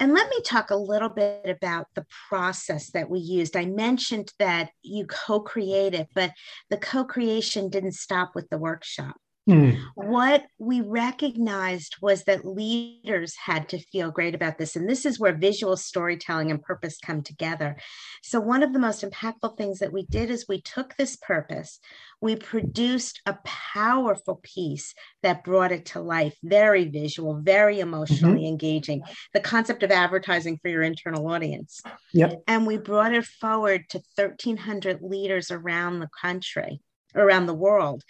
And 0.00 0.14
let 0.14 0.28
me 0.30 0.40
talk 0.42 0.70
a 0.70 0.76
little 0.76 1.08
bit 1.08 1.46
about 1.46 1.86
the 1.94 2.06
process 2.28 2.90
that 2.92 3.10
we 3.10 3.18
used. 3.18 3.56
I 3.56 3.66
mentioned 3.66 4.32
that 4.38 4.70
you 4.82 5.06
co 5.06 5.40
created, 5.40 6.08
but 6.14 6.32
the 6.70 6.78
co 6.78 7.04
creation 7.04 7.68
didn't 7.68 7.92
stop 7.92 8.32
with 8.34 8.48
the 8.48 8.58
workshop. 8.58 9.16
Mm. 9.48 9.76
What 9.96 10.44
we 10.58 10.82
recognized 10.82 11.96
was 12.00 12.22
that 12.24 12.44
leaders 12.44 13.34
had 13.34 13.68
to 13.70 13.78
feel 13.78 14.12
great 14.12 14.36
about 14.36 14.56
this. 14.56 14.76
And 14.76 14.88
this 14.88 15.04
is 15.04 15.18
where 15.18 15.36
visual 15.36 15.76
storytelling 15.76 16.52
and 16.52 16.62
purpose 16.62 16.98
come 17.04 17.22
together. 17.22 17.76
So, 18.22 18.38
one 18.38 18.62
of 18.62 18.72
the 18.72 18.78
most 18.78 19.02
impactful 19.02 19.56
things 19.56 19.80
that 19.80 19.92
we 19.92 20.06
did 20.06 20.30
is 20.30 20.46
we 20.48 20.60
took 20.60 20.94
this 20.94 21.16
purpose, 21.16 21.80
we 22.20 22.36
produced 22.36 23.20
a 23.26 23.36
powerful 23.44 24.38
piece 24.44 24.94
that 25.24 25.42
brought 25.42 25.72
it 25.72 25.86
to 25.86 26.00
life, 26.00 26.36
very 26.44 26.84
visual, 26.88 27.40
very 27.42 27.80
emotionally 27.80 28.42
mm-hmm. 28.42 28.46
engaging. 28.46 29.02
The 29.34 29.40
concept 29.40 29.82
of 29.82 29.90
advertising 29.90 30.60
for 30.62 30.68
your 30.68 30.82
internal 30.82 31.26
audience. 31.26 31.82
Yep. 32.14 32.42
And 32.46 32.64
we 32.64 32.78
brought 32.78 33.12
it 33.12 33.24
forward 33.24 33.88
to 33.88 34.02
1,300 34.14 35.02
leaders 35.02 35.50
around 35.50 35.98
the 35.98 36.10
country 36.20 36.80
around 37.14 37.44
the 37.44 37.54
world 37.54 38.02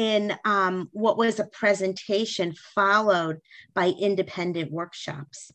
in 0.00 0.34
um, 0.46 0.88
what 0.92 1.18
was 1.18 1.38
a 1.38 1.44
presentation 1.44 2.54
followed 2.74 3.38
by 3.74 3.88
independent 4.00 4.72
workshops. 4.72 5.52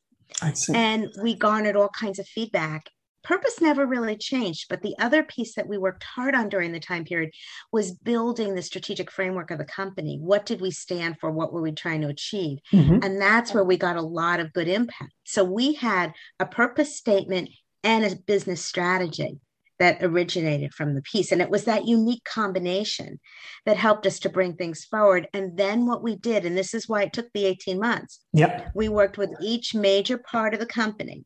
And 0.75 1.09
we 1.23 1.33
garnered 1.33 1.75
all 1.75 1.89
kinds 1.89 2.19
of 2.19 2.27
feedback. 2.27 2.87
Purpose 3.23 3.59
never 3.59 3.87
really 3.87 4.15
changed, 4.15 4.67
but 4.69 4.83
the 4.83 4.93
other 4.99 5.23
piece 5.23 5.55
that 5.55 5.67
we 5.67 5.79
worked 5.79 6.03
hard 6.03 6.35
on 6.35 6.47
during 6.47 6.71
the 6.71 6.79
time 6.79 7.05
period 7.05 7.31
was 7.71 7.91
building 7.91 8.53
the 8.53 8.61
strategic 8.61 9.09
framework 9.09 9.49
of 9.49 9.57
the 9.57 9.65
company. 9.65 10.19
What 10.21 10.45
did 10.45 10.61
we 10.61 10.69
stand 10.69 11.17
for? 11.19 11.31
What 11.31 11.51
were 11.51 11.63
we 11.63 11.71
trying 11.71 12.01
to 12.01 12.09
achieve? 12.09 12.59
Mm-hmm. 12.71 12.99
And 13.01 13.19
that's 13.19 13.51
where 13.51 13.63
we 13.63 13.77
got 13.77 13.95
a 13.95 14.01
lot 14.01 14.39
of 14.39 14.53
good 14.53 14.67
impact. 14.67 15.11
So 15.23 15.43
we 15.43 15.73
had 15.73 16.13
a 16.39 16.45
purpose 16.45 16.95
statement 16.95 17.49
and 17.83 18.05
a 18.05 18.15
business 18.15 18.63
strategy 18.63 19.39
that 19.79 20.03
originated 20.03 20.73
from 20.73 20.95
the 20.95 21.01
piece. 21.01 21.31
And 21.31 21.41
it 21.41 21.49
was 21.49 21.65
that 21.65 21.87
unique 21.87 22.23
combination 22.23 23.19
that 23.65 23.77
helped 23.77 24.05
us 24.05 24.19
to 24.19 24.29
bring 24.29 24.55
things 24.55 24.85
forward. 24.85 25.27
And 25.33 25.57
then 25.57 25.85
what 25.85 26.03
we 26.03 26.15
did, 26.15 26.45
and 26.45 26.57
this 26.57 26.73
is 26.73 26.87
why 26.87 27.03
it 27.03 27.13
took 27.13 27.27
the 27.33 27.45
18 27.45 27.79
months. 27.79 28.21
Yep. 28.33 28.71
We 28.73 28.89
worked 28.89 29.17
with 29.17 29.31
each 29.41 29.75
major 29.75 30.17
part 30.17 30.53
of 30.53 30.59
the 30.59 30.65
company, 30.65 31.25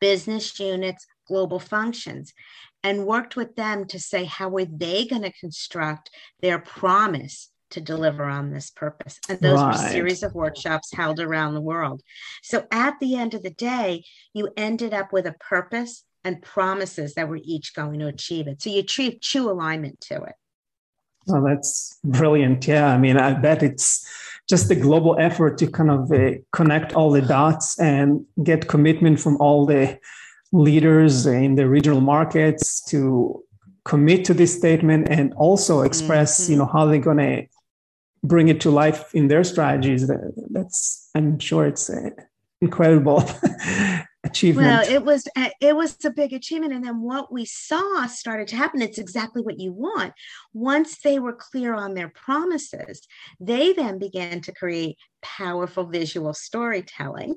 business 0.00 0.58
units, 0.60 1.06
global 1.26 1.58
functions, 1.58 2.32
and 2.82 3.06
worked 3.06 3.34
with 3.34 3.56
them 3.56 3.86
to 3.86 3.98
say 3.98 4.24
how 4.24 4.48
were 4.48 4.64
they 4.64 5.06
going 5.06 5.22
to 5.22 5.32
construct 5.32 6.10
their 6.40 6.58
promise 6.58 7.50
to 7.70 7.80
deliver 7.80 8.24
on 8.24 8.52
this 8.52 8.70
purpose. 8.70 9.18
And 9.28 9.40
those 9.40 9.58
right. 9.58 9.72
were 9.72 9.90
series 9.90 10.22
of 10.22 10.34
workshops 10.34 10.92
held 10.94 11.18
around 11.18 11.54
the 11.54 11.60
world. 11.60 12.00
So 12.42 12.64
at 12.70 12.94
the 13.00 13.16
end 13.16 13.34
of 13.34 13.42
the 13.42 13.50
day, 13.50 14.04
you 14.32 14.50
ended 14.56 14.94
up 14.94 15.12
with 15.12 15.26
a 15.26 15.34
purpose 15.40 16.04
and 16.26 16.42
promises 16.42 17.14
that 17.14 17.28
we're 17.28 17.40
each 17.44 17.72
going 17.72 18.00
to 18.00 18.08
achieve 18.08 18.48
it. 18.48 18.60
So 18.60 18.68
you 18.68 18.80
achieve 18.80 19.20
true 19.20 19.48
alignment 19.48 20.00
to 20.02 20.16
it. 20.24 20.34
Oh, 21.28 21.42
that's 21.46 21.98
brilliant. 22.02 22.66
Yeah. 22.66 22.88
I 22.88 22.98
mean, 22.98 23.16
I 23.16 23.32
bet 23.32 23.62
it's 23.62 24.04
just 24.48 24.68
a 24.72 24.74
global 24.74 25.16
effort 25.20 25.56
to 25.58 25.68
kind 25.68 25.90
of 25.90 26.10
uh, 26.10 26.32
connect 26.52 26.94
all 26.94 27.12
the 27.12 27.22
dots 27.22 27.78
and 27.78 28.26
get 28.42 28.66
commitment 28.66 29.20
from 29.20 29.36
all 29.36 29.66
the 29.66 29.98
leaders 30.52 31.26
in 31.26 31.54
the 31.54 31.68
regional 31.68 32.00
markets 32.00 32.82
to 32.90 33.42
commit 33.84 34.24
to 34.24 34.34
this 34.34 34.56
statement 34.56 35.06
and 35.08 35.32
also 35.34 35.82
express, 35.82 36.42
mm-hmm. 36.42 36.52
you 36.52 36.58
know, 36.58 36.66
how 36.66 36.86
they're 36.86 36.98
going 36.98 37.18
to 37.18 37.46
bring 38.24 38.48
it 38.48 38.60
to 38.62 38.70
life 38.70 39.14
in 39.14 39.28
their 39.28 39.44
strategies. 39.44 40.10
That's, 40.50 41.08
I'm 41.14 41.38
sure 41.38 41.66
it's 41.66 41.88
uh, 41.88 42.10
incredible 42.60 43.22
achievement 44.26 44.66
well 44.66 44.94
it 44.94 45.04
was 45.04 45.26
it 45.60 45.74
was 45.74 45.96
a 46.04 46.10
big 46.10 46.32
achievement 46.32 46.72
and 46.72 46.84
then 46.84 47.00
what 47.00 47.32
we 47.32 47.44
saw 47.44 48.06
started 48.06 48.48
to 48.48 48.56
happen 48.56 48.82
it's 48.82 48.98
exactly 48.98 49.42
what 49.42 49.58
you 49.58 49.72
want 49.72 50.12
once 50.52 50.98
they 50.98 51.18
were 51.18 51.32
clear 51.32 51.74
on 51.74 51.94
their 51.94 52.08
promises 52.08 53.06
they 53.40 53.72
then 53.72 53.98
began 53.98 54.40
to 54.40 54.52
create 54.52 54.96
powerful 55.22 55.86
visual 55.86 56.34
storytelling 56.34 57.34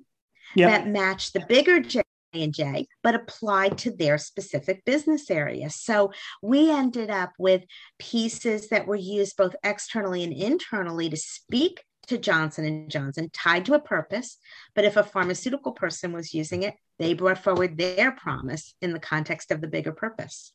yep. 0.56 0.70
that 0.70 0.88
matched 0.88 1.34
the 1.34 1.46
bigger 1.48 1.80
J 1.80 2.02
and 2.34 2.54
J, 2.54 2.88
but 3.02 3.16
applied 3.16 3.78
to 3.80 3.92
their 3.92 4.18
specific 4.18 4.86
business 4.86 5.32
area. 5.32 5.70
So 5.70 6.12
we 6.42 6.72
ended 6.72 7.10
up 7.10 7.32
with 7.40 7.64
pieces 7.98 8.70
that 8.70 8.88
were 8.88 8.96
used 8.96 9.36
both 9.36 9.56
externally 9.64 10.24
and 10.24 10.34
internally 10.34 11.10
to 11.10 11.18
speak 11.18 11.84
to 12.10 12.18
Johnson 12.18 12.66
and 12.66 12.92
Johnson 12.92 13.30
tied 13.34 13.66
to 13.66 13.74
a 13.74 13.80
purpose, 13.80 14.38
but 14.76 14.86
if 14.86 14.98
a 14.98 15.04
pharmaceutical 15.04 15.72
person 15.72 16.12
was 16.12 16.34
using 16.34 16.64
it, 16.64 16.76
they 16.98 17.14
brought 17.14 17.44
forward 17.44 17.78
their 17.78 18.12
promise 18.12 18.76
in 18.82 18.92
the 18.94 19.00
context 19.00 19.52
of 19.52 19.62
the 19.62 19.68
bigger 19.68 19.92
purpose. 19.92 20.52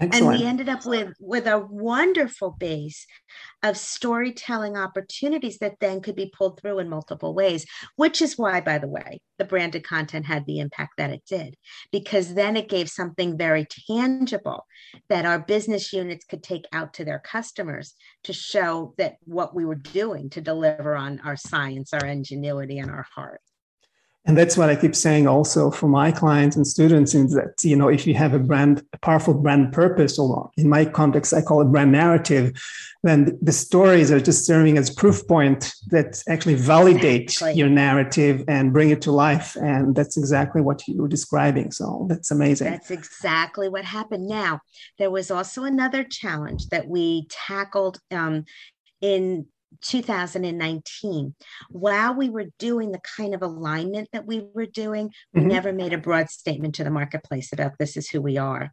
Excellent. 0.00 0.14
And 0.14 0.28
we 0.28 0.46
ended 0.46 0.68
up 0.68 0.86
with 0.86 1.14
with 1.20 1.46
a 1.46 1.58
wonderful 1.58 2.52
base 2.52 3.06
of 3.62 3.76
storytelling 3.76 4.76
opportunities 4.76 5.58
that 5.58 5.80
then 5.80 6.00
could 6.00 6.14
be 6.14 6.32
pulled 6.36 6.60
through 6.60 6.78
in 6.78 6.88
multiple 6.88 7.34
ways, 7.34 7.66
which 7.96 8.22
is 8.22 8.38
why, 8.38 8.60
by 8.60 8.78
the 8.78 8.86
way, 8.86 9.20
the 9.38 9.44
branded 9.44 9.84
content 9.84 10.26
had 10.26 10.46
the 10.46 10.60
impact 10.60 10.92
that 10.98 11.10
it 11.10 11.22
did, 11.28 11.56
because 11.90 12.34
then 12.34 12.56
it 12.56 12.68
gave 12.68 12.88
something 12.88 13.36
very 13.36 13.66
tangible 13.88 14.64
that 15.08 15.26
our 15.26 15.40
business 15.40 15.92
units 15.92 16.24
could 16.24 16.42
take 16.42 16.66
out 16.72 16.94
to 16.94 17.04
their 17.04 17.18
customers 17.18 17.94
to 18.24 18.32
show 18.32 18.94
that 18.98 19.16
what 19.24 19.54
we 19.54 19.64
were 19.64 19.74
doing 19.74 20.30
to 20.30 20.40
deliver 20.40 20.94
on 20.96 21.20
our 21.20 21.36
science, 21.36 21.92
our 21.92 22.06
ingenuity, 22.06 22.78
and 22.78 22.90
our 22.90 23.06
heart 23.14 23.40
and 24.26 24.36
that's 24.36 24.56
what 24.56 24.68
i 24.68 24.76
keep 24.76 24.94
saying 24.94 25.26
also 25.26 25.70
for 25.70 25.88
my 25.88 26.10
clients 26.10 26.56
and 26.56 26.66
students 26.66 27.14
is 27.14 27.32
that 27.32 27.54
you 27.62 27.76
know 27.76 27.88
if 27.88 28.06
you 28.06 28.14
have 28.14 28.34
a 28.34 28.38
brand 28.38 28.82
a 28.92 28.98
powerful 28.98 29.34
brand 29.34 29.72
purpose 29.72 30.18
or 30.18 30.50
in 30.56 30.68
my 30.68 30.84
context 30.84 31.32
i 31.32 31.40
call 31.40 31.60
it 31.60 31.66
brand 31.66 31.92
narrative 31.92 32.52
then 33.04 33.38
the 33.40 33.52
stories 33.52 34.10
are 34.10 34.20
just 34.20 34.44
serving 34.44 34.76
as 34.76 34.90
proof 34.90 35.26
point 35.28 35.72
that 35.88 36.22
actually 36.28 36.54
validate 36.54 37.22
exactly. 37.22 37.58
your 37.58 37.68
narrative 37.68 38.44
and 38.48 38.72
bring 38.72 38.90
it 38.90 39.00
to 39.02 39.12
life. 39.12 39.54
And 39.56 39.94
that's 39.94 40.16
exactly 40.16 40.60
what 40.60 40.86
you 40.88 41.02
were 41.02 41.08
describing. 41.08 41.70
So 41.70 42.06
that's 42.08 42.32
amazing. 42.32 42.70
That's 42.70 42.90
exactly 42.90 43.68
what 43.68 43.84
happened. 43.84 44.26
Now 44.26 44.60
there 44.98 45.12
was 45.12 45.30
also 45.30 45.62
another 45.62 46.02
challenge 46.02 46.66
that 46.68 46.88
we 46.88 47.26
tackled 47.28 48.00
um, 48.10 48.44
in 49.00 49.46
2019 49.82 51.34
while 51.70 52.14
we 52.14 52.28
were 52.28 52.46
doing 52.58 52.90
the 52.90 53.00
kind 53.16 53.34
of 53.34 53.42
alignment 53.42 54.08
that 54.12 54.26
we 54.26 54.42
were 54.54 54.66
doing 54.66 55.10
we 55.32 55.40
mm-hmm. 55.40 55.50
never 55.50 55.72
made 55.72 55.92
a 55.92 55.98
broad 55.98 56.28
statement 56.30 56.74
to 56.74 56.84
the 56.84 56.90
marketplace 56.90 57.52
about 57.52 57.72
this 57.78 57.96
is 57.96 58.08
who 58.08 58.20
we 58.20 58.36
are. 58.36 58.72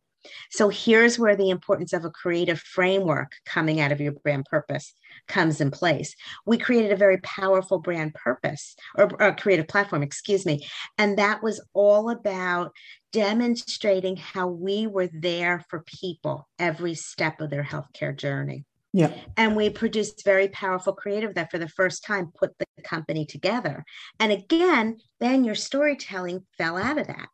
So 0.51 0.69
here's 0.69 1.19
where 1.19 1.35
the 1.35 1.51
importance 1.51 1.93
of 1.93 2.03
a 2.03 2.09
creative 2.09 2.59
framework 2.59 3.33
coming 3.45 3.79
out 3.79 3.91
of 3.91 4.01
your 4.01 4.13
brand 4.13 4.45
purpose 4.45 4.93
comes 5.27 5.61
in 5.61 5.69
place. 5.69 6.15
We 6.47 6.57
created 6.57 6.91
a 6.91 6.97
very 6.97 7.19
powerful 7.19 7.79
brand 7.79 8.15
purpose 8.15 8.75
or, 8.97 9.09
or 9.19 9.35
creative 9.35 9.67
platform 9.67 10.01
excuse 10.01 10.45
me 10.45 10.65
and 10.97 11.17
that 11.19 11.43
was 11.43 11.63
all 11.73 12.09
about 12.09 12.71
demonstrating 13.11 14.17
how 14.17 14.47
we 14.47 14.87
were 14.87 15.09
there 15.13 15.63
for 15.69 15.83
people 15.85 16.47
every 16.59 16.95
step 16.95 17.39
of 17.39 17.49
their 17.49 17.63
healthcare 17.63 18.15
journey 18.15 18.65
yeah. 18.95 19.11
And 19.35 19.57
we 19.57 19.69
produced 19.69 20.23
very 20.23 20.47
powerful 20.47 20.93
creative 20.93 21.35
that 21.35 21.51
for 21.51 21.57
the 21.57 21.67
first 21.67 22.01
time 22.05 22.31
put 22.33 22.57
the 22.57 22.65
company 22.81 23.25
together. 23.25 23.83
And 24.21 24.31
again, 24.31 24.99
then 25.19 25.43
your 25.43 25.53
storytelling 25.53 26.45
fell 26.57 26.77
out 26.77 26.97
of 26.97 27.07
that 27.07 27.27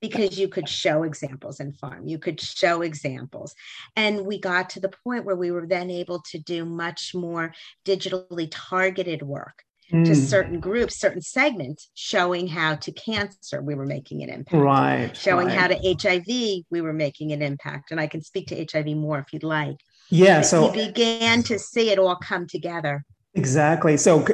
because 0.00 0.38
you 0.38 0.48
could 0.48 0.70
show 0.70 1.02
examples 1.02 1.60
in 1.60 1.74
pharma, 1.74 2.08
you 2.08 2.18
could 2.18 2.40
show 2.40 2.80
examples. 2.80 3.54
And 3.94 4.24
we 4.24 4.40
got 4.40 4.70
to 4.70 4.80
the 4.80 4.90
point 5.04 5.26
where 5.26 5.36
we 5.36 5.50
were 5.50 5.66
then 5.66 5.90
able 5.90 6.22
to 6.30 6.38
do 6.38 6.64
much 6.64 7.14
more 7.14 7.52
digitally 7.84 8.48
targeted 8.50 9.22
work 9.22 9.64
mm. 9.92 10.06
to 10.06 10.16
certain 10.16 10.60
groups, 10.60 10.96
certain 10.96 11.20
segments, 11.20 11.90
showing 11.92 12.46
how 12.46 12.76
to 12.76 12.90
cancer 12.90 13.60
we 13.60 13.74
were 13.74 13.84
making 13.84 14.22
an 14.22 14.30
impact. 14.30 14.62
Right. 14.62 15.14
Showing 15.14 15.48
right. 15.48 15.58
how 15.58 15.66
to 15.66 15.96
HIV 16.00 16.64
we 16.70 16.80
were 16.80 16.94
making 16.94 17.32
an 17.32 17.42
impact. 17.42 17.90
And 17.90 18.00
I 18.00 18.06
can 18.06 18.22
speak 18.22 18.46
to 18.46 18.66
HIV 18.72 18.96
more 18.96 19.18
if 19.18 19.30
you'd 19.34 19.42
like. 19.42 19.76
Yeah. 20.12 20.40
But 20.40 20.46
so 20.46 20.70
we 20.70 20.86
began 20.88 21.42
to 21.44 21.58
see 21.58 21.90
it 21.90 21.98
all 21.98 22.16
come 22.16 22.46
together. 22.46 23.04
Exactly. 23.34 23.96
So 23.96 24.26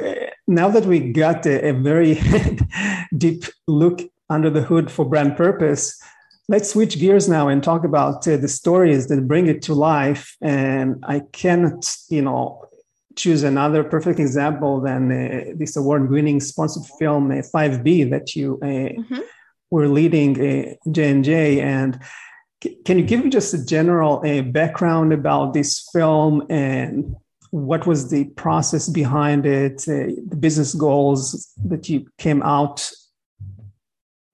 now 0.45 0.67
that 0.69 0.85
we 0.85 0.99
got 0.99 1.45
a, 1.45 1.69
a 1.69 1.73
very 1.73 2.19
deep 3.17 3.45
look 3.65 4.01
under 4.29 4.49
the 4.49 4.61
hood 4.61 4.91
for 4.91 5.05
brand 5.05 5.37
purpose, 5.37 5.97
let's 6.49 6.71
switch 6.71 6.99
gears 6.99 7.29
now 7.29 7.47
and 7.47 7.63
talk 7.63 7.85
about 7.85 8.27
uh, 8.27 8.35
the 8.35 8.49
stories 8.49 9.07
that 9.07 9.25
bring 9.25 9.47
it 9.47 9.61
to 9.63 9.73
life. 9.73 10.35
And 10.41 11.01
I 11.07 11.21
cannot, 11.31 11.95
you 12.09 12.23
know, 12.23 12.65
choose 13.15 13.43
another 13.43 13.83
perfect 13.83 14.19
example 14.19 14.81
than 14.81 15.11
uh, 15.11 15.53
this 15.55 15.77
award-winning 15.77 16.41
sponsored 16.41 16.85
film 16.99 17.31
uh, 17.31 17.35
5B 17.35 18.09
that 18.09 18.35
you 18.35 18.59
uh, 18.61 18.65
mm-hmm. 18.65 19.19
were 19.71 19.87
leading 19.87 20.35
J 20.91 21.09
and 21.09 21.23
J. 21.23 21.61
And 21.61 21.99
can 22.61 22.97
you 22.97 23.03
give 23.03 23.23
me 23.23 23.29
just 23.29 23.53
a 23.53 23.65
general 23.65 24.19
background 24.51 25.13
about 25.13 25.53
this 25.53 25.89
film 25.93 26.45
and 26.49 27.15
what 27.51 27.87
was 27.87 28.09
the 28.09 28.25
process 28.25 28.87
behind 28.89 29.45
it, 29.45 29.81
uh, 29.87 30.13
the 30.27 30.37
business 30.39 30.73
goals 30.73 31.51
that 31.65 31.89
you 31.89 32.05
came 32.17 32.43
out 32.43 32.91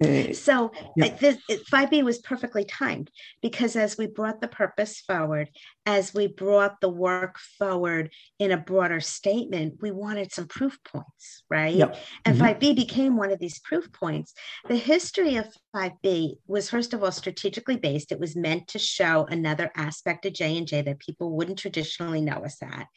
so 0.04 0.72
this, 0.98 1.38
5B 1.72 2.04
was 2.04 2.20
perfectly 2.20 2.66
timed 2.66 3.10
because 3.42 3.78
as 3.78 3.98
we 3.98 4.08
brought 4.08 4.42
the 4.42 4.48
purpose 4.48 5.00
forward, 5.00 5.50
as 5.86 6.14
we 6.14 6.28
brought 6.28 6.82
the 6.82 6.90
work 6.90 7.38
forward 7.58 8.12
in 8.38 8.52
a 8.52 8.58
broader 8.58 9.00
statement, 9.00 9.76
we 9.82 9.92
wanted 9.92 10.34
some 10.34 10.48
proof 10.48 10.78
points, 10.84 11.44
right? 11.50 11.74
Yep. 11.74 11.98
And 12.26 12.38
mm-hmm. 12.38 12.46
5B 12.46 12.76
became 12.76 13.16
one 13.16 13.32
of 13.32 13.40
these 13.40 13.60
proof 13.60 13.90
points. 13.94 14.34
The 14.68 14.76
history 14.76 15.38
of 15.38 15.48
5B 15.74 16.40
was 16.46 16.70
first 16.70 16.94
of 16.94 17.02
all 17.02 17.12
strategically 17.12 17.78
based. 17.78 18.12
It 18.12 18.20
was 18.20 18.36
meant 18.36 18.68
to 18.70 18.80
show 18.80 19.26
another 19.30 19.72
aspect 19.76 20.26
of 20.26 20.34
J&J 20.34 20.82
that 20.82 21.00
people 21.00 21.32
wouldn't 21.32 21.60
traditionally 21.60 22.22
know 22.22 22.44
us 22.44 22.58
at. 22.62 22.88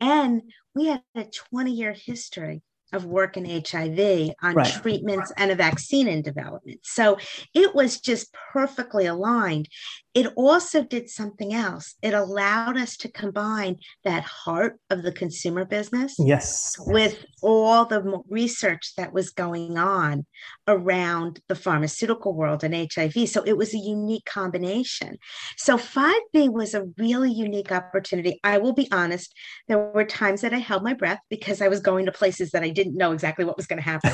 And 0.00 0.42
we 0.74 0.88
had 0.88 1.02
a 1.14 1.24
20 1.24 1.72
year 1.72 1.92
history 1.92 2.62
of 2.92 3.04
work 3.04 3.36
in 3.36 3.44
HIV 3.44 4.34
on 4.42 4.54
right. 4.54 4.72
treatments 4.72 5.32
and 5.36 5.50
a 5.50 5.54
vaccine 5.54 6.08
in 6.08 6.22
development. 6.22 6.80
So 6.82 7.18
it 7.54 7.74
was 7.74 8.00
just 8.00 8.34
perfectly 8.52 9.06
aligned. 9.06 9.68
It 10.14 10.32
also 10.36 10.84
did 10.84 11.08
something 11.08 11.54
else. 11.54 11.94
It 12.02 12.12
allowed 12.12 12.76
us 12.76 12.96
to 12.98 13.10
combine 13.10 13.76
that 14.04 14.24
heart 14.24 14.78
of 14.90 15.02
the 15.02 15.12
consumer 15.12 15.64
business 15.64 16.16
yes. 16.18 16.76
with 16.78 17.24
all 17.40 17.86
the 17.86 18.20
research 18.28 18.92
that 18.96 19.12
was 19.12 19.30
going 19.30 19.78
on 19.78 20.26
around 20.68 21.40
the 21.48 21.54
pharmaceutical 21.54 22.34
world 22.34 22.62
and 22.62 22.74
HIV. 22.74 23.28
So 23.28 23.42
it 23.44 23.56
was 23.56 23.74
a 23.74 23.78
unique 23.78 24.26
combination. 24.26 25.16
So 25.56 25.78
5B 25.78 26.52
was 26.52 26.74
a 26.74 26.84
really 26.98 27.32
unique 27.32 27.72
opportunity. 27.72 28.38
I 28.44 28.58
will 28.58 28.74
be 28.74 28.88
honest, 28.92 29.34
there 29.68 29.78
were 29.78 30.04
times 30.04 30.42
that 30.42 30.52
I 30.52 30.58
held 30.58 30.82
my 30.82 30.94
breath 30.94 31.20
because 31.30 31.62
I 31.62 31.68
was 31.68 31.80
going 31.80 32.06
to 32.06 32.12
places 32.12 32.50
that 32.50 32.62
I 32.62 32.70
didn't 32.70 32.96
know 32.96 33.12
exactly 33.12 33.44
what 33.44 33.56
was 33.56 33.66
going 33.66 33.82
to 33.82 33.88
happen. 33.88 34.10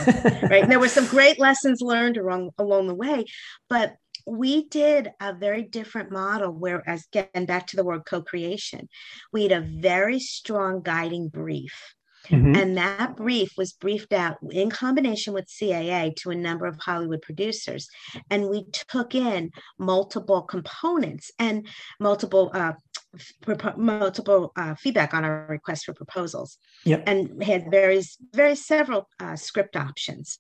right. 0.49 0.63
And 0.63 0.71
there 0.71 0.81
were 0.81 0.89
some 0.89 1.07
great 1.07 1.41
lessons 1.41 1.81
learned 1.81 2.17
along, 2.17 2.51
along 2.59 2.87
the 2.87 2.95
way. 2.95 3.25
But 3.69 3.95
we 4.27 4.69
did 4.69 5.11
a 5.21 5.33
very 5.33 5.63
different 5.63 6.11
model 6.11 6.53
where 6.53 6.83
as 6.89 7.07
getting 7.13 7.47
back 7.47 7.67
to 7.67 7.77
the 7.77 7.85
word 7.85 8.03
co-creation 8.07 8.89
we 9.33 9.43
had 9.43 9.53
a 9.53 9.67
very 9.81 10.19
strong 10.19 10.83
guiding 10.83 11.29
brief 11.29 11.95
mm-hmm. 12.29 12.55
and 12.55 12.77
that 12.77 13.17
brief 13.17 13.53
was 13.57 13.73
briefed 13.73 14.13
out 14.13 14.37
in 14.51 14.71
combination 14.71 15.33
with 15.33 15.47
caa 15.47 16.15
to 16.17 16.31
a 16.31 16.35
number 16.35 16.67
of 16.67 16.79
hollywood 16.79 17.23
producers 17.23 17.89
and 18.31 18.49
we 18.49 18.65
took 18.73 19.15
in 19.15 19.51
multiple 19.79 20.43
components 20.43 21.31
and 21.39 21.67
multiple 22.01 22.51
uh, 22.55 22.73
multiple 23.77 24.53
uh, 24.57 24.75
feedback 24.75 25.15
on 25.15 25.25
our 25.25 25.47
request 25.49 25.87
for 25.87 25.95
proposals 25.95 26.59
yep. 26.85 27.03
and 27.07 27.43
had 27.43 27.71
very 27.71 28.03
very 28.35 28.55
several 28.55 29.09
uh, 29.21 29.35
script 29.35 29.77
options 29.77 30.39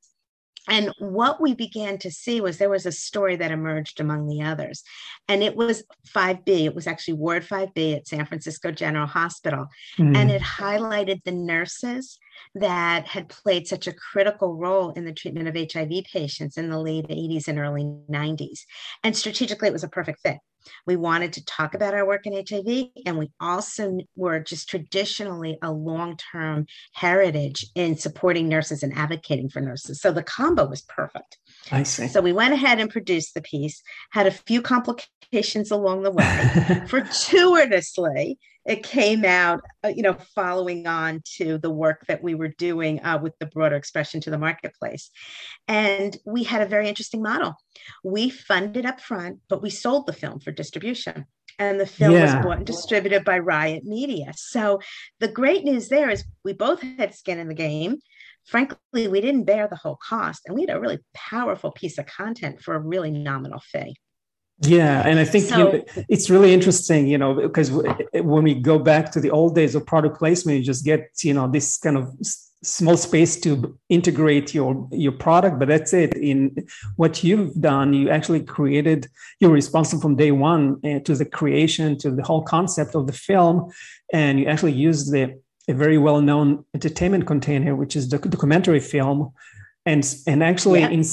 and 0.66 0.92
what 0.99 1.40
we 1.40 1.55
began 1.55 1.99
to 1.99 2.11
see 2.11 2.40
was 2.40 2.59
there 2.59 2.68
was 2.68 2.87
a 2.87 2.92
story 2.92 3.37
that 3.37 3.51
emerged 3.51 4.01
among 4.01 4.27
the 4.27 4.42
others. 4.42 4.83
And 5.29 5.42
it 5.42 5.57
was 5.57 5.85
5B. 6.14 6.64
It 6.64 6.75
was 6.75 6.87
actually 6.87 7.14
Ward 7.14 7.47
5B 7.47 7.97
at 7.97 8.09
San 8.09 8.27
Francisco 8.27 8.71
General 8.71 9.07
Hospital. 9.07 9.66
Mm. 9.99 10.16
And 10.16 10.31
it 10.31 10.42
highlighted 10.42 11.23
the 11.25 11.33
nurses 11.33 12.18
that 12.55 13.07
had 13.07 13.29
played 13.29 13.66
such 13.66 13.87
a 13.87 13.92
critical 13.92 14.57
role 14.57 14.90
in 14.90 15.05
the 15.05 15.12
treatment 15.12 15.49
of 15.49 15.57
HIV 15.57 16.05
patients 16.12 16.57
in 16.57 16.71
the 16.71 16.79
late 16.79 17.09
80s 17.09 17.49
and 17.49 17.59
early 17.59 17.85
90s. 18.11 18.61
And 19.03 19.16
strategically, 19.16 19.68
it 19.68 19.73
was 19.73 19.85
a 19.85 19.88
perfect 19.88 20.21
fit. 20.23 20.38
We 20.87 20.97
wanted 20.97 21.33
to 21.35 21.44
talk 21.44 21.75
about 21.75 21.94
our 21.94 22.07
work 22.07 22.27
in 22.27 22.33
HIV, 22.33 22.88
and 23.07 23.18
we 23.18 23.31
also 23.40 23.99
were 24.16 24.40
just 24.40 24.68
traditionally 24.68 25.59
a 25.62 25.73
long 25.73 26.16
term 26.16 26.66
heritage 26.92 27.66
in 27.75 27.97
supporting 27.97 28.49
nurses 28.49 28.83
and 28.83 28.97
advocating 28.97 29.49
for 29.49 29.61
nurses. 29.61 30.01
So 30.01 30.12
the 30.12 30.23
combo 30.23 30.66
was 30.66 30.83
perfect. 30.83 31.38
I 31.71 31.83
see. 31.83 32.09
So 32.09 32.21
we 32.21 32.33
went 32.33 32.55
ahead 32.55 32.81
and 32.81 32.90
produced 32.90 33.35
the 33.35 33.42
piece, 33.42 33.83
had 34.11 34.27
a 34.27 34.31
few 34.31 34.62
complications 34.62 35.71
along 35.71 36.03
the 36.03 36.11
way. 36.11 36.83
Fortuitously, 36.88 38.38
it 38.69 38.83
came 38.83 39.25
out, 39.25 39.63
uh, 39.83 39.89
you 39.89 40.03
know, 40.03 40.13
following 40.35 40.87
on 40.87 41.23
to 41.39 41.57
the 41.59 41.71
work 41.71 42.05
that 42.07 42.23
we 42.23 42.35
were 42.35 42.49
doing 42.49 43.03
uh, 43.03 43.19
with 43.21 43.33
the 43.41 43.47
broader 43.47 43.77
expression 43.77 44.21
to 44.21 44.31
the 44.31 44.39
marketplace. 44.39 45.11
And 45.67 46.17
we 46.27 46.45
had 46.45 46.61
a 46.61 46.67
very 46.67 46.89
interesting 46.89 47.23
model. 47.23 47.55
We 48.05 48.29
funded 48.29 48.85
up 48.85 49.01
front, 49.01 49.39
but 49.49 49.63
we 49.63 49.71
sold 49.71 50.07
the 50.07 50.13
film 50.13 50.41
for 50.41 50.53
distribution. 50.53 51.25
And 51.59 51.81
the 51.81 51.87
film 51.87 52.13
yeah. 52.13 52.37
was 52.37 52.45
bought 52.45 52.59
and 52.59 52.67
distributed 52.67 53.25
by 53.25 53.41
RYOT 53.41 53.83
Media. 53.83 54.33
So 54.37 54.81
the 55.19 55.29
great 55.29 55.65
news 55.65 55.89
there 55.89 56.11
is 56.11 56.25
we 56.45 56.53
both 56.53 56.83
had 56.83 57.15
skin 57.15 57.39
in 57.39 57.49
the 57.49 57.55
game 57.55 57.97
frankly, 58.49 59.09
we 59.09 59.21
didn't 59.21 59.45
bear 59.45 59.69
the 59.69 59.77
whole 59.77 59.99
cost 60.03 60.43
and 60.47 60.55
we 60.55 60.63
had 60.63 60.75
a 60.75 60.81
really 60.81 60.99
powerful 61.15 61.71
piece 61.71 61.99
of 61.99 62.07
content 62.07 62.63
for 62.63 62.75
a 62.75 62.81
really 62.81 63.11
nominal 63.11 63.61
fee. 63.61 63.95
Yeah, 64.61 65.07
and 65.07 65.21
I 65.21 65.25
think 65.25 65.44
so, 65.44 65.57
you 65.57 65.64
know, 65.64 65.85
it's 66.09 66.31
really 66.31 66.53
interesting, 66.53 67.07
you 67.07 67.16
know, 67.16 67.35
because 67.35 67.71
when 67.71 68.42
we 68.42 68.55
go 68.55 68.79
back 68.79 69.12
to 69.12 69.21
the 69.21 69.31
old 69.31 69.55
days 69.55 69.77
of 69.77 69.87
product 69.87 70.18
placement, 70.18 70.59
you 70.59 70.64
just 70.64 70.85
get, 70.85 71.11
you 71.23 71.33
know, 71.33 71.49
this 71.49 71.79
kind 71.79 71.97
of 71.97 72.12
small 72.64 72.97
space 72.97 73.38
to 73.40 73.79
integrate 73.88 74.53
your 74.53 74.88
your 74.90 75.12
product, 75.12 75.61
but 75.61 75.68
that's 75.68 75.92
it. 75.92 76.16
In 76.16 76.66
what 76.97 77.23
you've 77.23 77.55
done, 77.61 77.92
you 77.92 78.11
actually 78.11 78.42
created. 78.42 79.09
You're 79.38 79.53
responsible 79.53 80.03
from 80.03 80.16
day 80.16 80.33
one 80.33 80.81
uh, 80.85 80.99
to 81.01 81.14
the 81.14 81.25
creation, 81.25 81.97
to 81.99 82.11
the 82.11 82.25
whole 82.25 82.42
concept 82.42 82.97
of 82.97 83.07
the 83.07 83.12
film, 83.12 83.71
and 84.12 84.40
you 84.40 84.47
actually 84.47 84.73
use 84.73 85.09
the 85.11 85.40
a 85.68 85.75
very 85.75 85.99
well-known 85.99 86.64
entertainment 86.75 87.27
container, 87.27 87.77
which 87.77 87.94
is 87.94 88.09
the 88.09 88.18
documentary 88.18 88.81
film, 88.81 89.33
and 89.87 90.03
and 90.27 90.42
actually 90.42 90.81
yeah. 90.81 90.88
in, 90.88 91.05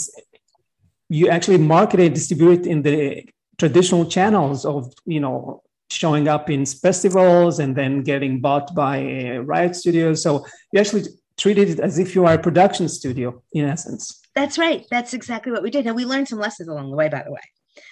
you 1.10 1.30
actually 1.30 1.58
market 1.58 2.00
and 2.00 2.16
distribute 2.16 2.66
in 2.66 2.82
the 2.82 3.26
traditional 3.58 4.06
channels 4.06 4.66
of 4.66 4.94
you 5.06 5.20
know 5.20 5.62
showing 5.92 6.28
up 6.28 6.50
in 6.50 6.66
festivals 6.66 7.60
and 7.60 7.76
then 7.76 8.02
getting 8.02 8.42
bought 8.42 8.74
by 8.74 9.00
RYOT 9.02 9.76
Studios. 9.76 10.24
So 10.24 10.46
you 10.72 10.80
actually 10.80 11.04
treated 11.38 11.70
it 11.70 11.80
as 11.80 12.00
if 12.00 12.16
you 12.16 12.26
are 12.26 12.34
a 12.34 12.42
production 12.42 12.90
studio 12.90 13.42
in 13.54 13.66
essence. 13.66 14.22
That's 14.34 14.58
right. 14.58 14.86
That's 14.90 15.14
exactly 15.14 15.52
what 15.52 15.64
we 15.64 15.70
did. 15.70 15.86
And 15.86 15.96
we 15.96 16.06
learned 16.06 16.28
some 16.28 16.40
lessons 16.40 16.70
along 16.70 16.90
the 16.90 16.98
way, 16.98 17.08
by 17.10 17.24
the 17.24 17.32
way. 17.32 17.40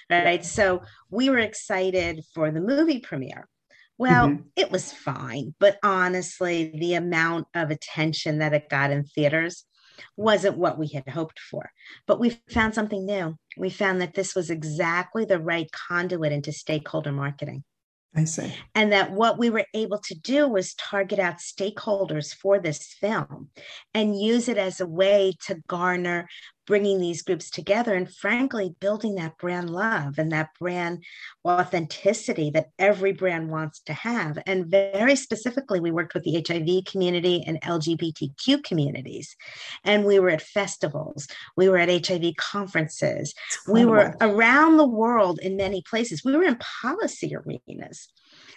Right. 0.10 0.44
So 0.44 0.82
we 1.10 1.30
were 1.30 1.40
excited 1.40 2.24
for 2.34 2.52
the 2.52 2.62
movie 2.62 3.00
premiere. 3.00 3.48
Well, 3.98 4.30
mm-hmm. 4.30 4.42
it 4.56 4.72
was 4.72 4.92
fine, 4.92 5.54
but 5.60 5.78
honestly, 5.84 6.74
the 6.76 6.96
amount 6.96 7.48
of 7.54 7.70
attention 7.70 8.40
that 8.40 8.54
it 8.54 8.70
got 8.70 8.92
in 8.92 9.04
theaters 9.04 9.66
wasn't 10.18 10.58
what 10.58 10.78
we 10.78 10.88
had 10.88 11.08
hoped 11.08 11.40
for. 11.40 11.72
But 12.08 12.20
we 12.20 12.32
found 12.50 12.74
something 12.74 13.06
new. 13.06 13.36
We 13.58 13.70
found 13.70 14.02
that 14.02 14.14
this 14.14 14.36
was 14.36 14.50
exactly 14.50 15.26
the 15.26 15.40
right 15.40 15.70
conduit 15.72 16.32
into 16.32 16.52
stakeholder 16.52 17.12
marketing. 17.12 17.64
I 18.16 18.26
see. 18.26 18.54
And 18.76 18.92
that 18.92 19.12
what 19.12 19.40
we 19.40 19.50
were 19.50 19.66
able 19.74 19.98
to 20.00 20.16
do 20.16 20.48
was 20.48 20.76
target 20.76 21.18
out 21.18 21.38
stakeholders 21.38 22.34
for 22.34 22.60
this 22.60 22.94
film 23.00 23.50
and 23.94 24.20
use 24.20 24.48
it 24.48 24.58
as 24.58 24.80
a 24.80 24.86
way 24.86 25.34
to 25.48 25.62
garner 25.68 26.28
bringing 26.66 27.00
these 27.00 27.22
groups 27.22 27.50
together 27.50 27.94
and 27.94 28.14
frankly 28.14 28.76
building 28.80 29.16
that 29.16 29.38
brand 29.38 29.70
love 29.70 30.18
and 30.18 30.32
that 30.32 30.50
brand 30.60 31.04
authenticity 31.46 32.50
that 32.52 32.70
every 32.80 33.12
brand 33.12 33.50
wants 33.50 33.80
to 33.82 33.94
have. 33.94 34.38
And 34.46 34.68
very 34.68 35.16
specifically 35.16 35.80
we 35.80 35.92
worked 35.92 36.14
with 36.14 36.24
the 36.24 36.44
hiv 36.48 36.86
community 36.86 37.44
and 37.46 37.62
lgbtq 37.62 38.64
communities. 38.64 39.36
And 39.84 40.06
we 40.06 40.20
were 40.20 40.30
at 40.30 40.42
festivals 40.42 41.28
we 41.58 41.70
were 41.70 41.78
at 41.78 41.90
hiv 41.90 42.36
conferences 42.38 43.34
we 43.68 43.86
were 43.86 44.16
around 44.22 44.78
the 44.78 44.88
world 44.88 45.40
in 45.40 45.58
many 45.58 45.82
places. 45.82 46.24
We 46.24 46.36
were 46.36 46.44
in 46.44 46.58
policy 46.82 47.36
arenas. 47.36 48.10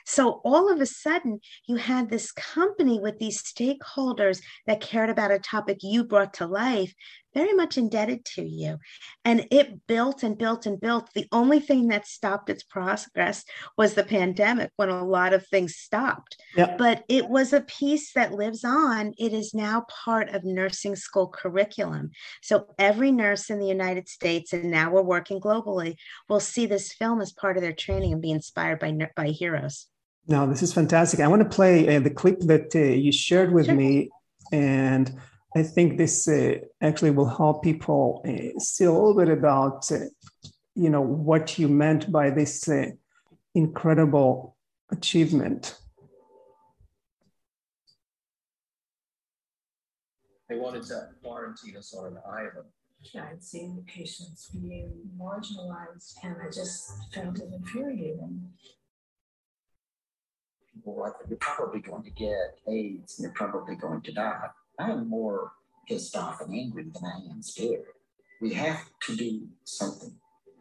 So 0.05 0.40
all 0.45 0.73
of 0.73 0.81
a 0.81 0.87
sudden, 0.87 1.40
you 1.66 1.77
had 1.77 2.09
this 2.09 2.33
company 2.33 3.01
with 3.01 3.19
these 3.19 3.42
stakeholders 3.42 4.40
that 4.66 4.81
cared 4.81 5.11
about 5.11 5.33
a 5.33 5.38
topic 5.38 5.79
you 5.83 6.05
brought 6.05 6.35
to 6.35 6.47
life, 6.47 6.95
very 7.37 7.53
much 7.53 7.77
indebted 7.77 8.25
to 8.25 8.42
you. 8.42 8.79
And 9.25 9.46
it 9.51 9.87
built 9.87 10.22
and 10.22 10.38
built 10.38 10.64
and 10.64 10.81
built. 10.81 11.11
The 11.14 11.29
only 11.33 11.61
thing 11.61 11.88
that 11.88 12.07
stopped 12.07 12.49
its 12.49 12.62
progress 12.62 13.44
was 13.77 13.92
the 13.92 14.05
pandemic 14.05 14.70
when 14.77 14.88
a 14.88 15.05
lot 15.05 15.35
of 15.35 15.46
things 15.46 15.77
stopped. 15.77 16.37
Yep. 16.57 16.79
But 16.79 17.05
it 17.09 17.29
was 17.29 17.53
a 17.53 17.61
piece 17.61 18.12
that 18.14 18.33
lives 18.33 18.64
on. 18.64 19.12
It 19.18 19.35
is 19.35 19.53
now 19.53 19.85
part 20.05 20.31
of 20.31 20.44
nursing 20.44 20.96
school 20.96 21.29
curriculum. 21.29 22.11
So 22.42 22.66
every 22.79 23.12
nurse 23.12 23.51
in 23.51 23.59
the 23.59 23.66
United 23.66 24.09
States, 24.09 24.55
and 24.55 24.70
now 24.70 24.90
we're 24.90 25.03
working 25.03 25.38
globally, 25.38 25.96
will 26.29 26.40
see 26.40 26.64
this 26.64 26.92
film 26.94 27.20
as 27.20 27.33
part 27.33 27.59
of 27.59 27.62
their 27.62 27.75
training 27.75 28.14
and 28.14 28.22
be 28.22 28.31
inspired 28.31 28.79
by, 28.79 28.96
by 29.14 29.29
heroes. 29.29 29.87
No, 30.27 30.46
this 30.46 30.62
is 30.62 30.72
fantastic. 30.72 31.20
I 31.20 31.29
want 31.29 31.42
to 31.42 31.49
play 31.49 31.96
uh, 31.96 32.01
the 32.01 32.11
clip 32.11 32.40
that 32.40 32.75
uh, 32.75 32.79
you 32.79 33.12
shared 33.12 33.53
with 33.53 33.66
sure. 33.66 33.75
me, 33.75 34.11
and 34.51 35.14
I 35.57 35.62
think 35.62 35.97
this 35.97 36.29
uh, 36.29 36.57
actually 36.83 37.12
will 37.12 37.31
help 37.35 37.64
people 37.64 38.23
uh, 38.29 38.61
see 38.61 38.85
a 38.85 38.92
little 38.92 39.16
bit 39.16 39.31
about, 39.31 39.90
uh, 39.90 40.01
you 40.75 40.90
know, 40.90 41.01
what 41.01 41.59
you 41.59 41.66
meant 41.66 42.12
by 42.12 42.29
this 42.29 42.69
uh, 42.69 42.90
incredible 43.55 44.55
achievement. 44.90 45.79
They 50.51 50.57
wanted 50.57 50.83
to 50.88 51.09
quarantine 51.23 51.79
us 51.79 51.95
on 51.95 52.09
an 52.09 52.19
island. 52.31 52.69
I'd 53.19 53.42
seen 53.42 53.77
the 53.77 53.83
patients 53.90 54.51
being 54.51 54.92
marginalized, 55.19 56.16
and 56.23 56.37
I 56.42 56.51
just 56.51 56.92
found 57.14 57.38
it 57.38 57.49
infuriating 57.51 58.51
people 60.75 61.01
like, 61.01 61.14
you're 61.31 61.38
probably 61.38 61.81
going 61.81 62.03
to 62.03 62.11
get 62.11 62.59
AIDS 62.69 63.19
and 63.19 63.25
you're 63.25 63.33
probably 63.33 63.75
going 63.75 64.03
to 64.03 64.12
die. 64.12 64.51
I 64.78 64.90
am 64.90 65.08
more 65.08 65.52
pissed 65.88 66.16
off 66.16 66.40
and 66.40 66.54
angry 66.54 66.84
than 66.84 67.04
I 67.04 67.30
am 67.30 67.42
scared. 67.42 67.84
We 68.40 68.52
have 68.54 68.84
to 69.06 69.16
do 69.16 69.48
something. 69.64 70.12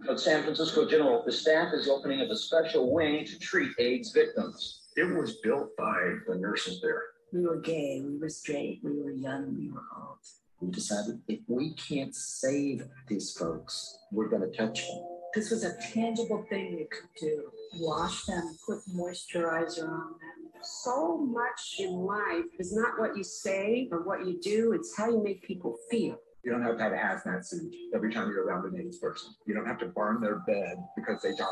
At 0.10 0.20
San 0.20 0.44
Francisco 0.44 0.88
General, 0.88 1.24
the 1.26 1.32
staff 1.32 1.74
is 1.74 1.90
opening 1.90 2.22
up 2.22 2.30
a 2.30 2.36
special 2.36 2.94
wing 2.94 3.26
to 3.26 3.40
treat 3.40 3.72
AIDS 3.80 4.12
victims. 4.12 4.82
It 4.96 5.04
was 5.04 5.38
built 5.44 5.76
by 5.78 6.16
the 6.28 6.36
nurses 6.36 6.80
there. 6.82 7.02
We 7.34 7.46
were 7.46 7.60
gay, 7.60 8.02
we 8.06 8.18
were 8.18 8.30
straight, 8.30 8.80
we 8.84 9.02
were 9.02 9.12
young, 9.12 9.58
we 9.58 9.70
were 9.70 9.84
old. 9.98 10.20
We 10.62 10.72
decided 10.72 11.20
if 11.28 11.40
we 11.48 11.74
can't 11.74 12.16
save 12.16 12.84
these 13.08 13.32
folks, 13.32 13.98
we're 14.12 14.30
going 14.30 14.50
to 14.50 14.56
touch 14.56 14.88
them. 14.88 15.04
This 15.34 15.52
was 15.52 15.66
a 15.66 15.76
tangible 15.94 16.46
thing 16.50 16.78
you 16.78 16.88
could 16.90 17.10
do. 17.20 17.52
Wash 17.78 18.26
them, 18.26 18.58
put 18.66 18.80
moisturizer 18.94 19.90
on 19.90 20.14
them. 20.20 20.52
So 20.62 21.18
much 21.18 21.76
in 21.80 21.92
life 21.92 22.46
is 22.60 22.76
not 22.76 22.98
what 23.00 23.18
you 23.18 23.24
say 23.24 23.88
or 23.92 24.04
what 24.04 24.26
you 24.26 24.40
do, 24.42 24.74
it's 24.74 24.96
how 24.96 25.10
you 25.10 25.22
make 25.24 25.44
people 25.44 25.78
feel. 25.92 26.18
You 26.44 26.52
don't 26.52 26.62
have 26.62 26.78
to 26.78 26.84
have 26.84 26.92
a 26.92 26.96
hazmat 26.96 27.44
suit 27.44 27.74
every 27.94 28.14
time 28.14 28.30
you're 28.30 28.46
around 28.46 28.72
an 28.72 28.80
AIDS 28.80 29.00
person. 29.00 29.34
You 29.48 29.56
don't 29.56 29.66
have 29.66 29.80
to 29.80 29.88
burn 29.88 30.22
their 30.22 30.36
bed 30.48 30.78
because 30.96 31.22
they 31.24 31.34
died. 31.36 31.48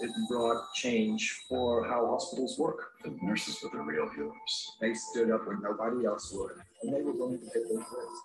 It 0.00 0.10
brought 0.30 0.72
change 0.74 1.42
for 1.48 1.84
how 1.84 2.06
hospitals 2.06 2.56
work. 2.56 2.92
The 3.02 3.16
nurses 3.22 3.58
were 3.62 3.70
the 3.76 3.82
real 3.82 4.08
healers. 4.14 4.70
They 4.80 4.94
stood 4.94 5.32
up 5.32 5.48
when 5.48 5.60
nobody 5.62 6.06
else 6.06 6.32
would, 6.32 6.52
and 6.82 6.94
they 6.94 7.02
were 7.02 7.12
willing 7.12 7.40
to 7.40 7.44
take 7.46 7.68
those 7.68 7.78
risks. 7.78 8.22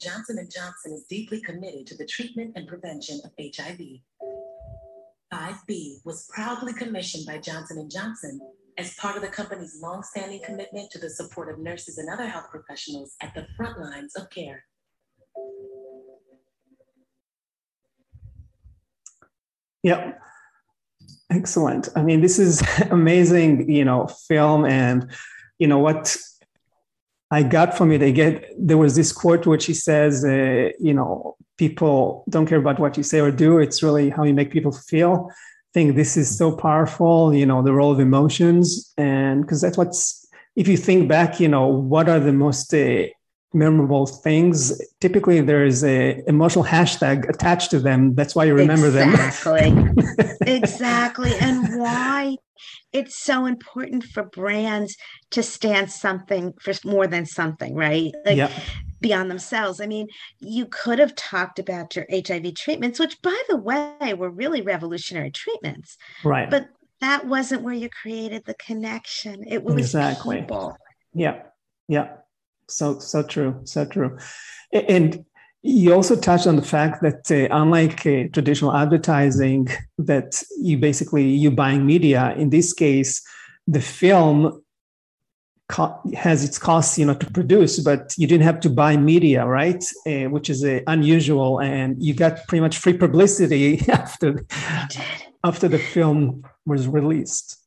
Johnson 0.00 0.36
& 0.50 0.54
Johnson 0.54 0.92
is 0.92 1.04
deeply 1.10 1.40
committed 1.40 1.86
to 1.88 1.96
the 1.96 2.06
treatment 2.06 2.52
and 2.54 2.68
prevention 2.68 3.20
of 3.24 3.32
HIV. 3.38 3.80
5B 5.32 6.04
was 6.04 6.28
proudly 6.32 6.72
commissioned 6.72 7.26
by 7.26 7.38
Johnson 7.38 7.88
& 7.90 7.90
Johnson 7.90 8.40
as 8.78 8.94
part 8.94 9.16
of 9.16 9.22
the 9.22 9.28
company's 9.28 9.80
longstanding 9.82 10.40
commitment 10.44 10.90
to 10.90 10.98
the 10.98 11.10
support 11.10 11.50
of 11.50 11.58
nurses 11.58 11.98
and 11.98 12.08
other 12.08 12.26
health 12.26 12.50
professionals 12.50 13.14
at 13.22 13.34
the 13.34 13.46
front 13.56 13.80
lines 13.80 14.14
of 14.16 14.28
care. 14.30 14.64
Yep. 19.82 20.20
Excellent. 21.30 21.88
I 21.96 22.02
mean, 22.02 22.20
this 22.20 22.38
is 22.38 22.62
amazing, 22.90 23.70
you 23.70 23.84
know, 23.84 24.06
film 24.06 24.64
and 24.64 25.10
you 25.58 25.66
know 25.66 25.78
what 25.78 26.16
I 27.30 27.42
got 27.42 27.76
from 27.76 27.90
it, 27.90 28.02
I 28.02 28.10
get 28.10 28.44
there 28.58 28.78
was 28.78 28.94
this 28.94 29.12
quote 29.12 29.46
which 29.46 29.66
he 29.66 29.74
says, 29.74 30.24
uh, 30.24 30.70
you 30.78 30.94
know, 30.94 31.36
people 31.58 32.24
don't 32.28 32.46
care 32.46 32.58
about 32.58 32.78
what 32.78 32.96
you 32.96 33.02
say 33.02 33.20
or 33.20 33.30
do. 33.30 33.58
It's 33.58 33.82
really 33.82 34.10
how 34.10 34.22
you 34.22 34.34
make 34.34 34.52
people 34.52 34.72
feel. 34.72 35.28
I 35.30 35.34
think 35.74 35.96
this 35.96 36.16
is 36.16 36.36
so 36.36 36.54
powerful, 36.56 37.34
you 37.34 37.44
know, 37.44 37.62
the 37.62 37.72
role 37.72 37.90
of 37.90 38.00
emotions. 38.00 38.92
And 38.96 39.42
because 39.42 39.60
that's 39.60 39.76
what's, 39.76 40.26
if 40.54 40.68
you 40.68 40.76
think 40.76 41.08
back, 41.08 41.40
you 41.40 41.48
know, 41.48 41.66
what 41.66 42.08
are 42.08 42.20
the 42.20 42.32
most 42.32 42.72
uh, 42.72 43.06
memorable 43.52 44.06
things? 44.06 44.80
Typically, 45.00 45.40
there 45.40 45.66
is 45.66 45.82
a 45.84 46.22
emotional 46.28 46.64
hashtag 46.64 47.28
attached 47.28 47.72
to 47.72 47.80
them. 47.80 48.14
That's 48.14 48.36
why 48.36 48.44
you 48.44 48.54
remember 48.54 48.86
exactly. 48.86 49.70
them. 49.70 49.98
Exactly. 49.98 50.36
exactly. 50.54 51.34
And 51.40 51.80
why 51.80 52.36
it's 52.92 53.22
so 53.22 53.46
important 53.46 54.04
for 54.04 54.24
brands 54.24 54.96
to 55.30 55.42
stand 55.42 55.90
something 55.90 56.54
for 56.60 56.72
more 56.84 57.06
than 57.06 57.26
something, 57.26 57.74
right? 57.74 58.14
Like 58.24 58.36
yep. 58.36 58.52
beyond 59.00 59.30
themselves. 59.30 59.80
I 59.80 59.86
mean, 59.86 60.06
you 60.38 60.66
could 60.66 60.98
have 60.98 61.14
talked 61.14 61.58
about 61.58 61.96
your 61.96 62.06
HIV 62.10 62.54
treatments, 62.54 62.98
which 62.98 63.20
by 63.22 63.40
the 63.48 63.56
way 63.56 64.14
were 64.14 64.30
really 64.30 64.62
revolutionary 64.62 65.30
treatments. 65.30 65.96
Right. 66.24 66.50
But 66.50 66.68
that 67.00 67.26
wasn't 67.26 67.62
where 67.62 67.74
you 67.74 67.90
created 67.90 68.44
the 68.46 68.54
connection. 68.54 69.44
It 69.46 69.62
was 69.62 69.76
exactly. 69.76 70.40
people. 70.40 70.76
Yeah. 71.12 71.42
Yeah. 71.88 72.16
So 72.68 72.98
so 72.98 73.22
true. 73.22 73.60
So 73.64 73.84
true. 73.84 74.18
And 74.72 75.24
you 75.66 75.92
also 75.92 76.14
touched 76.14 76.46
on 76.46 76.56
the 76.56 76.62
fact 76.62 77.02
that 77.02 77.30
uh, 77.30 77.54
unlike 77.54 78.06
uh, 78.06 78.28
traditional 78.32 78.74
advertising, 78.74 79.68
that 79.98 80.42
you 80.60 80.78
basically 80.78 81.24
you 81.24 81.50
buying 81.50 81.84
media. 81.84 82.34
In 82.36 82.50
this 82.50 82.72
case, 82.72 83.22
the 83.66 83.80
film 83.80 84.62
co- 85.68 86.00
has 86.14 86.44
its 86.44 86.58
costs, 86.58 86.98
you 86.98 87.04
know, 87.04 87.14
to 87.14 87.30
produce, 87.32 87.80
but 87.80 88.14
you 88.16 88.26
didn't 88.26 88.44
have 88.44 88.60
to 88.60 88.70
buy 88.70 88.96
media, 88.96 89.44
right? 89.44 89.84
Uh, 90.06 90.30
which 90.30 90.48
is 90.48 90.64
uh, 90.64 90.80
unusual, 90.86 91.60
and 91.60 92.00
you 92.02 92.14
got 92.14 92.46
pretty 92.46 92.60
much 92.60 92.78
free 92.78 92.96
publicity 92.96 93.80
after 93.88 94.46
after 95.42 95.68
the 95.68 95.78
film 95.78 96.44
was 96.64 96.86
released 96.88 97.65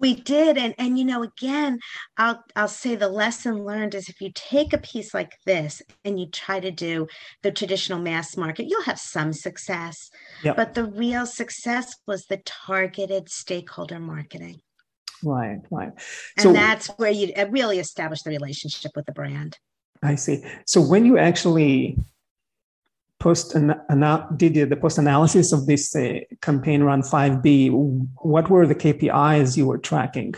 we 0.00 0.14
did 0.14 0.56
and 0.56 0.74
and 0.78 0.98
you 0.98 1.04
know 1.04 1.22
again 1.22 1.78
i'll 2.16 2.42
i'll 2.56 2.68
say 2.68 2.94
the 2.94 3.08
lesson 3.08 3.64
learned 3.64 3.94
is 3.94 4.08
if 4.08 4.20
you 4.20 4.30
take 4.34 4.72
a 4.72 4.78
piece 4.78 5.14
like 5.14 5.32
this 5.46 5.82
and 6.04 6.18
you 6.18 6.26
try 6.26 6.60
to 6.60 6.70
do 6.70 7.06
the 7.42 7.50
traditional 7.50 7.98
mass 7.98 8.36
market 8.36 8.66
you'll 8.68 8.82
have 8.82 8.98
some 8.98 9.32
success. 9.32 10.10
Yep. 10.42 10.56
but 10.56 10.74
the 10.74 10.84
real 10.84 11.26
success 11.26 11.94
was 12.06 12.26
the 12.26 12.40
targeted 12.44 13.28
stakeholder 13.28 13.98
marketing. 13.98 14.60
Right 15.24 15.58
right. 15.70 15.92
And 16.36 16.42
so, 16.42 16.52
that's 16.52 16.88
where 16.96 17.10
you 17.10 17.32
really 17.50 17.78
establish 17.78 18.22
the 18.22 18.30
relationship 18.30 18.92
with 18.94 19.06
the 19.06 19.12
brand. 19.12 19.58
I 20.02 20.14
see. 20.14 20.44
So 20.64 20.80
when 20.80 21.04
you 21.04 21.18
actually 21.18 21.98
post 23.18 23.56
ana- 23.56 24.28
did 24.36 24.70
the 24.70 24.76
post 24.76 24.98
analysis 24.98 25.52
of 25.52 25.66
this 25.66 25.94
uh, 25.96 26.20
campaign 26.40 26.82
run 26.82 27.02
5b 27.02 27.70
what 28.22 28.48
were 28.48 28.66
the 28.66 28.74
kpis 28.74 29.56
you 29.56 29.66
were 29.66 29.78
tracking 29.78 30.34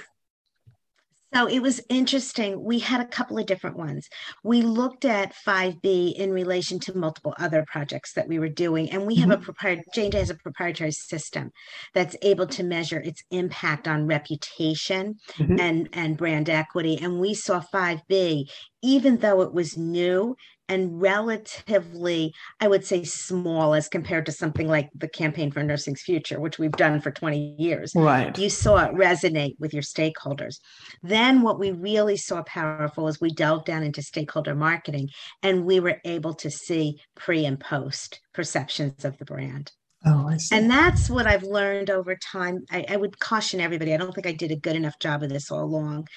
so 1.33 1.47
it 1.47 1.61
was 1.61 1.81
interesting. 1.89 2.65
We 2.65 2.81
had 2.81 3.01
a 3.01 3.07
couple 3.07 3.39
of 3.39 3.47
different 3.47 3.77
ones. 3.77 4.09
We 4.43 4.63
looked 4.63 5.05
at 5.05 5.33
5B 5.47 6.15
in 6.15 6.33
relation 6.33 6.81
to 6.81 6.99
multiple 6.99 7.35
other 7.39 7.65
projects 7.69 8.15
that 8.15 8.27
we 8.27 8.41
were 8.41 8.49
doing. 8.49 8.91
And 8.91 9.07
we 9.07 9.17
have 9.17 9.29
mm-hmm. 9.29 9.41
a 9.41 9.45
proprietary, 9.45 9.85
J&J 9.95 10.19
has 10.19 10.31
a 10.31 10.35
proprietary 10.35 10.91
system 10.91 11.53
that's 11.95 12.17
able 12.23 12.49
to 12.49 12.65
measure 12.65 12.99
its 12.99 13.23
impact 13.31 13.87
on 13.87 14.09
reputation 14.09 15.19
mm-hmm. 15.39 15.61
and, 15.61 15.89
and 15.93 16.17
brand 16.17 16.51
equity. 16.51 16.99
And 17.01 17.21
we 17.21 17.35
saw 17.35 17.63
5B 17.73 18.51
even 18.83 19.19
though 19.19 19.43
it 19.43 19.53
was 19.53 19.77
new 19.77 20.37
and 20.71 21.01
relatively, 21.01 22.33
I 22.61 22.69
would 22.69 22.85
say, 22.85 23.03
small 23.03 23.75
as 23.75 23.89
compared 23.89 24.25
to 24.27 24.33
something 24.33 24.69
like 24.69 24.89
the 24.95 25.09
Campaign 25.09 25.51
for 25.51 25.65
Nursing's 25.65 26.03
Future, 26.03 26.39
which 26.39 26.61
we've 26.61 26.71
done 26.71 27.01
for 27.01 27.11
20 27.11 27.57
years. 27.59 27.93
Right. 27.93 28.39
You 28.39 28.49
saw 28.49 28.85
it 28.85 28.95
resonate 28.95 29.57
with 29.59 29.75
your 29.75 29.83
stakeholders. 29.83 30.61
Then, 31.03 31.43
what 31.43 31.59
we 31.59 31.73
really 31.73 32.17
saw 32.17 32.45
powerful 32.45 33.09
is 33.09 33.21
we 33.21 33.33
delved 33.33 33.67
down 33.67 33.83
into 33.83 34.01
stakeholder 34.01 34.55
marketing 34.55 35.09
and 35.43 35.65
we 35.65 35.81
were 35.81 36.01
able 36.05 36.35
to 36.35 36.51
see 36.53 37.01
pre 37.17 37.45
and 37.45 37.59
post 37.59 38.21
perceptions 38.33 39.05
of 39.05 39.19
the 39.19 39.25
brand. 39.25 39.73
Oh, 40.05 40.29
I 40.29 40.39
see. 40.39 40.57
And 40.57 40.71
that's 40.71 41.11
what 41.11 41.27
I've 41.27 41.43
learned 41.43 41.91
over 41.91 42.17
time. 42.17 42.65
I, 42.71 42.87
I, 42.89 42.97
would 42.97 43.19
caution 43.19 43.61
everybody. 43.61 43.93
I 43.93 43.99
don't 43.99 44.15
think 44.15 44.27
I 44.27 44.33
did 44.33 44.51
a 44.51 44.57
good 44.57 44.75
enough 44.75 44.99
job 44.99 45.23
of 45.23 45.29
this 45.29 45.51
all 45.51 45.63
along. 45.63 46.09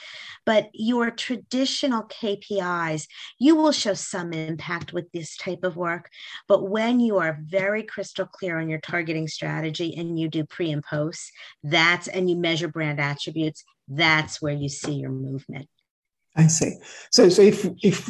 But 0.46 0.70
your 0.74 1.12
traditional 1.12 2.04
KPIs, 2.04 3.08
you 3.40 3.58
will 3.58 3.74
show 3.74 3.94
some 3.94 4.32
impact 4.32 4.94
with 4.94 5.12
this 5.12 5.36
type 5.36 5.64
of 5.66 5.76
work. 5.76 6.10
But 6.48 6.70
when 6.70 7.02
you 7.02 7.18
are 7.18 7.40
very 7.44 7.84
crystal 7.84 8.26
clear 8.26 8.58
on 8.58 8.70
your 8.70 8.80
targeting 8.80 9.28
strategy 9.28 9.94
and 9.98 10.18
you 10.18 10.30
do 10.30 10.46
pre 10.46 10.72
and 10.72 10.84
post, 10.84 11.30
that's 11.62 12.08
and 12.08 12.30
you 12.30 12.38
measure 12.38 12.70
brand 12.70 13.02
attributes, 13.02 13.66
that's 13.90 14.42
where 14.42 14.54
you 14.54 14.70
see 14.70 14.94
your 14.94 15.12
movement. 15.12 15.68
I 16.38 16.48
see. 16.48 16.78
So, 17.12 17.28
so 17.28 17.42
if 17.42 17.68
if 17.84 18.10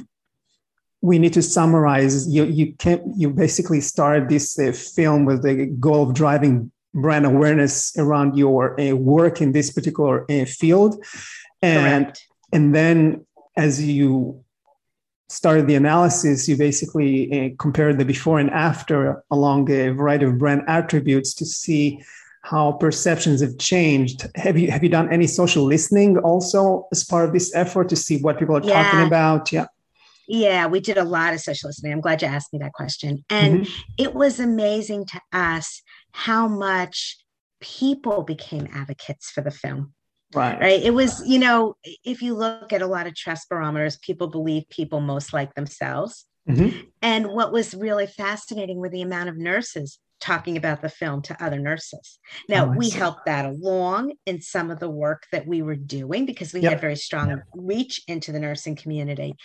we 1.03 1.19
need 1.19 1.33
to 1.33 1.41
summarize. 1.41 2.15
You 2.35 2.45
you 2.45 2.73
can 2.83 2.99
you 3.21 3.29
basically 3.29 3.81
started 3.81 4.29
this 4.29 4.57
uh, 4.57 4.71
film 4.71 5.25
with 5.25 5.43
the 5.43 5.55
goal 5.79 6.01
of 6.07 6.13
driving 6.13 6.71
brand 6.93 7.25
awareness 7.25 7.91
around 7.97 8.37
your 8.37 8.79
uh, 8.79 8.95
work 8.95 9.41
in 9.41 9.51
this 9.51 9.69
particular 9.77 10.15
uh, 10.31 10.45
field, 10.45 10.91
and 11.61 12.05
Correct. 12.05 12.27
and 12.53 12.73
then 12.73 13.25
as 13.57 13.83
you 13.83 14.43
started 15.27 15.67
the 15.67 15.75
analysis, 15.75 16.47
you 16.47 16.55
basically 16.55 17.13
uh, 17.33 17.49
compared 17.59 17.97
the 17.97 18.05
before 18.05 18.39
and 18.39 18.49
after 18.51 19.23
along 19.29 19.69
a 19.71 19.89
variety 19.89 20.25
of 20.25 20.37
brand 20.37 20.61
attributes 20.67 21.33
to 21.33 21.45
see 21.45 22.01
how 22.43 22.71
perceptions 22.73 23.41
have 23.41 23.57
changed. 23.57 24.19
Have 24.35 24.57
you 24.57 24.71
have 24.71 24.83
you 24.85 24.89
done 24.99 25.11
any 25.11 25.27
social 25.27 25.63
listening 25.65 26.17
also 26.19 26.87
as 26.93 27.03
part 27.03 27.25
of 27.27 27.33
this 27.33 27.53
effort 27.55 27.89
to 27.89 27.97
see 27.97 28.17
what 28.21 28.39
people 28.39 28.55
are 28.55 28.63
Yeah. 28.63 28.83
talking 28.83 29.05
about? 29.11 29.51
Yeah. 29.51 29.67
Yeah, 30.27 30.67
we 30.67 30.79
did 30.79 30.97
a 30.97 31.03
lot 31.03 31.33
of 31.33 31.41
social 31.41 31.69
listening. 31.69 31.93
I'm 31.93 32.01
glad 32.01 32.21
you 32.21 32.27
asked 32.27 32.53
me 32.53 32.59
that 32.59 32.73
question. 32.73 33.23
And 33.29 33.65
Mhm. 33.65 33.69
it 33.97 34.13
was 34.13 34.39
amazing 34.39 35.05
to 35.07 35.21
us 35.31 35.81
how 36.11 36.47
much 36.47 37.17
people 37.59 38.23
became 38.23 38.67
advocates 38.73 39.29
for 39.29 39.41
the 39.41 39.51
film. 39.51 39.93
Right. 40.33 40.59
Right. 40.59 40.81
It 40.81 40.93
was, 40.93 41.21
you 41.27 41.39
know, 41.39 41.75
if 42.03 42.21
you 42.21 42.35
look 42.35 42.73
at 42.73 42.81
a 42.81 42.87
lot 42.87 43.05
of 43.07 43.15
trust 43.15 43.49
barometers, 43.49 43.97
people 43.97 44.27
believe 44.27 44.63
people 44.69 44.99
most 44.99 45.31
like 45.33 45.53
themselves. 45.53 46.25
Mhm. 46.49 46.87
And 47.01 47.27
what 47.27 47.51
was 47.51 47.75
really 47.75 48.07
fascinating 48.07 48.77
were 48.77 48.89
the 48.89 49.01
amount 49.01 49.29
of 49.29 49.37
nurses 49.37 49.99
talking 50.23 50.55
about 50.55 50.81
the 50.81 50.87
film 50.87 51.21
to 51.21 51.43
other 51.43 51.59
nurses. 51.59 52.17
Now, 52.47 52.67
Oh, 52.67 52.69
we 52.77 52.89
helped 52.89 53.25
that 53.25 53.43
along 53.45 54.13
in 54.25 54.41
some 54.41 54.71
of 54.71 54.79
the 54.79 54.89
work 54.89 55.25
that 55.33 55.45
we 55.45 55.61
were 55.61 55.75
doing 55.75 56.25
because 56.25 56.53
we 56.53 56.61
Yep. 56.61 56.71
had 56.71 56.81
very 56.81 56.95
strong 56.95 57.41
reach 57.53 58.01
into 58.07 58.31
the 58.31 58.39
nursing 58.39 58.77
community. 58.77 59.35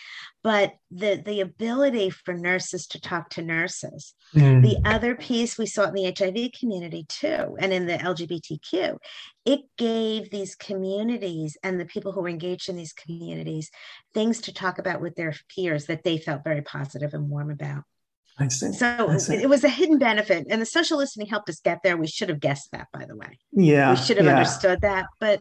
But 0.44 0.74
the, 0.92 1.20
the 1.24 1.40
ability 1.40 2.10
for 2.10 2.32
nurses 2.32 2.86
to 2.88 3.00
talk 3.00 3.30
to 3.30 3.42
nurses, 3.42 4.14
Mm. 4.34 4.62
the 4.62 4.76
other 4.84 5.16
piece 5.16 5.56
we 5.58 5.66
saw 5.66 5.84
in 5.88 5.94
the 5.94 6.14
HIV 6.16 6.52
community 6.60 7.06
too, 7.08 7.56
and 7.58 7.72
in 7.72 7.86
the 7.86 7.96
LGBTQ, 7.96 8.98
it 9.46 9.60
gave 9.78 10.30
these 10.30 10.54
communities 10.54 11.56
and 11.62 11.80
the 11.80 11.86
people 11.86 12.12
who 12.12 12.20
were 12.20 12.28
engaged 12.28 12.68
in 12.68 12.76
these 12.76 12.92
communities 12.92 13.70
things 14.14 14.40
to 14.42 14.52
talk 14.52 14.78
about 14.78 15.00
with 15.00 15.16
their 15.16 15.34
peers 15.56 15.86
that 15.86 16.04
they 16.04 16.18
felt 16.18 16.44
very 16.44 16.62
positive 16.62 17.14
and 17.14 17.28
warm 17.28 17.50
about. 17.50 17.82
I 18.38 18.48
see. 18.48 18.72
So 18.72 19.08
I 19.08 19.16
see. 19.16 19.34
it 19.34 19.48
was 19.48 19.64
a 19.64 19.68
hidden 19.68 19.98
benefit, 19.98 20.46
and 20.48 20.60
the 20.62 20.66
social 20.66 20.98
listening 20.98 21.26
helped 21.26 21.48
us 21.48 21.60
get 21.60 21.80
there. 21.82 21.96
We 21.96 22.06
should 22.06 22.28
have 22.28 22.40
guessed 22.40 22.70
that, 22.72 22.88
by 22.92 23.04
the 23.06 23.16
way. 23.16 23.38
yeah. 23.52 23.90
we 23.90 23.96
should 23.96 24.16
have 24.16 24.26
yeah. 24.26 24.36
understood 24.36 24.80
that. 24.82 25.06
But 25.20 25.40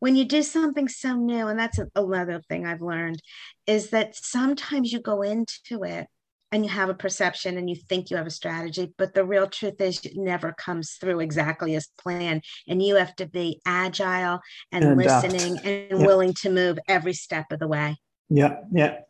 when 0.00 0.16
you 0.16 0.24
do 0.24 0.42
something 0.42 0.88
so 0.88 1.14
new, 1.14 1.46
and 1.48 1.58
that's 1.58 1.78
another 1.94 2.40
thing 2.48 2.66
I've 2.66 2.82
learned, 2.82 3.20
is 3.66 3.90
that 3.90 4.14
sometimes 4.16 4.92
you 4.92 5.00
go 5.00 5.22
into 5.22 5.84
it 5.84 6.06
and 6.52 6.64
you 6.64 6.70
have 6.70 6.88
a 6.88 6.94
perception 6.94 7.56
and 7.56 7.70
you 7.70 7.76
think 7.76 8.10
you 8.10 8.16
have 8.16 8.26
a 8.26 8.30
strategy, 8.30 8.92
but 8.98 9.14
the 9.14 9.24
real 9.24 9.46
truth 9.46 9.80
is 9.80 10.04
it 10.04 10.16
never 10.16 10.52
comes 10.52 10.96
through 11.00 11.20
exactly 11.20 11.76
as 11.76 11.88
planned. 12.00 12.42
And 12.66 12.82
you 12.82 12.96
have 12.96 13.14
to 13.16 13.26
be 13.26 13.60
agile 13.64 14.40
and, 14.72 14.84
And 14.84 14.96
listening 14.96 15.58
and 15.58 16.00
Yeah. 16.00 16.06
willing 16.06 16.34
to 16.42 16.50
move 16.50 16.78
every 16.88 17.12
step 17.12 17.52
of 17.52 17.60
the 17.60 17.68
way. 17.68 17.98
Yeah, 18.28 18.56
yeah. 18.72 19.00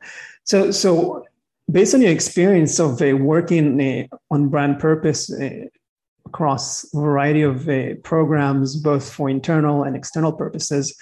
So, 0.45 0.71
so 0.71 1.25
based 1.71 1.95
on 1.95 2.03
your 2.03 2.12
experience 2.12 2.79
of 2.79 3.01
uh, 3.03 3.16
working 3.16 3.81
uh, 3.81 4.16
on 4.31 4.49
brand 4.49 4.79
purpose 4.79 5.33
uh, 5.33 5.66
across 6.27 6.85
a 6.95 7.01
variety 7.01 7.43
of 7.43 7.68
uh, 7.68 7.95
programs, 8.03 8.77
both 8.77 9.12
for 9.12 9.29
internal 9.29 9.85
and 9.85 9.97
external 9.97 10.33
purposes, 10.33 10.97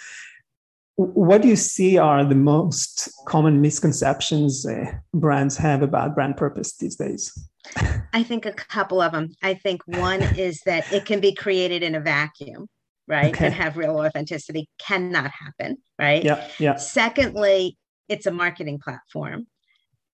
what 0.99 1.43
do 1.43 1.49
you 1.49 1.55
see 1.55 1.97
are 1.97 2.25
the 2.25 2.35
most 2.35 3.09
common 3.27 3.61
misconceptions 3.61 4.67
uh, 4.67 4.85
brands 5.15 5.57
have 5.57 5.83
about 5.83 6.17
brand 6.17 6.37
purpose 6.37 6.77
these 6.77 6.97
days? 6.97 7.33
I 8.13 8.25
think 8.25 8.47
a 8.47 8.53
couple 8.53 9.01
of 9.01 9.13
them. 9.13 9.29
I 9.41 9.55
think 9.55 9.81
one 9.87 10.23
is 10.23 10.61
that 10.67 10.93
it 10.93 11.05
can 11.05 11.21
be 11.21 11.33
created 11.33 11.85
in 11.85 11.95
a 11.95 12.01
vacuum, 12.01 12.67
right? 13.07 13.33
Okay. 13.33 13.47
And 13.47 13.55
have 13.55 13.77
real 13.77 13.97
authenticity 13.99 14.69
cannot 14.81 15.31
happen, 15.31 15.77
right? 16.01 16.25
Yeah, 16.25 16.49
yeah, 16.59 16.75
Secondly, 16.77 17.77
it's 18.09 18.27
a 18.27 18.33
marketing 18.33 18.81
platform. 18.81 19.47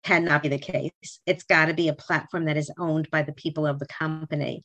Cannot 0.04 0.44
be 0.44 0.50
the 0.50 0.60
case. 0.60 1.20
It's 1.26 1.44
got 1.44 1.66
to 1.66 1.74
be 1.74 1.88
a 1.88 1.94
platform 1.94 2.46
that 2.46 2.58
is 2.58 2.72
owned 2.78 3.10
by 3.10 3.22
the 3.22 3.34
people 3.34 3.66
of 3.66 3.80
the 3.80 3.88
company. 3.88 4.64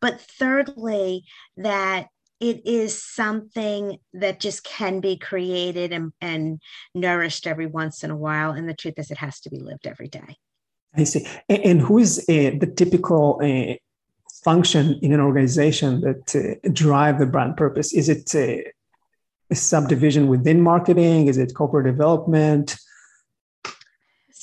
But 0.00 0.20
thirdly, 0.20 1.24
that 1.56 2.08
it 2.40 2.66
is 2.66 3.02
something 3.02 3.98
that 4.12 4.40
just 4.40 4.64
can 4.64 5.00
be 5.00 5.16
created 5.16 5.92
and, 5.92 6.12
and 6.20 6.60
nourished 6.94 7.46
every 7.46 7.66
once 7.66 8.04
in 8.04 8.10
a 8.10 8.16
while. 8.16 8.50
And 8.50 8.68
the 8.68 8.74
truth 8.74 8.98
is, 8.98 9.10
it 9.10 9.18
has 9.18 9.40
to 9.40 9.50
be 9.50 9.58
lived 9.58 9.86
every 9.86 10.08
day. 10.08 10.36
I 10.94 11.04
see. 11.04 11.26
And, 11.48 11.62
and 11.62 11.80
who 11.80 11.98
is 11.98 12.18
uh, 12.28 12.58
the 12.58 12.72
typical 12.76 13.40
uh, 13.42 13.76
function 14.44 14.98
in 15.00 15.12
an 15.12 15.20
organization 15.20 16.02
that 16.02 16.36
uh, 16.36 16.68
drive 16.72 17.18
the 17.18 17.26
brand 17.26 17.56
purpose? 17.56 17.94
Is 17.94 18.08
it 18.08 18.34
a 18.34 18.70
subdivision 19.54 20.28
within 20.28 20.60
marketing? 20.60 21.28
Is 21.28 21.38
it 21.38 21.54
corporate 21.54 21.86
development? 21.86 22.76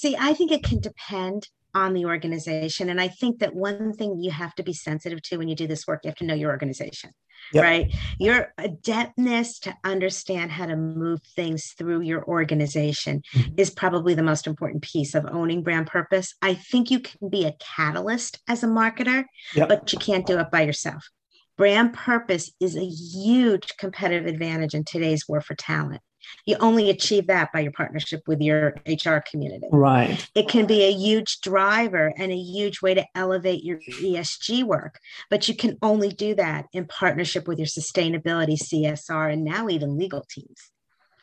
See, 0.01 0.15
I 0.19 0.33
think 0.33 0.51
it 0.51 0.63
can 0.63 0.79
depend 0.79 1.47
on 1.75 1.93
the 1.93 2.05
organization. 2.05 2.89
And 2.89 2.99
I 2.99 3.07
think 3.07 3.37
that 3.37 3.53
one 3.53 3.93
thing 3.93 4.19
you 4.19 4.31
have 4.31 4.55
to 4.55 4.63
be 4.63 4.73
sensitive 4.73 5.21
to 5.21 5.37
when 5.37 5.47
you 5.47 5.53
do 5.55 5.67
this 5.67 5.85
work, 5.85 5.99
you 6.03 6.07
have 6.09 6.15
to 6.17 6.25
know 6.25 6.33
your 6.33 6.49
organization, 6.49 7.11
Yep. 7.53 7.63
right? 7.63 7.93
Your 8.17 8.51
adeptness 8.57 9.59
to 9.59 9.75
understand 9.83 10.53
how 10.53 10.65
to 10.65 10.75
move 10.75 11.19
things 11.35 11.75
through 11.77 12.01
your 12.01 12.23
organization 12.25 13.21
Mhm. 13.35 13.59
is 13.59 13.69
probably 13.69 14.15
the 14.15 14.23
most 14.23 14.47
important 14.47 14.81
piece 14.81 15.13
of 15.13 15.23
owning 15.27 15.61
brand 15.61 15.85
purpose. 15.85 16.33
I 16.41 16.55
think 16.55 16.89
you 16.89 17.01
can 17.01 17.29
be 17.29 17.45
a 17.45 17.55
catalyst 17.59 18.39
as 18.47 18.63
a 18.63 18.67
marketer, 18.67 19.25
Yep. 19.53 19.69
but 19.69 19.93
you 19.93 19.99
can't 19.99 20.25
do 20.25 20.39
it 20.39 20.49
by 20.49 20.63
yourself. 20.63 21.09
Brand 21.57 21.93
purpose 21.93 22.51
is 22.59 22.75
a 22.75 22.85
huge 22.87 23.77
competitive 23.77 24.25
advantage 24.25 24.73
in 24.73 24.83
today's 24.83 25.27
war 25.29 25.41
for 25.41 25.53
talent. 25.53 26.01
You 26.45 26.57
only 26.59 26.89
achieve 26.89 27.27
that 27.27 27.51
by 27.51 27.61
your 27.61 27.71
partnership 27.71 28.21
with 28.27 28.41
your 28.41 28.75
HR 28.87 29.19
community. 29.29 29.67
Right. 29.71 30.29
It 30.35 30.47
can 30.47 30.65
be 30.65 30.83
a 30.83 30.91
huge 30.91 31.41
driver 31.41 32.13
and 32.17 32.31
a 32.31 32.35
huge 32.35 32.81
way 32.81 32.93
to 32.93 33.05
elevate 33.15 33.63
your 33.63 33.79
ESG 33.79 34.63
work, 34.63 34.99
but 35.29 35.47
you 35.47 35.55
can 35.55 35.77
only 35.81 36.09
do 36.09 36.35
that 36.35 36.65
in 36.73 36.85
partnership 36.85 37.47
with 37.47 37.57
your 37.57 37.67
sustainability, 37.67 38.57
CSR, 38.57 39.33
and 39.33 39.43
now 39.43 39.69
even 39.69 39.97
legal 39.97 40.25
teams. 40.29 40.71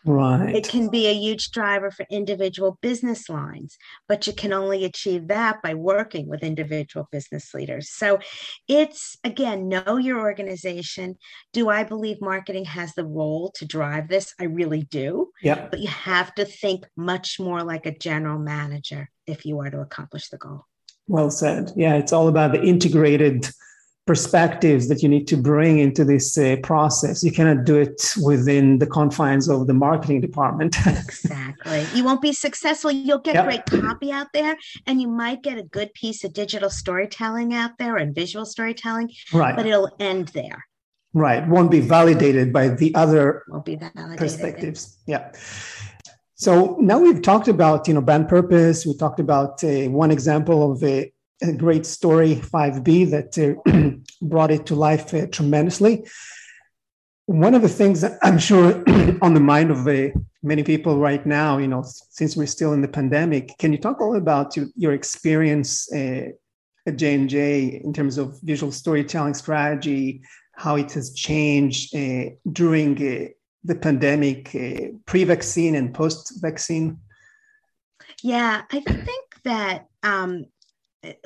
Right. 0.04 0.54
It 0.54 0.68
can 0.68 0.88
be 0.88 1.06
a 1.06 1.14
huge 1.14 1.50
driver 1.50 1.90
for 1.90 2.06
individual 2.10 2.78
business 2.80 3.28
lines, 3.28 3.76
but 4.08 4.26
you 4.26 4.32
can 4.32 4.52
only 4.52 4.84
achieve 4.84 5.28
that 5.28 5.60
by 5.62 5.74
working 5.74 6.28
with 6.28 6.42
individual 6.42 7.08
business 7.10 7.52
leaders. 7.52 7.90
So 7.90 8.18
it's 8.68 9.16
again, 9.24 9.68
know 9.68 9.96
your 9.96 10.20
organization. 10.20 11.16
Do 11.52 11.68
I 11.68 11.84
believe 11.84 12.20
marketing 12.20 12.64
has 12.66 12.94
the 12.94 13.04
role 13.04 13.50
to 13.56 13.66
drive 13.66 14.08
this? 14.08 14.34
I 14.40 14.44
really 14.44 14.82
do. 14.82 15.30
Yep. 15.42 15.72
But 15.72 15.80
you 15.80 15.88
have 15.88 16.34
to 16.36 16.44
think 16.44 16.86
much 16.96 17.40
more 17.40 17.62
like 17.62 17.84
a 17.84 17.96
general 17.96 18.38
manager 18.38 19.10
if 19.26 19.44
you 19.44 19.58
are 19.60 19.70
to 19.70 19.80
accomplish 19.80 20.28
the 20.28 20.38
goal. 20.38 20.64
Well 21.08 21.30
said. 21.30 21.72
Yeah, 21.76 21.96
it's 21.96 22.12
all 22.12 22.28
about 22.28 22.52
the 22.52 22.62
integrated 22.62 23.48
perspectives 24.12 24.88
that 24.88 25.02
you 25.02 25.08
need 25.14 25.26
to 25.28 25.36
bring 25.36 25.78
into 25.86 26.02
this 26.12 26.26
uh, 26.38 26.56
process. 26.70 27.22
You 27.22 27.30
cannot 27.38 27.64
do 27.70 27.76
it 27.76 27.98
within 28.30 28.78
the 28.82 28.86
confines 28.86 29.48
of 29.54 29.66
the 29.70 29.74
marketing 29.86 30.20
department. 30.28 30.72
Exactly. 30.86 31.82
You 31.94 32.02
won't 32.04 32.22
be 32.22 32.32
successful. 32.32 32.90
You'll 32.90 33.24
get 33.28 33.34
Yep. 33.38 33.44
great 33.48 33.64
copy 33.86 34.08
out 34.18 34.28
there, 34.32 34.54
and 34.86 34.94
you 35.02 35.08
might 35.22 35.40
get 35.42 35.56
a 35.58 35.62
good 35.78 35.90
piece 36.02 36.20
of 36.24 36.32
digital 36.32 36.70
storytelling 36.82 37.52
out 37.62 37.72
there 37.80 37.94
and 38.02 38.14
visual 38.22 38.46
storytelling, 38.54 39.08
right. 39.40 39.54
but 39.56 39.64
it'll 39.66 39.90
end 40.12 40.28
there. 40.40 40.60
right. 41.26 41.42
Won't 41.54 41.70
be 41.78 41.80
validated 41.80 42.46
by 42.58 42.64
the 42.82 42.90
other 43.02 43.22
Won't 43.48 43.64
be 43.72 43.76
validated. 43.76 44.18
perspectives. 44.24 44.80
Yeah. 45.12 45.24
So 46.44 46.76
now 46.90 46.98
we've 47.04 47.22
talked 47.30 47.48
about 47.56 47.88
you 47.88 47.94
know 47.94 48.00
brand 48.08 48.28
purpose. 48.36 48.86
We 48.86 48.96
talked 49.04 49.20
about 49.26 49.52
uh, 49.64 49.70
one 50.02 50.10
example 50.18 50.58
of 50.72 50.82
a, 50.94 51.12
a, 51.42 51.52
great 51.52 51.86
story 51.86 52.36
5B 52.36 53.10
that 53.10 53.38
uh, 53.38 53.90
brought 54.22 54.50
it 54.50 54.66
to 54.66 54.74
life 54.74 55.12
uh, 55.14 55.26
tremendously. 55.26 56.06
One 57.26 57.54
of 57.54 57.62
the 57.62 57.68
things 57.68 58.00
that 58.00 58.18
I'm 58.22 58.38
sure 58.38 58.82
on 59.22 59.34
the 59.34 59.40
mind 59.40 59.70
of 59.70 59.86
uh, 59.86 60.08
many 60.42 60.62
people 60.62 60.98
right 60.98 61.24
now, 61.26 61.58
you 61.58 61.68
know, 61.68 61.84
since 62.10 62.36
we're 62.36 62.46
still 62.46 62.72
in 62.72 62.80
the 62.80 62.88
pandemic, 62.88 63.56
can 63.58 63.72
you 63.72 63.78
talk 63.78 64.00
a 64.00 64.04
little 64.04 64.16
about 64.16 64.56
your, 64.56 64.66
your 64.76 64.92
experience 64.92 65.92
uh, 65.92 66.28
at 66.86 66.96
J 66.96 67.14
and 67.14 67.28
J 67.28 67.80
in 67.84 67.92
terms 67.92 68.18
of 68.18 68.38
visual 68.42 68.72
storytelling 68.72 69.34
strategy, 69.34 70.22
how 70.56 70.76
it 70.76 70.92
has 70.92 71.12
changed 71.12 71.94
uh, 71.94 72.30
during 72.52 72.94
the 73.64 73.74
pandemic, 73.74 74.54
uh, 74.54 74.88
pre 75.06 75.24
vaccine 75.24 75.74
and 75.76 75.94
post 75.94 76.40
vaccine? 76.40 76.98
Yeah, 78.22 78.62
I 78.70 78.80
think 78.80 79.42
that, 79.44 79.86
um, 80.02 80.46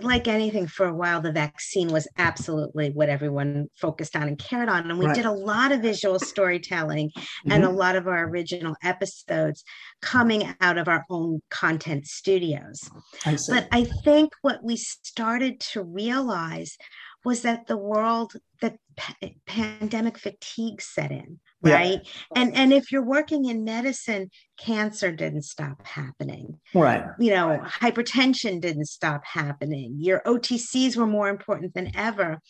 like 0.00 0.28
anything 0.28 0.66
for 0.66 0.86
a 0.86 0.94
while, 0.94 1.20
the 1.22 1.32
vaccine 1.32 1.88
was 1.88 2.06
absolutely 2.18 2.90
what 2.90 3.08
everyone 3.08 3.68
focused 3.74 4.14
on 4.14 4.24
and 4.24 4.38
cared 4.38 4.68
on. 4.68 4.90
And 4.90 4.98
we 4.98 5.06
right. 5.06 5.14
did 5.14 5.24
a 5.24 5.32
lot 5.32 5.72
of 5.72 5.80
visual 5.80 6.18
storytelling 6.20 7.10
mm-hmm. 7.10 7.52
and 7.52 7.64
a 7.64 7.70
lot 7.70 7.96
of 7.96 8.06
our 8.06 8.28
original 8.28 8.76
episodes 8.82 9.64
coming 10.02 10.54
out 10.60 10.76
of 10.76 10.88
our 10.88 11.04
own 11.08 11.40
content 11.50 12.06
studios. 12.06 12.80
I 13.24 13.38
but 13.48 13.68
I 13.72 13.84
think 14.04 14.32
what 14.42 14.62
we 14.62 14.76
started 14.76 15.60
to 15.72 15.82
realize 15.82 16.76
was 17.24 17.42
that 17.42 17.66
the 17.66 17.76
world, 17.76 18.34
that 18.60 18.76
p- 18.96 19.40
pandemic 19.46 20.18
fatigue 20.18 20.82
set 20.82 21.10
in 21.10 21.38
right? 21.62 22.00
Yeah. 22.02 22.42
and 22.42 22.54
and 22.54 22.72
if 22.72 22.90
you're 22.90 23.04
working 23.04 23.46
in 23.46 23.64
medicine 23.64 24.30
cancer 24.58 25.12
didn't 25.12 25.42
stop 25.42 25.86
happening. 25.86 26.58
Right. 26.74 27.04
You 27.18 27.30
know 27.30 27.60
hypertension 27.64 28.60
didn't 28.60 28.86
stop 28.86 29.22
happening. 29.24 29.96
Your 29.98 30.20
otcs 30.26 30.96
were 30.96 31.06
more 31.06 31.28
important 31.28 31.74
than 31.74 31.96
ever. 31.96 32.40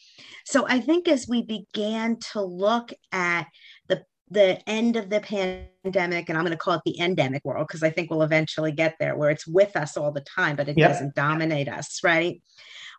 So 0.45 0.67
i 0.69 0.81
think 0.81 1.09
as 1.09 1.27
we 1.29 1.43
began 1.43 2.19
to 2.33 2.41
look 2.41 2.93
at 3.13 3.47
the 3.89 4.05
the 4.31 4.69
end 4.69 4.97
of 4.97 5.11
the 5.11 5.21
pandemic 5.21 6.29
and 6.29 6.39
i'm 6.39 6.45
going 6.45 6.51
to 6.51 6.57
call 6.57 6.75
it 6.75 6.81
the 6.85 6.99
endemic 7.01 7.45
world 7.45 7.67
because 7.69 7.83
i 7.83 7.91
think 7.91 8.11
we'll 8.11 8.23
eventually 8.23 8.73
get 8.73 8.97
there 8.99 9.17
where 9.17 9.31
it's 9.31 9.47
with 9.47 9.77
us 9.77 9.97
all 9.97 10.11
the 10.11 10.23
time 10.23 10.57
but 10.57 10.69
it 10.69 10.79
yep. 10.79 10.91
doesn't 10.91 11.15
dominate 11.15 11.69
us 11.69 12.01
right 12.03 12.41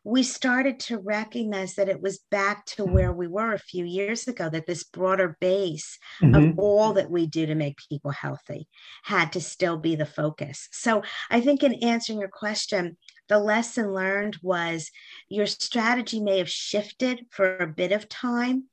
we 0.04 0.24
started 0.24 0.80
to 0.82 0.97
recognize 0.97 1.76
that 1.76 1.88
it 1.88 2.01
was 2.01 2.20
back 2.30 2.66
to 2.66 2.84
where 2.84 3.14
we 3.14 3.28
were 3.28 3.54
a 3.54 3.60
few 3.60 3.86
years 3.86 4.28
ago, 4.28 4.49
that 4.49 4.66
this 4.66 4.84
broader 4.84 5.38
base 5.39 5.97
mm-hmm. 6.22 6.36
of 6.36 6.60
all 6.60 6.93
that 6.93 7.10
we 7.10 7.26
do 7.26 7.45
to 7.45 7.56
make 7.56 7.78
people 7.89 8.12
healthy 8.12 8.68
had 9.04 9.32
to 9.32 9.39
still 9.41 9.78
be 9.78 9.95
the 9.95 10.06
focus. 10.06 10.68
So 10.72 11.04
I 11.30 11.39
think 11.39 11.64
in 11.64 11.76
answering 11.76 12.20
your 12.20 12.30
question, 12.30 12.97
the 13.30 13.39
lesson 13.39 13.93
learned 13.93 14.38
was 14.41 14.91
your 15.30 15.45
strategy 15.45 16.20
may 16.20 16.39
have 16.39 16.49
shifted 16.49 17.26
for 17.32 17.58
a 17.58 17.68
bit 17.68 17.93
of 17.93 18.10
time, 18.10 18.66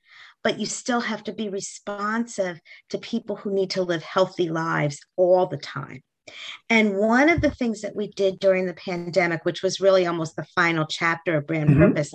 but 0.42 0.58
you 0.58 0.66
still 0.66 1.00
have 1.00 1.22
to 1.24 1.32
be 1.32 1.48
responsive 1.48 2.60
to 2.88 2.98
people 2.98 3.36
who 3.36 3.54
need 3.54 3.70
to 3.70 3.82
live 3.82 4.02
healthy 4.02 4.48
lives 4.48 4.98
all 5.16 5.46
the 5.46 5.58
time. 5.58 6.02
And 6.68 6.96
one 6.96 7.28
of 7.28 7.40
the 7.40 7.50
things 7.50 7.80
that 7.80 7.96
we 7.96 8.08
did 8.08 8.38
during 8.38 8.66
the 8.66 8.74
pandemic, 8.74 9.44
which 9.44 9.62
was 9.62 9.80
really 9.80 10.06
almost 10.06 10.36
the 10.36 10.46
final 10.54 10.86
chapter 10.86 11.36
of 11.36 11.46
brand 11.46 11.70
mm-hmm. 11.70 11.80
purpose, 11.80 12.14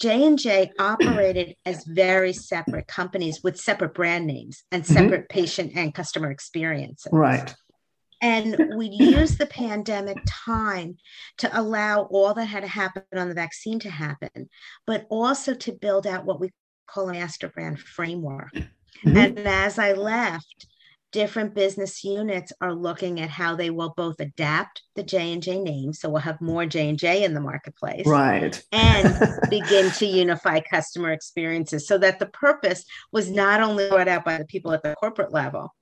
J 0.00 0.26
and 0.26 0.38
J 0.38 0.72
operated 0.78 1.54
as 1.64 1.84
very 1.84 2.32
separate 2.32 2.88
companies 2.88 3.40
with 3.44 3.58
separate 3.58 3.94
brand 3.94 4.26
names 4.26 4.64
and 4.72 4.82
mm-hmm. 4.82 4.92
separate 4.92 5.28
mm-hmm. 5.28 5.38
patient 5.38 5.72
and 5.76 5.94
customer 5.94 6.30
experiences. 6.30 7.12
Right. 7.12 7.54
And 8.20 8.74
we 8.76 8.86
used 8.86 9.38
the 9.38 9.46
pandemic 9.46 10.16
time 10.26 10.96
to 11.38 11.60
allow 11.60 12.02
all 12.02 12.34
that 12.34 12.46
had 12.46 12.62
to 12.62 12.68
happen 12.68 13.02
on 13.14 13.28
the 13.28 13.34
vaccine 13.34 13.80
to 13.80 13.90
happen, 13.90 14.48
but 14.86 15.06
also 15.10 15.54
to 15.54 15.72
build 15.72 16.06
out 16.06 16.24
what 16.24 16.38
we 16.38 16.50
call 16.86 17.08
a 17.08 17.12
master 17.12 17.48
brand 17.48 17.80
framework. 17.80 18.52
Mm-hmm. 18.54 19.16
And 19.16 19.38
as 19.40 19.78
I 19.78 19.94
left, 19.94 20.66
different 21.12 21.54
business 21.54 22.02
units 22.02 22.52
are 22.60 22.74
looking 22.74 23.20
at 23.20 23.30
how 23.30 23.54
they 23.54 23.70
will 23.70 23.94
both 23.96 24.18
adapt 24.18 24.82
the 24.96 25.02
j&j 25.02 25.58
name 25.60 25.92
so 25.92 26.08
we'll 26.08 26.20
have 26.20 26.40
more 26.40 26.66
j&j 26.66 27.24
in 27.24 27.34
the 27.34 27.40
marketplace 27.40 28.06
right. 28.06 28.62
and 28.72 29.38
begin 29.50 29.90
to 29.90 30.06
unify 30.06 30.58
customer 30.60 31.12
experiences 31.12 31.86
so 31.86 31.98
that 31.98 32.18
the 32.18 32.26
purpose 32.26 32.84
was 33.12 33.30
not 33.30 33.60
only 33.60 33.88
brought 33.88 34.08
out 34.08 34.24
by 34.24 34.38
the 34.38 34.44
people 34.46 34.72
at 34.72 34.82
the 34.82 34.94
corporate 34.96 35.32
level 35.32 35.72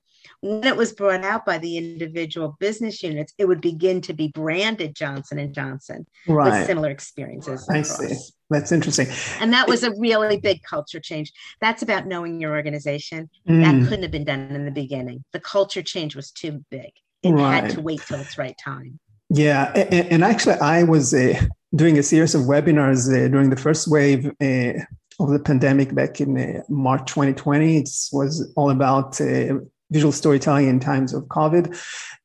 when 0.41 0.63
it 0.63 0.75
was 0.75 0.91
brought 0.93 1.23
out 1.23 1.45
by 1.45 1.57
the 1.57 1.77
individual 1.77 2.57
business 2.59 3.01
units 3.01 3.33
it 3.37 3.45
would 3.45 3.61
begin 3.61 4.01
to 4.01 4.13
be 4.13 4.27
branded 4.29 4.95
johnson 4.95 5.39
and 5.39 5.53
johnson 5.53 6.05
right. 6.27 6.59
with 6.59 6.67
similar 6.67 6.89
experiences 6.89 7.67
i 7.69 7.81
see. 7.81 8.15
That's 8.49 8.73
interesting. 8.73 9.07
And 9.39 9.53
that 9.53 9.69
was 9.69 9.83
a 9.83 9.93
really 9.97 10.35
big 10.35 10.61
culture 10.63 10.99
change. 10.99 11.31
That's 11.61 11.83
about 11.83 12.05
knowing 12.05 12.41
your 12.41 12.53
organization. 12.53 13.29
Mm. 13.47 13.63
that 13.63 13.87
couldn't 13.87 14.01
have 14.03 14.11
been 14.11 14.25
done 14.25 14.51
in 14.51 14.65
the 14.65 14.71
beginning. 14.71 15.23
The 15.31 15.39
culture 15.39 15.81
change 15.81 16.17
was 16.17 16.31
too 16.31 16.65
big. 16.69 16.91
It 17.23 17.31
right. 17.31 17.63
had 17.63 17.71
to 17.75 17.81
wait 17.81 18.01
till 18.01 18.19
its 18.19 18.37
right 18.37 18.57
time. 18.61 18.99
Yeah 19.33 19.71
and, 19.75 20.11
and 20.11 20.23
actually 20.23 20.55
i 20.55 20.83
was 20.83 21.13
uh, 21.13 21.41
doing 21.73 21.97
a 21.97 22.03
series 22.03 22.35
of 22.35 22.41
webinars 22.41 23.07
uh, 23.07 23.29
during 23.29 23.49
the 23.49 23.55
first 23.55 23.87
wave 23.87 24.25
uh, 24.41 24.73
of 25.19 25.29
the 25.29 25.39
pandemic 25.39 25.95
back 25.95 26.19
in 26.19 26.37
uh, 26.37 26.61
march 26.67 27.05
2020 27.05 27.77
it 27.77 27.89
was 28.11 28.51
all 28.57 28.71
about 28.71 29.21
uh, 29.21 29.55
visual 29.91 30.11
storytelling 30.11 30.67
in 30.67 30.79
times 30.79 31.13
of 31.13 31.25
COVID. 31.25 31.77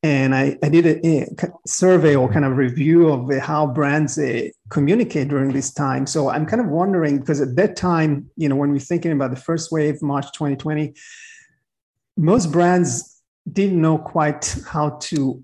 And 0.03 0.35
I, 0.35 0.57
I 0.63 0.69
did 0.69 0.87
a, 0.87 1.23
a, 1.23 1.27
survey 1.67 2.15
or 2.15 2.33
kind 2.33 2.45
of 2.45 2.57
review 2.57 3.09
of 3.09 3.31
how 3.39 3.67
brands 3.67 4.19
uh, 4.19 4.49
communicate 4.71 5.29
during 5.29 5.53
this 5.53 5.73
time. 5.73 6.07
So 6.07 6.31
I'm 6.31 6.47
kind 6.47 6.63
of 6.63 6.69
wondering 6.69 7.19
because 7.19 7.41
at 7.41 7.57
that 7.57 7.77
time, 7.77 8.31
you 8.37 8.49
know, 8.49 8.57
when 8.57 8.71
we're 8.71 8.79
thinking 8.79 9.13
about 9.13 9.31
the 9.31 9.41
first 9.41 9.73
wave, 9.73 10.01
March 10.03 10.27
2020, 10.33 10.95
most 12.17 12.53
brands 12.53 13.21
didn't 13.51 13.81
know 13.81 13.99
quite 13.99 14.57
how 14.69 14.91
to 15.01 15.43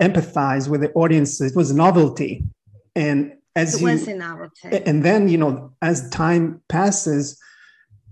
empathize 0.00 0.68
with 0.68 0.80
the 0.80 0.92
audience. 0.92 1.40
It 1.40 1.56
was 1.56 1.72
novelty. 1.72 2.44
And 2.94 3.34
as 3.54 3.76
it 3.76 3.80
you, 3.80 3.86
was 3.86 4.08
a 4.08 4.14
novelty. 4.14 4.68
And 4.84 5.04
then, 5.04 5.28
you 5.28 5.38
know, 5.38 5.72
as 5.80 6.08
time 6.10 6.60
passes, 6.68 7.40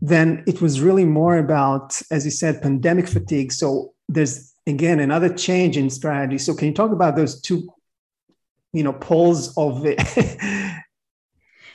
then 0.09 0.45
it 0.47 0.61
was 0.61 0.83
really 0.83 1.07
more 1.07 1.39
about, 1.39 1.99
as 2.11 2.27
you 2.27 2.31
said, 2.31 2.61
pandemic 2.61 3.09
fatigue. 3.09 3.51
So 3.53 3.95
there's 4.07 4.53
again 4.67 5.01
another 5.01 5.33
change 5.33 5.79
in 5.79 5.89
strategy. 5.89 6.37
So 6.37 6.55
can 6.55 6.69
you 6.69 6.75
talk 6.75 6.93
about 6.93 7.17
those 7.17 7.41
two, 7.41 7.73
you 8.75 8.83
know, 8.83 8.93
poles 8.93 9.57
of 9.57 9.83
the 9.83 9.95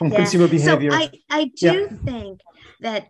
yeah. 0.00 0.16
consumer 0.16 0.46
behavior? 0.46 0.92
So 0.92 0.96
I, 0.96 1.10
I 1.28 1.44
do 1.56 1.88
yeah. 1.90 1.96
think 2.04 2.40
that 2.80 3.08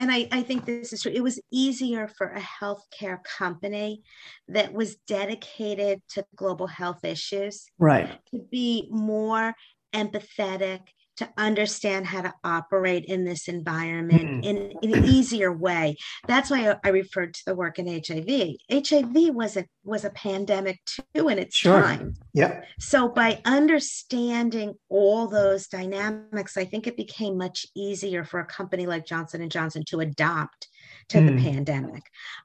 and 0.00 0.10
I, 0.10 0.28
I, 0.30 0.42
think 0.42 0.64
this 0.64 0.92
is 0.92 1.02
true. 1.02 1.12
It 1.12 1.22
was 1.22 1.40
easier 1.50 2.06
for 2.06 2.28
a 2.28 2.40
healthcare 2.40 3.18
company 3.24 4.02
that 4.46 4.72
was 4.72 4.94
dedicated 5.08 6.00
to 6.10 6.24
global 6.36 6.68
health 6.68 7.04
issues, 7.04 7.66
right, 7.76 8.08
to 8.30 8.38
be 8.52 8.86
more 8.90 9.52
empathetic 9.92 10.82
to 11.16 11.28
understand 11.36 12.06
how 12.06 12.22
to 12.22 12.34
operate 12.42 13.04
in 13.04 13.24
this 13.24 13.48
environment 13.48 14.22
mm. 14.22 14.44
in, 14.44 14.72
in, 14.82 14.94
an 14.94 15.04
easier 15.04 15.52
way. 15.52 15.96
That's 16.26 16.50
why 16.50 16.70
I, 16.70 16.76
I, 16.84 16.88
referred 16.88 17.34
to 17.34 17.42
the 17.46 17.54
work 17.54 17.78
in 17.78 17.86
HIV. 17.86 18.56
HIV 18.70 19.34
was 19.34 19.56
a 19.56 19.66
was 19.84 20.04
a 20.04 20.10
pandemic 20.10 20.80
too 20.86 21.28
in 21.28 21.38
its 21.38 21.56
sure. 21.56 21.80
time. 21.80 22.14
Yeah. 22.32 22.62
So 22.80 23.08
by 23.08 23.40
understanding 23.44 24.74
all 24.88 25.28
those 25.28 25.68
dynamics, 25.68 26.56
I 26.56 26.64
think 26.64 26.86
it 26.86 26.96
became 26.96 27.38
much 27.38 27.66
easier 27.76 28.24
for 28.24 28.40
a 28.40 28.46
company 28.46 28.86
like 28.86 29.06
Johnson 29.06 29.40
and 29.40 29.50
Johnson 29.50 29.84
to 29.88 30.00
adopt 30.00 30.68
to 31.10 31.18
mm. 31.18 31.26
the 31.28 31.42
pandemic. 31.42 32.02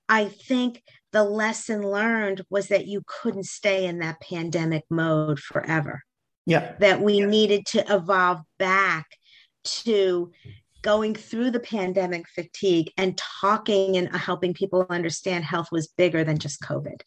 I 0.08 0.26
think 0.26 0.84
the 1.12 1.24
lesson 1.24 1.82
learned 1.82 2.44
was 2.50 2.68
that 2.68 2.88
you 2.88 3.02
couldn't 3.08 3.46
stay 3.46 3.88
in 3.88 4.00
that 4.00 4.22
pandemic 4.22 4.84
mode 4.90 5.40
forever 5.40 6.04
yeah 6.50 6.74
that 6.80 7.02
we 7.02 7.20
yeah. 7.20 7.26
needed 7.26 7.66
to 7.66 7.84
evolve 7.94 8.40
back 8.58 9.08
to 9.64 10.32
going 10.82 11.14
through 11.14 11.52
the 11.52 11.60
pandemic 11.60 12.26
fatigue 12.30 12.92
and 12.98 13.18
talking 13.42 13.98
and 13.98 14.08
uh, 14.14 14.18
helping 14.18 14.54
people 14.54 14.86
understand 14.90 15.44
health 15.44 15.68
was 15.72 15.88
bigger 15.98 16.24
than 16.24 16.38
just 16.38 16.62
covid 16.62 17.02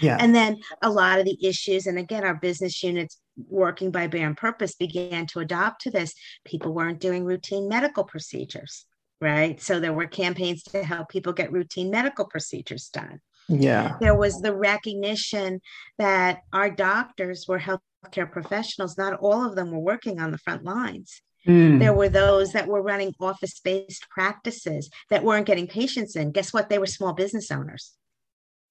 yeah. 0.00 0.16
And 0.20 0.34
then 0.34 0.58
a 0.82 0.90
lot 0.90 1.18
of 1.18 1.24
the 1.24 1.38
issues, 1.46 1.86
and 1.86 1.98
again, 1.98 2.24
our 2.24 2.34
business 2.34 2.82
units 2.82 3.18
working 3.48 3.90
by 3.90 4.06
brand 4.06 4.36
purpose 4.36 4.74
began 4.74 5.26
to 5.28 5.40
adopt 5.40 5.82
to 5.82 5.90
this. 5.90 6.14
People 6.44 6.72
weren't 6.72 7.00
doing 7.00 7.24
routine 7.24 7.68
medical 7.68 8.04
procedures, 8.04 8.84
right? 9.20 9.60
So 9.60 9.80
there 9.80 9.92
were 9.92 10.06
campaigns 10.06 10.62
to 10.64 10.82
help 10.82 11.08
people 11.08 11.32
get 11.32 11.52
routine 11.52 11.90
medical 11.90 12.26
procedures 12.26 12.88
done. 12.88 13.20
Yeah. 13.48 13.96
There 14.00 14.16
was 14.16 14.40
the 14.40 14.54
recognition 14.54 15.60
that 15.98 16.40
our 16.52 16.68
doctors 16.68 17.46
were 17.46 17.58
health 17.58 17.80
healthcare 18.06 18.30
professionals, 18.30 18.96
not 18.98 19.18
all 19.20 19.44
of 19.44 19.54
them 19.56 19.70
were 19.70 19.78
working 19.78 20.20
on 20.20 20.30
the 20.30 20.38
front 20.38 20.64
lines. 20.64 21.22
Mm. 21.46 21.78
There 21.78 21.92
were 21.94 22.08
those 22.08 22.52
that 22.52 22.66
were 22.66 22.82
running 22.82 23.14
office 23.20 23.60
based 23.60 24.08
practices 24.10 24.90
that 25.10 25.22
weren't 25.22 25.46
getting 25.46 25.66
patients 25.68 26.16
in. 26.16 26.32
Guess 26.32 26.52
what? 26.52 26.68
They 26.68 26.78
were 26.78 26.86
small 26.86 27.12
business 27.12 27.50
owners. 27.50 27.92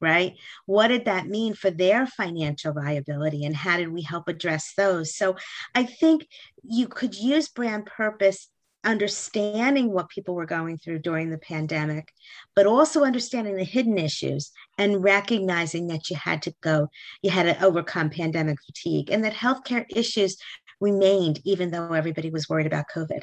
right? 0.02 0.34
What 0.66 0.90
did 0.90 1.06
that 1.06 1.28
mean 1.28 1.54
for 1.54 1.72
their 1.72 2.06
financial 2.06 2.74
viability 2.74 3.46
and 3.46 3.56
how 3.56 3.78
did 3.78 3.92
we 3.92 4.02
help 4.02 4.28
address 4.28 4.74
those? 4.78 5.16
So 5.16 5.36
I 5.74 5.84
think 5.84 6.28
you 6.64 6.88
could 6.88 7.16
use 7.16 7.48
brand 7.48 7.86
purpose 7.86 8.50
understanding 8.86 9.92
what 9.92 10.10
people 10.10 10.36
were 10.36 10.46
going 10.46 10.78
through 10.78 11.00
during 11.00 11.30
the 11.30 11.38
pandemic, 11.38 12.14
but 12.56 12.66
also 12.66 13.04
understanding 13.04 13.56
the 13.56 13.64
hidden 13.64 13.98
issues 13.98 14.52
and 14.78 15.04
recognizing 15.04 15.88
that 15.88 16.10
you 16.10 16.16
had 16.16 16.42
to 16.44 16.54
go, 16.62 16.88
you 17.22 17.30
had 17.30 17.44
to 17.44 17.66
overcome 17.66 18.10
pandemic 18.10 18.58
fatigue 18.66 19.10
and 19.12 19.24
that 19.24 19.34
healthcare 19.34 19.86
issues 19.90 20.38
remained 20.80 21.40
even 21.44 21.72
though 21.72 21.94
everybody 21.94 22.30
was 22.30 22.48
worried 22.48 22.68
about 22.68 22.86
COVID. 22.94 23.22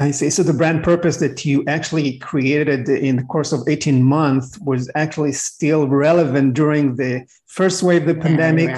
I 0.00 0.12
see. 0.12 0.30
So 0.30 0.44
the 0.44 0.52
brand 0.52 0.84
purpose 0.84 1.16
that 1.16 1.44
you 1.44 1.64
actually 1.66 2.18
created 2.18 2.88
in 2.88 3.16
the 3.16 3.24
course 3.24 3.52
of 3.52 3.66
18 3.66 4.02
months 4.04 4.56
was 4.60 4.88
actually 4.94 5.32
still 5.32 5.88
relevant 5.88 6.54
during 6.54 6.94
the 6.94 7.26
first 7.46 7.82
wave 7.82 8.06
of 8.06 8.14
the 8.14 8.22
pandemic. 8.22 8.70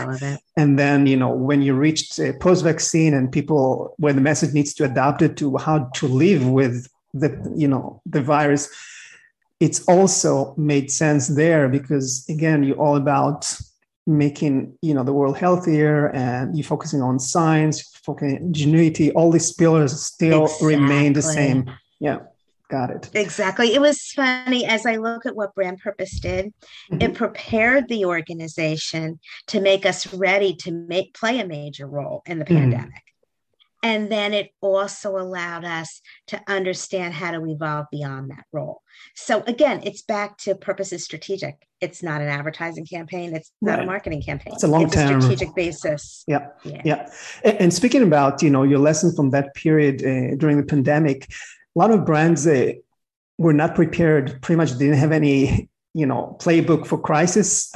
And 0.56 0.78
then, 0.78 1.06
you 1.06 1.16
know, 1.16 1.30
when 1.30 1.60
you 1.60 1.74
reached 1.74 2.18
uh, 2.18 2.32
post-vaccine 2.40 3.12
and 3.12 3.30
people, 3.30 3.94
when 3.98 4.16
the 4.16 4.22
message 4.22 4.54
needs 4.54 4.72
to 4.74 4.84
adapt 4.84 5.20
it 5.20 5.36
to 5.38 5.58
how 5.58 5.90
to 5.94 6.08
live 6.08 6.48
with 6.48 6.88
the, 7.12 7.52
you 7.54 7.68
know, 7.68 8.00
the 8.06 8.22
virus, 8.22 8.70
it's 9.60 9.84
also 9.84 10.54
made 10.56 10.90
sense 10.90 11.28
there 11.28 11.68
because 11.68 12.24
again, 12.30 12.62
you're 12.62 12.78
all 12.78 12.96
about 12.96 13.52
making 14.10 14.76
you 14.82 14.92
know 14.92 15.04
the 15.04 15.12
world 15.12 15.36
healthier 15.36 16.08
and 16.08 16.56
you 16.56 16.64
focusing 16.64 17.00
on 17.00 17.18
science 17.18 17.82
focusing 18.04 18.36
ingenuity 18.36 19.12
all 19.12 19.30
these 19.30 19.52
pillars 19.52 20.02
still 20.02 20.44
exactly. 20.44 20.76
remain 20.76 21.12
the 21.12 21.22
same 21.22 21.70
yeah 22.00 22.18
got 22.68 22.90
it 22.90 23.10
exactly 23.14 23.74
it 23.74 23.80
was 23.80 24.00
funny 24.12 24.64
as 24.64 24.86
i 24.86 24.96
look 24.96 25.26
at 25.26 25.34
what 25.34 25.54
brand 25.54 25.78
purpose 25.78 26.18
did 26.20 26.46
mm-hmm. 26.46 27.02
it 27.02 27.14
prepared 27.14 27.88
the 27.88 28.04
organization 28.04 29.18
to 29.46 29.60
make 29.60 29.84
us 29.86 30.12
ready 30.14 30.54
to 30.54 30.70
make 30.70 31.14
play 31.14 31.40
a 31.40 31.46
major 31.46 31.86
role 31.86 32.22
in 32.26 32.38
the 32.38 32.44
mm-hmm. 32.44 32.70
pandemic 32.70 33.02
and 33.82 34.10
then 34.12 34.34
it 34.34 34.50
also 34.60 35.16
allowed 35.16 35.64
us 35.64 36.00
to 36.28 36.40
understand 36.46 37.14
how 37.14 37.30
to 37.30 37.44
evolve 37.46 37.86
beyond 37.90 38.30
that 38.30 38.44
role. 38.52 38.82
So 39.14 39.42
again, 39.46 39.80
it's 39.84 40.02
back 40.02 40.36
to 40.38 40.54
purpose 40.54 40.92
is 40.92 41.04
strategic. 41.04 41.66
It's 41.80 42.02
not 42.02 42.20
an 42.20 42.28
advertising 42.28 42.84
campaign. 42.84 43.34
It's 43.34 43.50
not 43.62 43.78
right. 43.78 43.82
a 43.84 43.86
marketing 43.86 44.22
campaign. 44.22 44.52
It's 44.54 44.64
a 44.64 44.68
long 44.68 44.90
term 44.90 45.20
strategic 45.20 45.54
basis. 45.54 46.24
Yeah, 46.28 46.48
yeah. 46.64 46.82
yeah. 46.84 47.10
And, 47.42 47.72
speaking 47.72 48.02
about 48.02 48.42
you 48.42 48.50
know 48.50 48.64
your 48.64 48.78
lesson 48.78 49.14
from 49.14 49.30
that 49.30 49.54
period 49.54 50.02
uh, 50.02 50.36
during 50.36 50.58
the 50.58 50.64
pandemic, 50.64 51.26
a 51.30 51.78
lot 51.78 51.90
of 51.90 52.04
brands 52.04 52.46
uh, 52.46 52.72
were 53.38 53.54
not 53.54 53.74
prepared. 53.74 54.42
Pretty 54.42 54.58
much 54.58 54.76
didn't 54.76 54.98
have 54.98 55.12
any 55.12 55.70
you 55.94 56.06
know 56.06 56.36
playbook 56.40 56.86
for 56.86 56.98
crisis. 57.00 57.70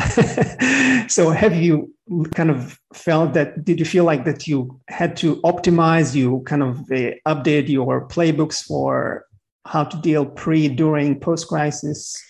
so 1.12 1.30
have 1.30 1.54
you 1.54 1.94
kind 2.34 2.50
of 2.50 2.78
felt 2.92 3.32
that 3.34 3.64
did 3.64 3.78
you 3.78 3.84
feel 3.84 4.04
like 4.04 4.24
that 4.24 4.46
you 4.46 4.80
had 4.88 5.16
to 5.16 5.36
optimize 5.42 6.14
you 6.14 6.42
kind 6.46 6.62
of 6.62 6.80
uh, 6.90 7.12
update 7.26 7.68
your 7.68 8.06
playbooks 8.08 8.62
for 8.62 9.24
how 9.66 9.84
to 9.84 9.96
deal 9.98 10.26
pre 10.26 10.68
during 10.68 11.18
post 11.18 11.48
crisis 11.48 12.22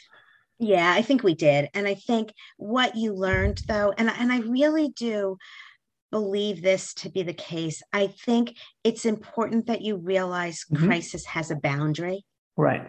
yeah 0.61 0.93
i 0.93 1.03
think 1.03 1.25
we 1.25 1.35
did 1.35 1.69
and 1.75 1.89
i 1.89 1.95
think 1.95 2.33
what 2.57 2.95
you 2.95 3.13
learned 3.13 3.61
though 3.67 3.93
and, 3.99 4.09
and 4.11 4.33
i 4.33 4.39
really 4.41 4.91
do 4.91 5.37
believe 6.13 6.63
this 6.63 6.95
to 6.95 7.11
be 7.11 7.25
the 7.25 7.35
case 7.35 7.83
i 7.93 8.07
think 8.07 8.57
it's 8.85 9.05
important 9.05 9.67
that 9.67 9.83
you 9.83 9.97
realize 9.97 10.65
mm-hmm. 10.73 10.87
crisis 10.87 11.25
has 11.27 11.51
a 11.51 11.57
boundary 11.57 12.25
right 12.57 12.89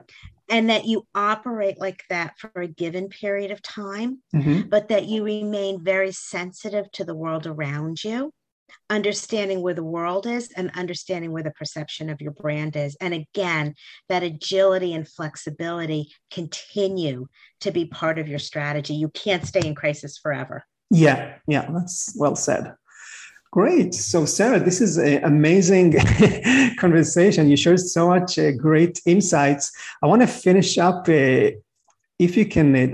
and 0.50 0.70
that 0.70 0.86
you 0.86 1.08
operate 1.16 1.80
like 1.80 2.04
that 2.10 2.38
for 2.38 2.52
a 2.62 2.68
given 2.68 3.10
period 3.10 3.52
of 3.52 3.62
time, 3.62 4.22
mm-hmm. 4.36 4.70
but 4.70 4.90
that 4.90 5.06
you 5.06 5.24
remain 5.24 5.84
very 5.84 6.12
sensitive 6.12 6.92
to 6.94 7.04
the 7.04 7.16
world 7.16 7.48
around 7.48 8.04
you, 8.04 8.32
understanding 8.90 9.62
where 9.62 9.74
the 9.74 9.84
world 9.84 10.28
is 10.28 10.52
and 10.56 10.72
understanding 10.76 11.32
where 11.32 11.44
the 11.44 11.52
perception 11.52 12.10
of 12.10 12.22
your 12.22 12.32
brand 12.32 12.76
is. 12.76 12.96
And 13.02 13.14
again, 13.14 13.74
that 14.10 14.24
agility 14.24 14.94
and 14.94 15.08
flexibility 15.08 16.12
continue 16.32 17.28
to 17.62 17.72
be 17.72 17.86
part 17.86 18.20
of 18.20 18.28
your 18.28 18.40
strategy. 18.40 18.94
You 18.94 19.10
can't 19.10 19.46
stay 19.46 19.66
in 19.66 19.76
crisis 19.76 20.18
forever. 20.18 20.64
Yeah, 20.92 21.36
yeah, 21.48 21.68
that's 21.72 22.16
well 22.18 22.36
said. 22.36 22.76
Great. 23.56 23.94
So, 23.94 24.26
Sarah, 24.26 24.60
this 24.60 24.82
is 24.82 24.98
an 24.98 25.24
amazing 25.24 25.96
conversation. 26.78 27.50
You 27.50 27.56
shared 27.56 27.80
so 27.80 28.10
much 28.10 28.38
uh, 28.38 28.52
great 28.52 29.00
insights. 29.06 29.72
I 30.04 30.08
want 30.08 30.22
to 30.24 30.28
finish 30.28 30.78
up. 30.78 31.08
Uh, 31.08 31.52
if 32.20 32.36
you 32.36 32.46
can 32.48 32.76
uh, 32.76 32.88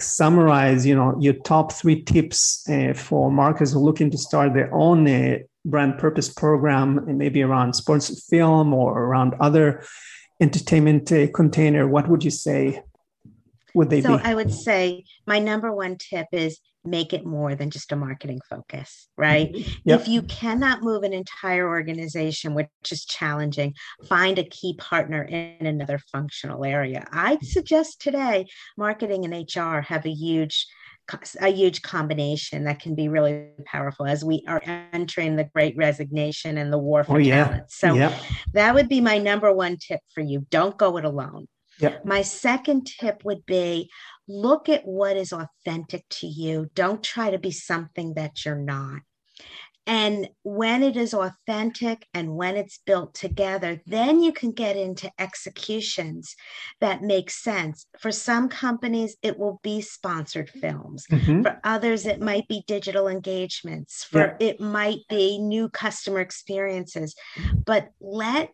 summarize, 0.00 0.84
you 0.84 0.96
know, 0.96 1.16
your 1.20 1.34
top 1.34 1.72
three 1.72 2.02
tips 2.02 2.68
uh, 2.68 2.92
for 2.92 3.30
marketers 3.30 3.70
who 3.70 3.78
are 3.78 3.84
looking 3.84 4.10
to 4.10 4.18
start 4.18 4.52
their 4.52 4.74
own 4.74 5.06
uh, 5.06 5.38
brand 5.64 5.96
purpose 5.96 6.28
program, 6.28 7.04
maybe 7.16 7.40
around 7.40 7.74
sports 7.74 8.26
film 8.28 8.74
or 8.74 9.00
around 9.00 9.34
other 9.38 9.84
entertainment 10.40 11.12
uh, 11.12 11.28
container, 11.28 11.86
what 11.86 12.08
would 12.08 12.24
you 12.24 12.32
say? 12.32 12.82
Would 13.76 13.90
they 13.90 14.02
so 14.02 14.18
be? 14.18 14.24
I 14.24 14.34
would 14.34 14.52
say 14.52 15.04
my 15.24 15.38
number 15.38 15.72
one 15.72 15.98
tip 15.98 16.26
is 16.32 16.58
make 16.84 17.12
it 17.12 17.24
more 17.24 17.54
than 17.54 17.70
just 17.70 17.92
a 17.92 17.96
marketing 17.96 18.40
focus, 18.48 19.08
right? 19.16 19.52
Mm-hmm. 19.52 19.70
Yep. 19.84 20.00
If 20.00 20.08
you 20.08 20.22
cannot 20.22 20.82
move 20.82 21.04
an 21.04 21.12
entire 21.12 21.68
organization, 21.68 22.54
which 22.54 22.68
is 22.90 23.04
challenging, 23.04 23.74
find 24.08 24.38
a 24.38 24.44
key 24.44 24.74
partner 24.78 25.22
in 25.22 25.66
another 25.66 25.98
functional 26.10 26.64
area. 26.64 27.06
I'd 27.12 27.44
suggest 27.44 28.00
today 28.00 28.46
marketing 28.76 29.24
and 29.24 29.34
HR 29.54 29.80
have 29.80 30.06
a 30.06 30.12
huge 30.12 30.66
a 31.40 31.48
huge 31.48 31.82
combination 31.82 32.64
that 32.64 32.80
can 32.80 32.94
be 32.94 33.08
really 33.08 33.48
powerful 33.66 34.06
as 34.06 34.24
we 34.24 34.42
are 34.48 34.62
entering 34.92 35.36
the 35.36 35.44
great 35.52 35.76
resignation 35.76 36.56
and 36.56 36.72
the 36.72 36.78
war 36.78 37.04
for 37.04 37.16
oh, 37.16 37.18
yeah. 37.18 37.44
talent. 37.44 37.70
So 37.70 37.94
yep. 37.94 38.18
that 38.54 38.74
would 38.74 38.88
be 38.88 39.00
my 39.00 39.18
number 39.18 39.52
one 39.52 39.76
tip 39.76 40.00
for 40.14 40.22
you. 40.22 40.46
Don't 40.48 40.78
go 40.78 40.96
it 40.96 41.04
alone. 41.04 41.48
Yep. 41.80 42.04
My 42.04 42.22
second 42.22 42.86
tip 42.86 43.24
would 43.24 43.44
be 43.46 43.90
look 44.28 44.68
at 44.68 44.86
what 44.86 45.16
is 45.16 45.32
authentic 45.32 46.08
to 46.08 46.26
you. 46.26 46.70
Don't 46.74 47.02
try 47.02 47.30
to 47.30 47.38
be 47.38 47.50
something 47.50 48.14
that 48.14 48.44
you're 48.44 48.56
not. 48.56 49.00
And 49.86 50.28
when 50.44 50.84
it 50.84 50.96
is 50.96 51.12
authentic 51.12 52.06
and 52.14 52.36
when 52.36 52.56
it's 52.56 52.78
built 52.86 53.14
together, 53.14 53.80
then 53.84 54.22
you 54.22 54.32
can 54.32 54.52
get 54.52 54.76
into 54.76 55.10
executions 55.18 56.36
that 56.80 57.02
make 57.02 57.30
sense. 57.30 57.86
For 57.98 58.12
some 58.12 58.48
companies, 58.48 59.16
it 59.22 59.38
will 59.38 59.58
be 59.64 59.80
sponsored 59.80 60.50
films. 60.50 61.06
Mm-hmm. 61.10 61.42
For 61.42 61.60
others, 61.64 62.06
it 62.06 62.20
might 62.20 62.46
be 62.46 62.62
digital 62.68 63.08
engagements. 63.08 64.04
For 64.04 64.36
yeah. 64.38 64.46
it 64.46 64.60
might 64.60 65.00
be 65.08 65.38
new 65.38 65.68
customer 65.68 66.20
experiences. 66.20 67.16
But 67.66 67.88
let 68.00 68.50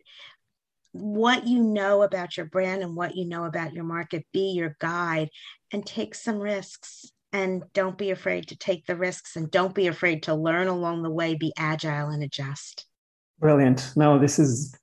what 0.92 1.46
you 1.46 1.62
know 1.62 2.02
about 2.02 2.38
your 2.38 2.46
brand 2.46 2.82
and 2.82 2.96
what 2.96 3.16
you 3.16 3.26
know 3.26 3.44
about 3.44 3.74
your 3.74 3.84
market 3.84 4.24
be 4.32 4.52
your 4.52 4.76
guide 4.80 5.28
and 5.72 5.84
take 5.84 6.14
some 6.14 6.38
risks 6.38 7.10
and 7.32 7.62
don't 7.74 7.98
be 7.98 8.10
afraid 8.10 8.48
to 8.48 8.56
take 8.56 8.86
the 8.86 8.96
risks 8.96 9.36
and 9.36 9.50
don't 9.50 9.74
be 9.74 9.86
afraid 9.86 10.22
to 10.22 10.34
learn 10.34 10.68
along 10.68 11.02
the 11.02 11.10
way 11.10 11.34
be 11.34 11.52
agile 11.58 12.08
and 12.08 12.22
adjust. 12.22 12.86
Brilliant. 13.38 13.92
No 13.96 14.18
this 14.18 14.38
is 14.38 14.74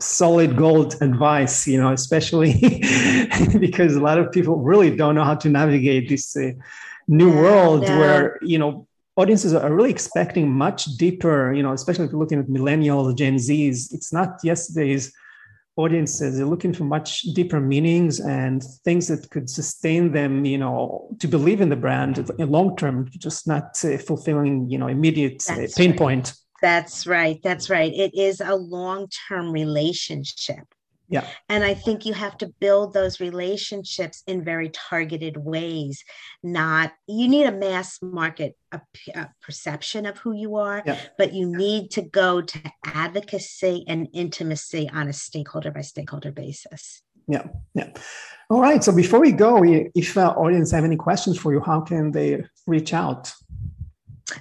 solid 0.00 0.56
gold 0.56 0.96
advice 1.00 1.68
you 1.68 1.80
know 1.80 1.92
especially 1.92 2.52
because 3.60 3.94
a 3.94 4.00
lot 4.00 4.18
of 4.18 4.30
people 4.32 4.56
really 4.56 4.94
don't 4.94 5.14
know 5.14 5.22
how 5.22 5.36
to 5.36 5.48
navigate 5.48 6.08
this 6.08 6.36
uh, 6.36 6.50
new 7.06 7.30
yeah, 7.30 7.40
world 7.40 7.82
no. 7.82 7.98
where 7.98 8.38
you 8.42 8.58
know 8.58 8.86
audiences 9.16 9.54
are 9.54 9.72
really 9.72 9.90
expecting 9.90 10.50
much 10.50 10.84
deeper 10.96 11.52
you 11.52 11.62
know 11.62 11.72
especially 11.72 12.04
if 12.04 12.10
you're 12.10 12.18
looking 12.18 12.40
at 12.40 12.46
millennials 12.46 13.16
gen 13.16 13.38
z's. 13.38 13.92
It's 13.92 14.12
not 14.12 14.40
yesterday's 14.42 15.12
audiences. 15.76 16.40
Are 16.40 16.46
looking 16.46 16.72
for 16.72 16.84
much 16.84 17.22
deeper 17.34 17.60
meanings 17.60 18.20
and 18.20 18.62
things 18.84 19.08
that 19.08 19.30
could 19.30 19.50
sustain 19.50 20.12
them 20.12 20.44
you 20.44 20.58
know 20.58 21.08
to 21.18 21.28
believe 21.28 21.60
in 21.60 21.68
the 21.68 21.76
brand 21.76 22.30
in 22.38 22.50
long 22.50 22.76
term 22.76 23.10
just 23.18 23.46
not 23.46 23.78
uh, 23.84 23.98
fulfilling 23.98 24.68
you 24.70 24.78
know 24.78 24.88
immediate 24.88 25.42
uh, 25.50 25.66
pain 25.76 25.90
right. 25.90 25.98
point. 25.98 26.34
That's 26.62 27.06
right. 27.06 27.40
That's 27.42 27.68
right. 27.68 27.92
It 27.92 28.14
is 28.14 28.40
a 28.40 28.54
long 28.54 29.08
term 29.28 29.52
relationship 29.52 30.73
yeah. 31.08 31.26
And 31.48 31.64
I 31.64 31.74
think 31.74 32.06
you 32.06 32.14
have 32.14 32.38
to 32.38 32.52
build 32.60 32.92
those 32.92 33.20
relationships 33.20 34.22
in 34.26 34.42
very 34.42 34.70
targeted 34.70 35.36
ways. 35.36 36.02
Not, 36.42 36.92
you 37.06 37.28
need 37.28 37.46
a 37.46 37.52
mass 37.52 38.00
market 38.02 38.56
a, 38.72 38.80
a 39.14 39.30
perception 39.42 40.06
of 40.06 40.18
who 40.18 40.32
you 40.32 40.56
are, 40.56 40.82
yeah. 40.86 40.98
but 41.18 41.32
you 41.32 41.46
need 41.46 41.90
to 41.92 42.02
go 42.02 42.40
to 42.40 42.58
advocacy 42.84 43.84
and 43.86 44.08
intimacy 44.12 44.88
on 44.92 45.08
a 45.08 45.12
stakeholder 45.12 45.70
by 45.70 45.82
stakeholder 45.82 46.32
basis. 46.32 47.02
Yeah. 47.26 47.46
Yeah. 47.74 47.90
All 48.50 48.60
right. 48.60 48.84
So 48.84 48.94
before 48.94 49.20
we 49.20 49.32
go, 49.32 49.62
if 49.64 50.16
our 50.16 50.38
audience 50.38 50.70
have 50.72 50.84
any 50.84 50.96
questions 50.96 51.38
for 51.38 51.52
you, 51.52 51.60
how 51.60 51.80
can 51.80 52.12
they 52.12 52.44
reach 52.66 52.92
out? 52.92 53.32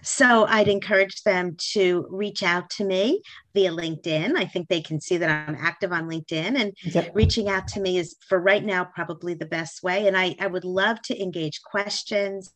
So 0.01 0.45
I'd 0.45 0.67
encourage 0.67 1.23
them 1.23 1.57
to 1.73 2.07
reach 2.09 2.41
out 2.41 2.69
to 2.71 2.85
me 2.85 3.21
via 3.53 3.71
LinkedIn. 3.71 4.37
I 4.37 4.45
think 4.45 4.67
they 4.67 4.81
can 4.81 5.01
see 5.01 5.17
that 5.17 5.29
I'm 5.29 5.57
active 5.59 5.91
on 5.91 6.09
LinkedIn, 6.09 6.59
and 6.59 6.73
yep. 6.83 7.11
reaching 7.13 7.49
out 7.49 7.67
to 7.69 7.81
me 7.81 7.97
is 7.97 8.15
for 8.27 8.39
right 8.39 8.63
now 8.63 8.85
probably 8.85 9.33
the 9.33 9.45
best 9.45 9.83
way. 9.83 10.07
And 10.07 10.17
I, 10.17 10.35
I 10.39 10.47
would 10.47 10.65
love 10.65 11.01
to 11.03 11.21
engage 11.21 11.61
questions, 11.63 12.51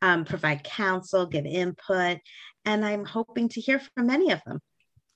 um, 0.00 0.24
provide 0.24 0.64
counsel, 0.64 1.26
give 1.26 1.44
input, 1.44 2.18
and 2.64 2.84
I'm 2.84 3.04
hoping 3.04 3.48
to 3.50 3.60
hear 3.60 3.80
from 3.94 4.06
many 4.06 4.32
of 4.32 4.40
them. 4.46 4.60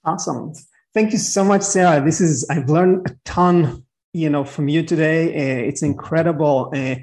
Awesome. 0.05 0.53
Thank 0.93 1.12
you 1.12 1.19
so 1.19 1.45
much, 1.45 1.62
Sarah. 1.62 2.05
This 2.05 2.21
is, 2.21 2.47
I've 2.51 2.69
learned 2.69 3.11
a 3.11 3.17
ton 3.25 3.85
you 4.15 4.31
know 4.31 4.45
from 4.45 4.69
you 4.69 4.83
today 4.83 5.29
uh, 5.29 5.69
it's 5.69 5.83
incredible 5.83 6.73
uh, 6.75 6.95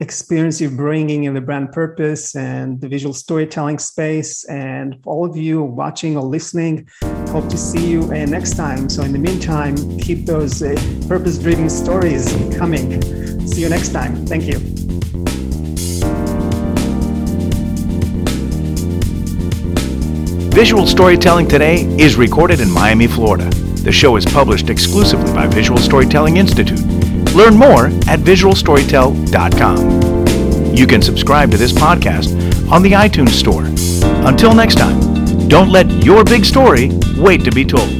experience 0.00 0.60
you're 0.60 0.70
bringing 0.70 1.24
in 1.24 1.34
the 1.34 1.40
brand 1.40 1.70
purpose 1.72 2.34
and 2.34 2.80
the 2.80 2.88
visual 2.88 3.12
storytelling 3.12 3.78
space. 3.78 4.44
And 4.48 4.96
all 5.04 5.24
of 5.24 5.36
you 5.36 5.62
watching 5.62 6.16
or 6.16 6.22
listening, 6.22 6.88
hope 7.28 7.48
to 7.50 7.58
see 7.58 7.86
you 7.86 8.04
uh, 8.04 8.24
next 8.24 8.56
time. 8.56 8.88
So, 8.88 9.02
in 9.02 9.12
the 9.12 9.18
meantime, 9.18 9.76
keep 9.98 10.26
those 10.26 10.62
uh, 10.62 10.74
purpose 11.06 11.38
driven 11.38 11.68
stories 11.68 12.32
coming. 12.56 13.00
See 13.46 13.60
you 13.60 13.68
next 13.68 13.90
time. 13.90 14.26
Thank 14.26 14.44
you. 14.44 14.58
Visual 20.50 20.86
Storytelling 20.86 21.46
Today 21.46 21.82
is 21.98 22.16
recorded 22.16 22.60
in 22.60 22.70
Miami, 22.70 23.06
Florida. 23.06 23.48
The 23.82 23.92
show 23.92 24.16
is 24.16 24.26
published 24.26 24.68
exclusively 24.68 25.32
by 25.32 25.46
Visual 25.46 25.78
Storytelling 25.78 26.36
Institute 26.36 26.80
Learn 27.34 27.56
more 27.56 27.86
at 28.08 28.20
visualstorytell.com. 28.20 30.76
You 30.76 30.86
can 30.86 31.02
subscribe 31.02 31.50
to 31.52 31.56
this 31.56 31.72
podcast 31.72 32.70
on 32.70 32.82
the 32.82 32.92
iTunes 32.92 33.30
Store. 33.30 33.64
Until 34.26 34.54
next 34.54 34.74
time, 34.76 35.48
don't 35.48 35.70
let 35.70 35.90
your 36.04 36.24
big 36.24 36.44
story 36.44 36.90
wait 37.16 37.42
to 37.44 37.52
be 37.52 37.64
told. 37.64 37.99